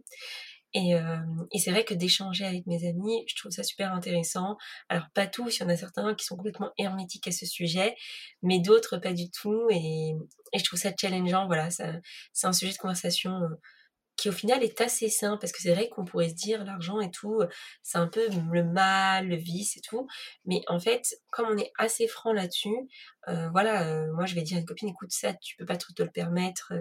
Et, 0.75 0.93
euh, 0.93 1.17
et 1.53 1.59
c'est 1.59 1.71
vrai 1.71 1.85
que 1.85 1.93
d'échanger 1.93 2.45
avec 2.45 2.67
mes 2.67 2.85
amis, 2.87 3.23
je 3.27 3.35
trouve 3.37 3.51
ça 3.51 3.63
super 3.63 3.93
intéressant. 3.93 4.57
Alors 4.89 5.05
pas 5.13 5.25
tous, 5.25 5.57
il 5.57 5.61
y 5.61 5.65
en 5.65 5.69
a 5.69 5.77
certains 5.77 6.13
qui 6.15 6.25
sont 6.25 6.35
complètement 6.35 6.71
hermétiques 6.77 7.27
à 7.29 7.31
ce 7.31 7.45
sujet, 7.45 7.95
mais 8.43 8.59
d'autres 8.59 8.97
pas 8.97 9.13
du 9.13 9.31
tout. 9.31 9.67
Et, 9.71 10.15
je 10.53 10.63
trouve 10.63 10.79
ça 10.79 10.91
challengeant. 10.99 11.47
Voilà, 11.47 11.69
c'est 11.69 12.47
un 12.47 12.53
sujet 12.53 12.73
de 12.73 12.77
conversation 12.77 13.39
qui 14.17 14.29
au 14.29 14.31
final 14.31 14.63
est 14.63 14.81
assez 14.81 15.09
sain 15.09 15.37
parce 15.37 15.51
que 15.51 15.61
c'est 15.61 15.73
vrai 15.73 15.89
qu'on 15.89 16.05
pourrait 16.05 16.29
se 16.29 16.35
dire 16.35 16.63
l'argent 16.63 16.99
et 17.01 17.11
tout 17.11 17.41
c'est 17.83 17.97
un 17.97 18.07
peu 18.07 18.27
le 18.51 18.63
mal 18.63 19.27
le 19.27 19.35
vice 19.35 19.77
et 19.77 19.81
tout. 19.81 20.07
Mais 20.45 20.61
en 20.67 20.79
fait 20.79 21.15
comme 21.31 21.47
on 21.51 21.57
est 21.57 21.71
assez 21.77 22.07
franc 22.07 22.33
là-dessus 22.33 22.75
euh, 23.27 23.49
voilà 23.49 23.87
euh, 23.87 24.13
moi 24.13 24.25
je 24.25 24.35
vais 24.35 24.41
dire 24.41 24.57
à 24.57 24.59
une 24.59 24.65
copine 24.65 24.89
écoute 24.89 25.11
ça 25.11 25.33
tu 25.33 25.55
peux 25.57 25.65
pas 25.65 25.77
trop 25.77 25.93
te 25.93 26.03
le 26.03 26.11
permettre 26.11 26.73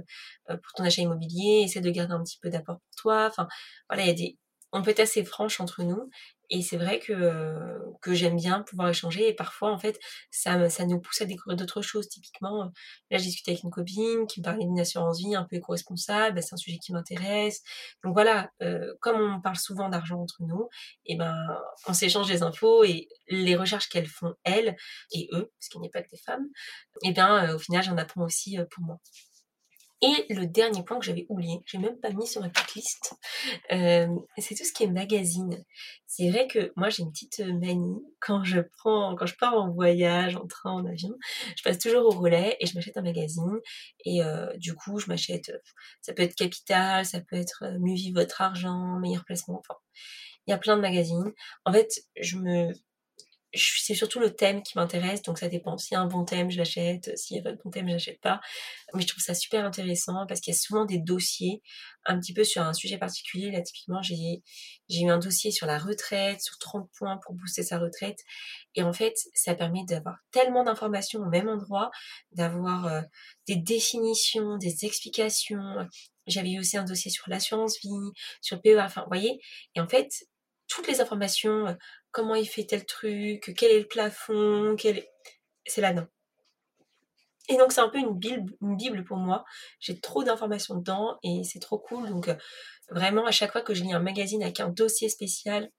euh, 0.50 0.56
pour 0.56 0.72
ton 0.76 0.84
achat 0.84 1.02
immobilier 1.02 1.62
essaie 1.64 1.80
de 1.80 1.90
garder 1.90 2.14
un 2.14 2.22
petit 2.22 2.38
peu 2.40 2.50
d'apport 2.50 2.78
pour 2.78 2.96
toi. 2.96 3.26
Enfin 3.30 3.48
voilà 3.88 4.04
il 4.04 4.08
y 4.08 4.10
a 4.10 4.14
des 4.14 4.38
on 4.72 4.82
peut 4.82 4.90
être 4.90 5.00
assez 5.00 5.24
franche 5.24 5.60
entre 5.60 5.82
nous 5.84 6.10
et 6.50 6.62
c'est 6.62 6.76
vrai 6.76 6.98
que, 7.00 7.80
j'aime 8.12 8.37
bien 8.37 8.62
pouvoir 8.62 8.88
échanger 8.90 9.28
et 9.28 9.35
parfois 9.35 9.72
en 9.72 9.78
fait 9.78 9.98
ça, 10.30 10.68
ça 10.68 10.85
nous 10.87 11.00
pousse 11.00 11.22
à 11.22 11.24
découvrir 11.24 11.57
d'autres 11.57 11.83
choses. 11.83 12.09
Typiquement, 12.09 12.70
là 13.11 13.18
j'ai 13.18 13.24
discuté 13.24 13.52
avec 13.52 13.64
une 13.64 13.70
copine 13.70 14.26
qui 14.26 14.40
me 14.40 14.44
parlait 14.44 14.64
d'une 14.64 14.78
assurance 14.80 15.18
vie 15.18 15.35
un 15.35 15.44
peu 15.44 15.57
éco-responsable, 15.57 16.37
bah, 16.37 16.42
c'est 16.42 16.54
un 16.54 16.59
sujet 16.59 16.78
qui 16.78 16.92
m'intéresse. 16.92 17.62
Donc 18.04 18.14
voilà, 18.14 18.50
comme 19.00 19.20
on 19.20 19.40
parle 19.40 19.57
souvent 19.57 19.88
d'argent 19.88 20.20
entre 20.20 20.42
nous, 20.42 20.68
et 21.07 21.16
ben 21.16 21.35
on 21.88 21.94
s'échange 21.94 22.28
des 22.28 22.42
infos 22.42 22.85
et 22.85 23.09
les 23.28 23.57
recherches 23.57 23.88
qu'elles 23.88 24.07
font 24.07 24.35
elles 24.44 24.76
et 25.12 25.28
eux, 25.33 25.50
parce 25.59 25.68
qu'il 25.70 25.80
n'y 25.80 25.88
a 25.88 25.90
pas 25.90 26.02
que 26.02 26.11
des 26.11 26.18
femmes, 26.18 26.46
et 27.02 27.12
bien 27.12 27.54
au 27.54 27.59
final 27.59 27.83
j'en 27.85 27.96
apprends 27.96 28.24
aussi 28.24 28.59
pour 28.70 28.85
moi. 28.85 28.98
Et 30.04 30.34
le 30.34 30.46
dernier 30.46 30.82
point 30.82 30.98
que 30.98 31.04
j'avais 31.06 31.24
oublié, 31.30 31.60
j'ai 31.64 31.78
même 31.78 31.98
pas 31.98 32.10
mis 32.10 32.26
sur 32.26 32.42
ma 32.42 32.50
petite 32.50 32.74
liste, 32.74 33.14
euh, 33.72 34.06
c'est 34.36 34.54
tout 34.54 34.64
ce 34.64 34.72
qui 34.72 34.84
est 34.84 34.88
magazine. 34.88 35.64
C'est 36.06 36.28
vrai 36.30 36.46
que 36.46 36.72
moi 36.76 36.90
j'ai 36.90 37.04
une 37.04 37.10
petite 37.10 37.40
manie 37.40 38.02
quand 38.20 38.44
je 38.44 38.60
prends, 38.60 39.14
quand 39.16 39.24
je 39.24 39.34
pars 39.34 39.54
en 39.54 39.70
voyage, 39.70 40.36
en 40.36 40.46
train, 40.46 40.72
en 40.72 40.84
avion, 40.84 41.16
je 41.56 41.62
passe 41.62 41.78
toujours 41.78 42.04
au 42.04 42.10
relais 42.10 42.56
et 42.60 42.66
je 42.66 42.74
m'achète 42.74 42.98
un 42.98 43.02
magazine. 43.02 43.58
Et 44.04 44.22
euh, 44.22 44.54
du 44.58 44.74
coup, 44.74 44.98
je 44.98 45.06
m'achète, 45.06 45.50
ça 46.02 46.12
peut 46.12 46.22
être 46.22 46.34
Capital, 46.34 47.06
ça 47.06 47.20
peut 47.22 47.36
être 47.36 47.64
euh, 47.64 47.78
Mieux 47.80 47.94
vivre 47.94 48.20
votre 48.20 48.42
argent, 48.42 48.98
meilleur 49.00 49.24
placement, 49.24 49.58
enfin, 49.58 49.78
il 50.46 50.50
y 50.50 50.54
a 50.54 50.58
plein 50.58 50.76
de 50.76 50.82
magazines. 50.82 51.32
En 51.64 51.72
fait, 51.72 52.04
je 52.20 52.36
me 52.36 52.74
c'est 53.54 53.94
surtout 53.94 54.20
le 54.20 54.34
thème 54.34 54.62
qui 54.62 54.76
m'intéresse, 54.76 55.22
donc 55.22 55.38
ça 55.38 55.48
dépend. 55.48 55.76
S'il 55.78 55.94
y 55.94 55.96
a 55.96 56.00
un 56.00 56.06
bon 56.06 56.24
thème, 56.24 56.50
je 56.50 56.58
l'achète. 56.58 57.16
S'il 57.16 57.36
y 57.36 57.40
a 57.40 57.42
pas 57.42 57.52
de 57.52 57.58
bon 57.62 57.70
thème, 57.70 57.88
je 57.88 57.92
l'achète 57.92 58.20
pas. 58.20 58.40
Mais 58.94 59.02
je 59.02 59.06
trouve 59.06 59.22
ça 59.22 59.34
super 59.34 59.64
intéressant 59.64 60.26
parce 60.26 60.40
qu'il 60.40 60.52
y 60.52 60.56
a 60.56 60.58
souvent 60.58 60.84
des 60.84 60.98
dossiers 60.98 61.62
un 62.06 62.18
petit 62.18 62.32
peu 62.32 62.44
sur 62.44 62.62
un 62.62 62.72
sujet 62.72 62.98
particulier. 62.98 63.50
Là, 63.50 63.62
typiquement, 63.62 64.02
j'ai, 64.02 64.42
j'ai 64.88 65.00
eu 65.02 65.10
un 65.10 65.18
dossier 65.18 65.50
sur 65.50 65.66
la 65.66 65.78
retraite, 65.78 66.40
sur 66.40 66.58
30 66.58 66.88
points 66.98 67.18
pour 67.24 67.34
booster 67.34 67.62
sa 67.62 67.78
retraite. 67.78 68.18
Et 68.74 68.82
en 68.82 68.92
fait, 68.92 69.14
ça 69.34 69.54
permet 69.54 69.84
d'avoir 69.86 70.16
tellement 70.30 70.64
d'informations 70.64 71.20
au 71.20 71.28
même 71.28 71.48
endroit, 71.48 71.90
d'avoir 72.32 72.86
euh, 72.86 73.00
des 73.46 73.56
définitions, 73.56 74.58
des 74.58 74.84
explications. 74.84 75.88
J'avais 76.26 76.52
eu 76.52 76.58
aussi 76.58 76.76
un 76.76 76.84
dossier 76.84 77.10
sur 77.10 77.28
l'assurance 77.28 77.78
vie, 77.80 78.12
sur 78.40 78.56
le 78.56 78.62
PEA, 78.62 78.84
enfin, 78.84 79.02
vous 79.02 79.08
voyez? 79.08 79.40
Et 79.74 79.80
en 79.80 79.88
fait, 79.88 80.10
toutes 80.74 80.88
les 80.88 81.00
informations, 81.00 81.68
euh, 81.68 81.74
comment 82.10 82.34
il 82.34 82.46
fait 82.46 82.64
tel 82.64 82.84
truc, 82.84 83.54
quel 83.56 83.70
est 83.70 83.80
le 83.80 83.87
plafond, 83.87 84.74
quel 84.76 84.98
est... 84.98 85.10
c'est 85.66 85.80
là-dedans. 85.80 86.06
Et 87.48 87.56
donc 87.56 87.72
c'est 87.72 87.80
un 87.80 87.88
peu 87.88 87.98
une 87.98 88.18
bible, 88.18 88.54
une 88.62 88.76
bible 88.76 89.04
pour 89.04 89.18
moi. 89.18 89.44
J'ai 89.78 90.00
trop 90.00 90.24
d'informations 90.24 90.76
dedans 90.76 91.18
et 91.22 91.42
c'est 91.44 91.60
trop 91.60 91.78
cool. 91.78 92.08
Donc 92.08 92.28
euh, 92.28 92.34
vraiment 92.90 93.26
à 93.26 93.30
chaque 93.30 93.52
fois 93.52 93.60
que 93.60 93.74
je 93.74 93.82
lis 93.82 93.92
un 93.92 94.00
magazine 94.00 94.42
avec 94.42 94.60
un 94.60 94.68
dossier 94.68 95.08
spécial, 95.08 95.70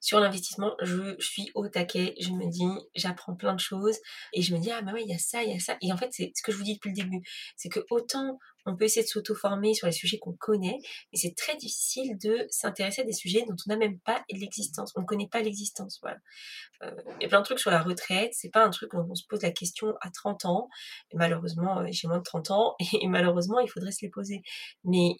sur 0.00 0.18
l'investissement, 0.18 0.74
je, 0.82 1.14
suis 1.18 1.50
au 1.54 1.68
taquet, 1.68 2.14
je 2.20 2.30
me 2.30 2.50
dis, 2.50 2.64
j'apprends 2.94 3.34
plein 3.36 3.54
de 3.54 3.60
choses 3.60 3.98
et 4.32 4.42
je 4.42 4.54
me 4.54 4.60
dis, 4.60 4.70
ah 4.70 4.82
bah 4.82 4.92
ouais, 4.92 5.02
il 5.02 5.10
y 5.10 5.14
a 5.14 5.18
ça, 5.18 5.42
il 5.42 5.52
y 5.52 5.56
a 5.56 5.60
ça. 5.60 5.76
Et 5.82 5.92
en 5.92 5.96
fait, 5.96 6.08
c'est 6.10 6.32
ce 6.34 6.42
que 6.42 6.52
je 6.52 6.56
vous 6.56 6.64
dis 6.64 6.74
depuis 6.74 6.90
le 6.90 6.96
début, 6.96 7.22
c'est 7.56 7.68
que 7.68 7.80
autant 7.90 8.38
on 8.66 8.76
peut 8.76 8.84
essayer 8.84 9.02
de 9.02 9.08
s'auto-former 9.08 9.74
sur 9.74 9.86
les 9.86 9.92
sujets 9.92 10.18
qu'on 10.18 10.34
connaît, 10.34 10.78
mais 11.12 11.18
c'est 11.18 11.34
très 11.34 11.56
difficile 11.56 12.18
de 12.18 12.46
s'intéresser 12.50 13.02
à 13.02 13.04
des 13.04 13.12
sujets 13.12 13.44
dont 13.48 13.56
on 13.66 13.70
n'a 13.70 13.76
même 13.76 13.98
pas 14.00 14.22
l'existence. 14.30 14.92
On 14.96 15.00
ne 15.00 15.06
connaît 15.06 15.28
pas 15.28 15.40
l'existence. 15.40 15.98
Voilà. 16.02 16.18
Euh, 16.82 16.94
il 17.18 17.22
y 17.22 17.26
a 17.26 17.28
plein 17.28 17.40
de 17.40 17.44
trucs 17.44 17.58
sur 17.58 17.70
la 17.70 17.82
retraite. 17.82 18.32
C'est 18.34 18.50
pas 18.50 18.64
un 18.64 18.70
truc 18.70 18.92
dont 18.92 19.06
on 19.08 19.14
se 19.14 19.24
pose 19.28 19.42
la 19.42 19.50
question 19.50 19.94
à 20.00 20.10
30 20.10 20.44
ans. 20.44 20.68
Et 21.10 21.16
malheureusement, 21.16 21.80
euh, 21.80 21.86
j'ai 21.90 22.08
moins 22.08 22.18
de 22.18 22.22
30 22.22 22.50
ans 22.50 22.74
et 23.00 23.06
malheureusement, 23.06 23.60
il 23.60 23.68
faudrait 23.68 23.92
se 23.92 24.02
les 24.02 24.10
poser. 24.10 24.42
Mais 24.84 25.16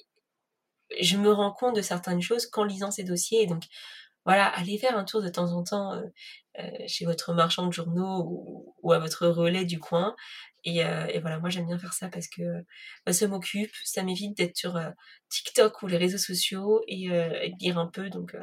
je 1.00 1.16
me 1.16 1.32
rends 1.32 1.52
compte 1.52 1.76
de 1.76 1.82
certaines 1.82 2.22
choses 2.22 2.46
qu'en 2.46 2.64
lisant 2.64 2.90
ces 2.90 3.04
dossiers. 3.04 3.46
donc, 3.46 3.64
voilà, 4.30 4.46
allez 4.46 4.78
faire 4.78 4.96
un 4.96 5.02
tour 5.02 5.22
de 5.22 5.28
temps 5.28 5.50
en 5.50 5.64
temps 5.64 5.92
euh, 5.92 6.02
euh, 6.60 6.84
chez 6.86 7.04
votre 7.04 7.34
marchand 7.34 7.66
de 7.66 7.72
journaux 7.72 8.72
ou, 8.80 8.92
à 8.92 9.00
votre 9.00 9.26
relais 9.26 9.64
du 9.64 9.80
coin. 9.80 10.14
Et, 10.62 10.84
euh, 10.84 11.08
et 11.08 11.18
voilà, 11.18 11.40
moi 11.40 11.48
j'aime 11.50 11.66
bien 11.66 11.80
faire 11.80 11.94
ça 11.94 12.08
parce 12.08 12.28
que 12.28 12.42
bah, 13.04 13.12
ça 13.12 13.26
m'occupe, 13.26 13.72
ça 13.84 14.04
m'évite 14.04 14.36
d'être 14.36 14.56
sur 14.56 14.80
TikTok 15.30 15.82
ou 15.82 15.88
les 15.88 15.96
réseaux 15.96 16.16
sociaux 16.16 16.80
et, 16.86 17.08
de 17.08 17.58
lire 17.58 17.76
un 17.76 17.88
peu. 17.88 18.08
Donc 18.08 18.36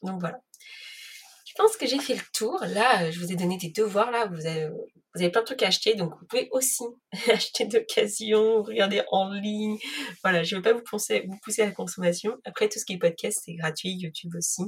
voilà. 0.00 0.38
Je 1.52 1.62
pense 1.62 1.76
que 1.76 1.86
j'ai 1.86 1.98
fait 1.98 2.14
le 2.14 2.22
tour. 2.32 2.58
Là, 2.64 3.10
je 3.10 3.20
vous 3.20 3.30
ai 3.30 3.36
donné 3.36 3.58
des 3.58 3.68
devoirs. 3.68 4.10
Là, 4.10 4.26
vous 4.26 4.46
avez, 4.46 5.30
plein 5.30 5.42
de 5.42 5.44
trucs 5.44 5.62
à 5.62 5.66
acheter. 5.66 5.94
Donc, 5.94 6.14
vous 6.18 6.24
pouvez 6.24 6.48
aussi 6.50 6.84
acheter 7.28 7.66
d'occasion, 7.66 8.62
regarder 8.62 9.02
en 9.10 9.30
ligne. 9.30 9.76
Voilà, 10.22 10.44
je 10.44 10.56
ne 10.56 10.62
vais 10.62 10.72
pas 10.72 10.78
vous 10.78 10.82
pousser, 10.82 11.28
à 11.58 11.66
la 11.66 11.72
consommation. 11.72 12.38
Après, 12.46 12.70
tout 12.70 12.78
ce 12.78 12.86
qui 12.86 12.94
est 12.94 12.98
podcast, 12.98 13.42
c'est 13.44 13.52
gratuit. 13.52 13.90
YouTube 13.90 14.34
aussi. 14.34 14.62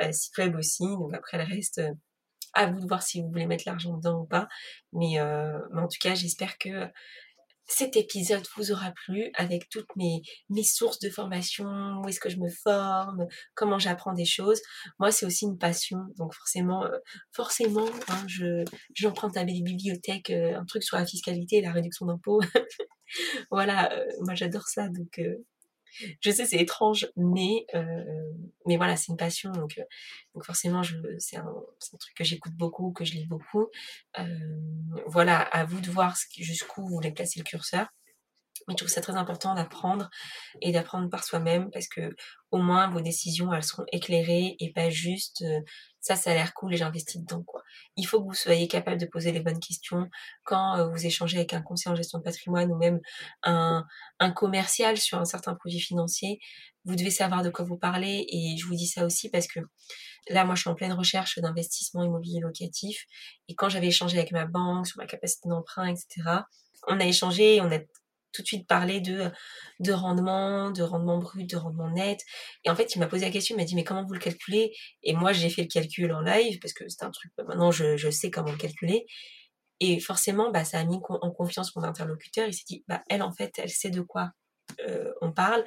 Euh, 0.00 0.58
aussi. 0.58 0.84
Donc, 0.86 1.12
après, 1.14 1.36
le 1.36 1.44
reste, 1.44 1.80
euh, 1.80 1.92
à 2.54 2.66
vous 2.66 2.80
de 2.80 2.86
voir 2.86 3.02
si 3.02 3.20
vous 3.20 3.28
voulez 3.28 3.46
mettre 3.46 3.64
l'argent 3.66 3.94
dedans 3.94 4.22
ou 4.22 4.26
pas. 4.26 4.48
Mais, 4.94 5.18
euh, 5.18 5.58
mais 5.72 5.82
en 5.82 5.88
tout 5.88 5.98
cas, 6.00 6.14
j'espère 6.14 6.56
que 6.56 6.88
cet 7.72 7.96
épisode 7.96 8.46
vous 8.56 8.72
aura 8.72 8.92
plu 8.92 9.30
avec 9.34 9.68
toutes 9.68 9.88
mes, 9.96 10.22
mes 10.50 10.62
sources 10.62 10.98
de 10.98 11.08
formation, 11.10 12.00
où 12.02 12.08
est-ce 12.08 12.20
que 12.20 12.28
je 12.28 12.38
me 12.38 12.48
forme, 12.48 13.26
comment 13.54 13.78
j'apprends 13.78 14.12
des 14.12 14.24
choses. 14.24 14.60
Moi, 14.98 15.10
c'est 15.10 15.26
aussi 15.26 15.46
une 15.46 15.58
passion, 15.58 15.98
donc 16.16 16.34
forcément, 16.34 16.84
euh, 16.84 16.98
forcément, 17.32 17.86
hein, 18.08 18.24
je 18.26 18.64
j'emprunte 18.94 19.36
à 19.36 19.44
mes 19.44 19.60
bibliothèques 19.62 20.30
euh, 20.30 20.56
un 20.56 20.64
truc 20.64 20.82
sur 20.82 20.96
la 20.96 21.06
fiscalité 21.06 21.56
et 21.56 21.62
la 21.62 21.72
réduction 21.72 22.06
d'impôts. 22.06 22.40
voilà, 23.50 23.92
euh, 23.92 24.04
moi 24.20 24.34
j'adore 24.34 24.68
ça, 24.68 24.88
donc 24.88 25.20
je 26.20 26.30
sais, 26.30 26.46
c'est 26.46 26.56
étrange, 26.56 27.08
mais, 27.16 27.66
euh, 27.74 28.32
mais 28.66 28.76
voilà, 28.76 28.96
c'est 28.96 29.08
une 29.08 29.16
passion. 29.16 29.50
Donc, 29.52 29.78
euh, 29.78 29.84
donc 30.34 30.44
forcément, 30.44 30.82
c'est 31.18 31.36
un, 31.36 31.52
truc 31.98 32.14
que 32.16 32.24
j'écoute 32.24 32.54
beaucoup, 32.54 32.92
que 32.92 33.04
je 33.04 33.14
lis 33.14 33.26
beaucoup. 33.26 33.68
Euh, 34.18 34.24
voilà, 35.06 35.40
à 35.40 35.64
vous 35.64 35.80
de 35.80 35.90
voir 35.90 36.16
jusqu'où 36.38 36.82
vous 36.82 36.94
voulez 36.94 37.12
placer 37.12 37.38
le 37.38 37.44
curseur. 37.44 37.88
Mais 38.66 38.74
je 38.74 38.76
trouve 38.78 38.88
ça 38.88 39.00
très 39.00 39.16
important 39.16 39.54
d'apprendre 39.54 40.10
et 40.60 40.72
d'apprendre 40.72 41.08
par 41.08 41.24
soi-même 41.24 41.70
parce 41.70 41.88
que 41.88 42.14
au 42.50 42.58
moins 42.58 42.88
vos 42.88 43.00
décisions 43.00 43.52
elles 43.52 43.64
seront 43.64 43.84
éclairées 43.92 44.56
et 44.60 44.72
pas 44.72 44.90
juste 44.90 45.44
ça 46.00 46.16
ça 46.16 46.30
a 46.30 46.34
l'air 46.34 46.52
cool 46.54 46.74
et 46.74 46.76
j'investis 46.76 47.20
dedans 47.20 47.42
quoi. 47.42 47.62
Il 47.96 48.06
faut 48.06 48.20
que 48.20 48.26
vous 48.26 48.34
soyez 48.34 48.68
capable 48.68 49.00
de 49.00 49.06
poser 49.06 49.32
les 49.32 49.40
bonnes 49.40 49.60
questions 49.60 50.08
quand 50.44 50.88
vous 50.90 51.06
échangez 51.06 51.38
avec 51.38 51.54
un 51.54 51.62
conseiller 51.62 51.92
en 51.92 51.96
gestion 51.96 52.18
de 52.18 52.24
patrimoine 52.24 52.70
ou 52.70 52.76
même 52.76 53.00
un, 53.42 53.84
un 54.18 54.30
commercial 54.30 54.96
sur 54.98 55.18
un 55.18 55.24
certain 55.24 55.54
produit 55.54 55.80
financier. 55.80 56.38
Vous 56.84 56.96
devez 56.96 57.10
savoir 57.10 57.42
de 57.42 57.50
quoi 57.50 57.64
vous 57.64 57.78
parlez 57.78 58.26
et 58.28 58.56
je 58.58 58.66
vous 58.66 58.74
dis 58.74 58.88
ça 58.88 59.04
aussi 59.06 59.30
parce 59.30 59.46
que 59.46 59.60
là 60.28 60.44
moi 60.44 60.54
je 60.54 60.62
suis 60.62 60.70
en 60.70 60.74
pleine 60.74 60.92
recherche 60.92 61.38
d'investissement 61.38 62.02
immobilier 62.04 62.40
locatif 62.40 63.06
et 63.48 63.54
quand 63.54 63.68
j'avais 63.68 63.88
échangé 63.88 64.18
avec 64.18 64.32
ma 64.32 64.46
banque 64.46 64.86
sur 64.86 64.98
ma 64.98 65.06
capacité 65.06 65.48
d'emprunt 65.48 65.86
etc 65.86 66.42
on 66.88 67.00
a 67.00 67.04
échangé, 67.04 67.60
on 67.60 67.70
a 67.70 67.78
tout 68.32 68.42
de 68.42 68.46
suite 68.46 68.66
parler 68.66 69.00
de, 69.00 69.30
de 69.80 69.92
rendement, 69.92 70.70
de 70.70 70.82
rendement 70.82 71.18
brut, 71.18 71.48
de 71.48 71.56
rendement 71.56 71.90
net. 71.90 72.20
Et 72.64 72.70
en 72.70 72.76
fait, 72.76 72.94
il 72.94 72.98
m'a 72.98 73.06
posé 73.06 73.24
la 73.24 73.30
question, 73.30 73.54
il 73.54 73.58
m'a 73.58 73.64
dit, 73.64 73.74
mais 73.74 73.84
comment 73.84 74.04
vous 74.04 74.14
le 74.14 74.20
calculez? 74.20 74.72
Et 75.02 75.14
moi, 75.14 75.32
j'ai 75.32 75.50
fait 75.50 75.62
le 75.62 75.68
calcul 75.68 76.12
en 76.12 76.20
live, 76.20 76.58
parce 76.60 76.72
que 76.72 76.88
c'est 76.88 77.04
un 77.04 77.10
truc, 77.10 77.32
bah, 77.36 77.44
maintenant, 77.46 77.70
je, 77.70 77.96
je, 77.96 78.10
sais 78.10 78.30
comment 78.30 78.50
le 78.50 78.58
calculer. 78.58 79.06
Et 79.80 80.00
forcément, 80.00 80.50
bah, 80.50 80.64
ça 80.64 80.78
a 80.78 80.84
mis 80.84 80.98
en 81.08 81.30
confiance 81.30 81.74
mon 81.76 81.82
interlocuteur. 81.82 82.46
Il 82.46 82.54
s'est 82.54 82.64
dit, 82.66 82.84
bah, 82.88 83.02
elle, 83.08 83.22
en 83.22 83.32
fait, 83.32 83.52
elle 83.58 83.70
sait 83.70 83.90
de 83.90 84.00
quoi 84.00 84.30
euh, 84.88 85.12
on 85.20 85.32
parle. 85.32 85.64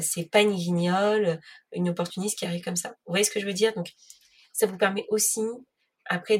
C'est 0.00 0.30
pas 0.30 0.40
une 0.40 0.54
guignole, 0.54 1.40
une 1.72 1.88
opportuniste 1.88 2.38
qui 2.38 2.46
arrive 2.46 2.62
comme 2.62 2.76
ça. 2.76 2.90
Vous 2.90 3.12
voyez 3.12 3.24
ce 3.24 3.30
que 3.30 3.40
je 3.40 3.46
veux 3.46 3.52
dire? 3.52 3.74
Donc, 3.74 3.90
ça 4.52 4.66
vous 4.66 4.76
permet 4.76 5.06
aussi, 5.08 5.42
après, 6.06 6.38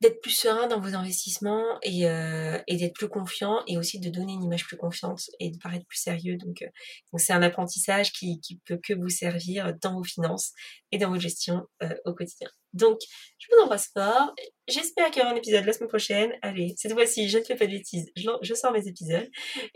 d'être 0.00 0.20
plus 0.20 0.30
serein 0.30 0.68
dans 0.68 0.80
vos 0.80 0.94
investissements 0.94 1.64
et, 1.82 2.06
euh, 2.06 2.58
et 2.66 2.76
d'être 2.76 2.94
plus 2.94 3.08
confiant 3.08 3.62
et 3.66 3.76
aussi 3.76 3.98
de 3.98 4.10
donner 4.10 4.32
une 4.32 4.44
image 4.44 4.64
plus 4.64 4.76
confiante 4.76 5.22
et 5.40 5.50
de 5.50 5.58
paraître 5.58 5.86
plus 5.86 5.98
sérieux. 5.98 6.36
Donc, 6.36 6.62
euh, 6.62 7.18
c'est 7.18 7.32
un 7.32 7.42
apprentissage 7.42 8.12
qui, 8.12 8.40
qui 8.40 8.60
peut 8.64 8.78
que 8.82 8.94
vous 8.94 9.08
servir 9.08 9.74
dans 9.82 9.94
vos 9.94 10.04
finances 10.04 10.52
et 10.92 10.98
dans 10.98 11.08
votre 11.08 11.22
gestion 11.22 11.66
euh, 11.82 11.94
au 12.04 12.14
quotidien. 12.14 12.48
Donc, 12.74 12.98
je 13.38 13.46
vous 13.50 13.62
embrasse 13.62 13.90
fort. 13.92 14.34
J'espère 14.68 15.10
qu'il 15.10 15.20
y 15.20 15.24
aura 15.24 15.34
un 15.34 15.36
épisode 15.36 15.64
la 15.64 15.72
semaine 15.72 15.88
prochaine. 15.88 16.32
Allez, 16.42 16.74
cette 16.76 16.92
fois-ci, 16.92 17.28
je 17.28 17.38
ne 17.38 17.44
fais 17.44 17.56
pas 17.56 17.66
de 17.66 17.72
bêtises. 17.72 18.06
Je, 18.14 18.30
je 18.42 18.54
sors 18.54 18.72
mes 18.72 18.86
épisodes. 18.86 19.28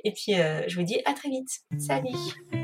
Et 0.04 0.12
puis, 0.12 0.34
je 0.34 0.74
vous 0.76 0.84
dis 0.84 1.00
à 1.04 1.14
très 1.14 1.30
vite. 1.30 1.48
Salut 1.78 2.61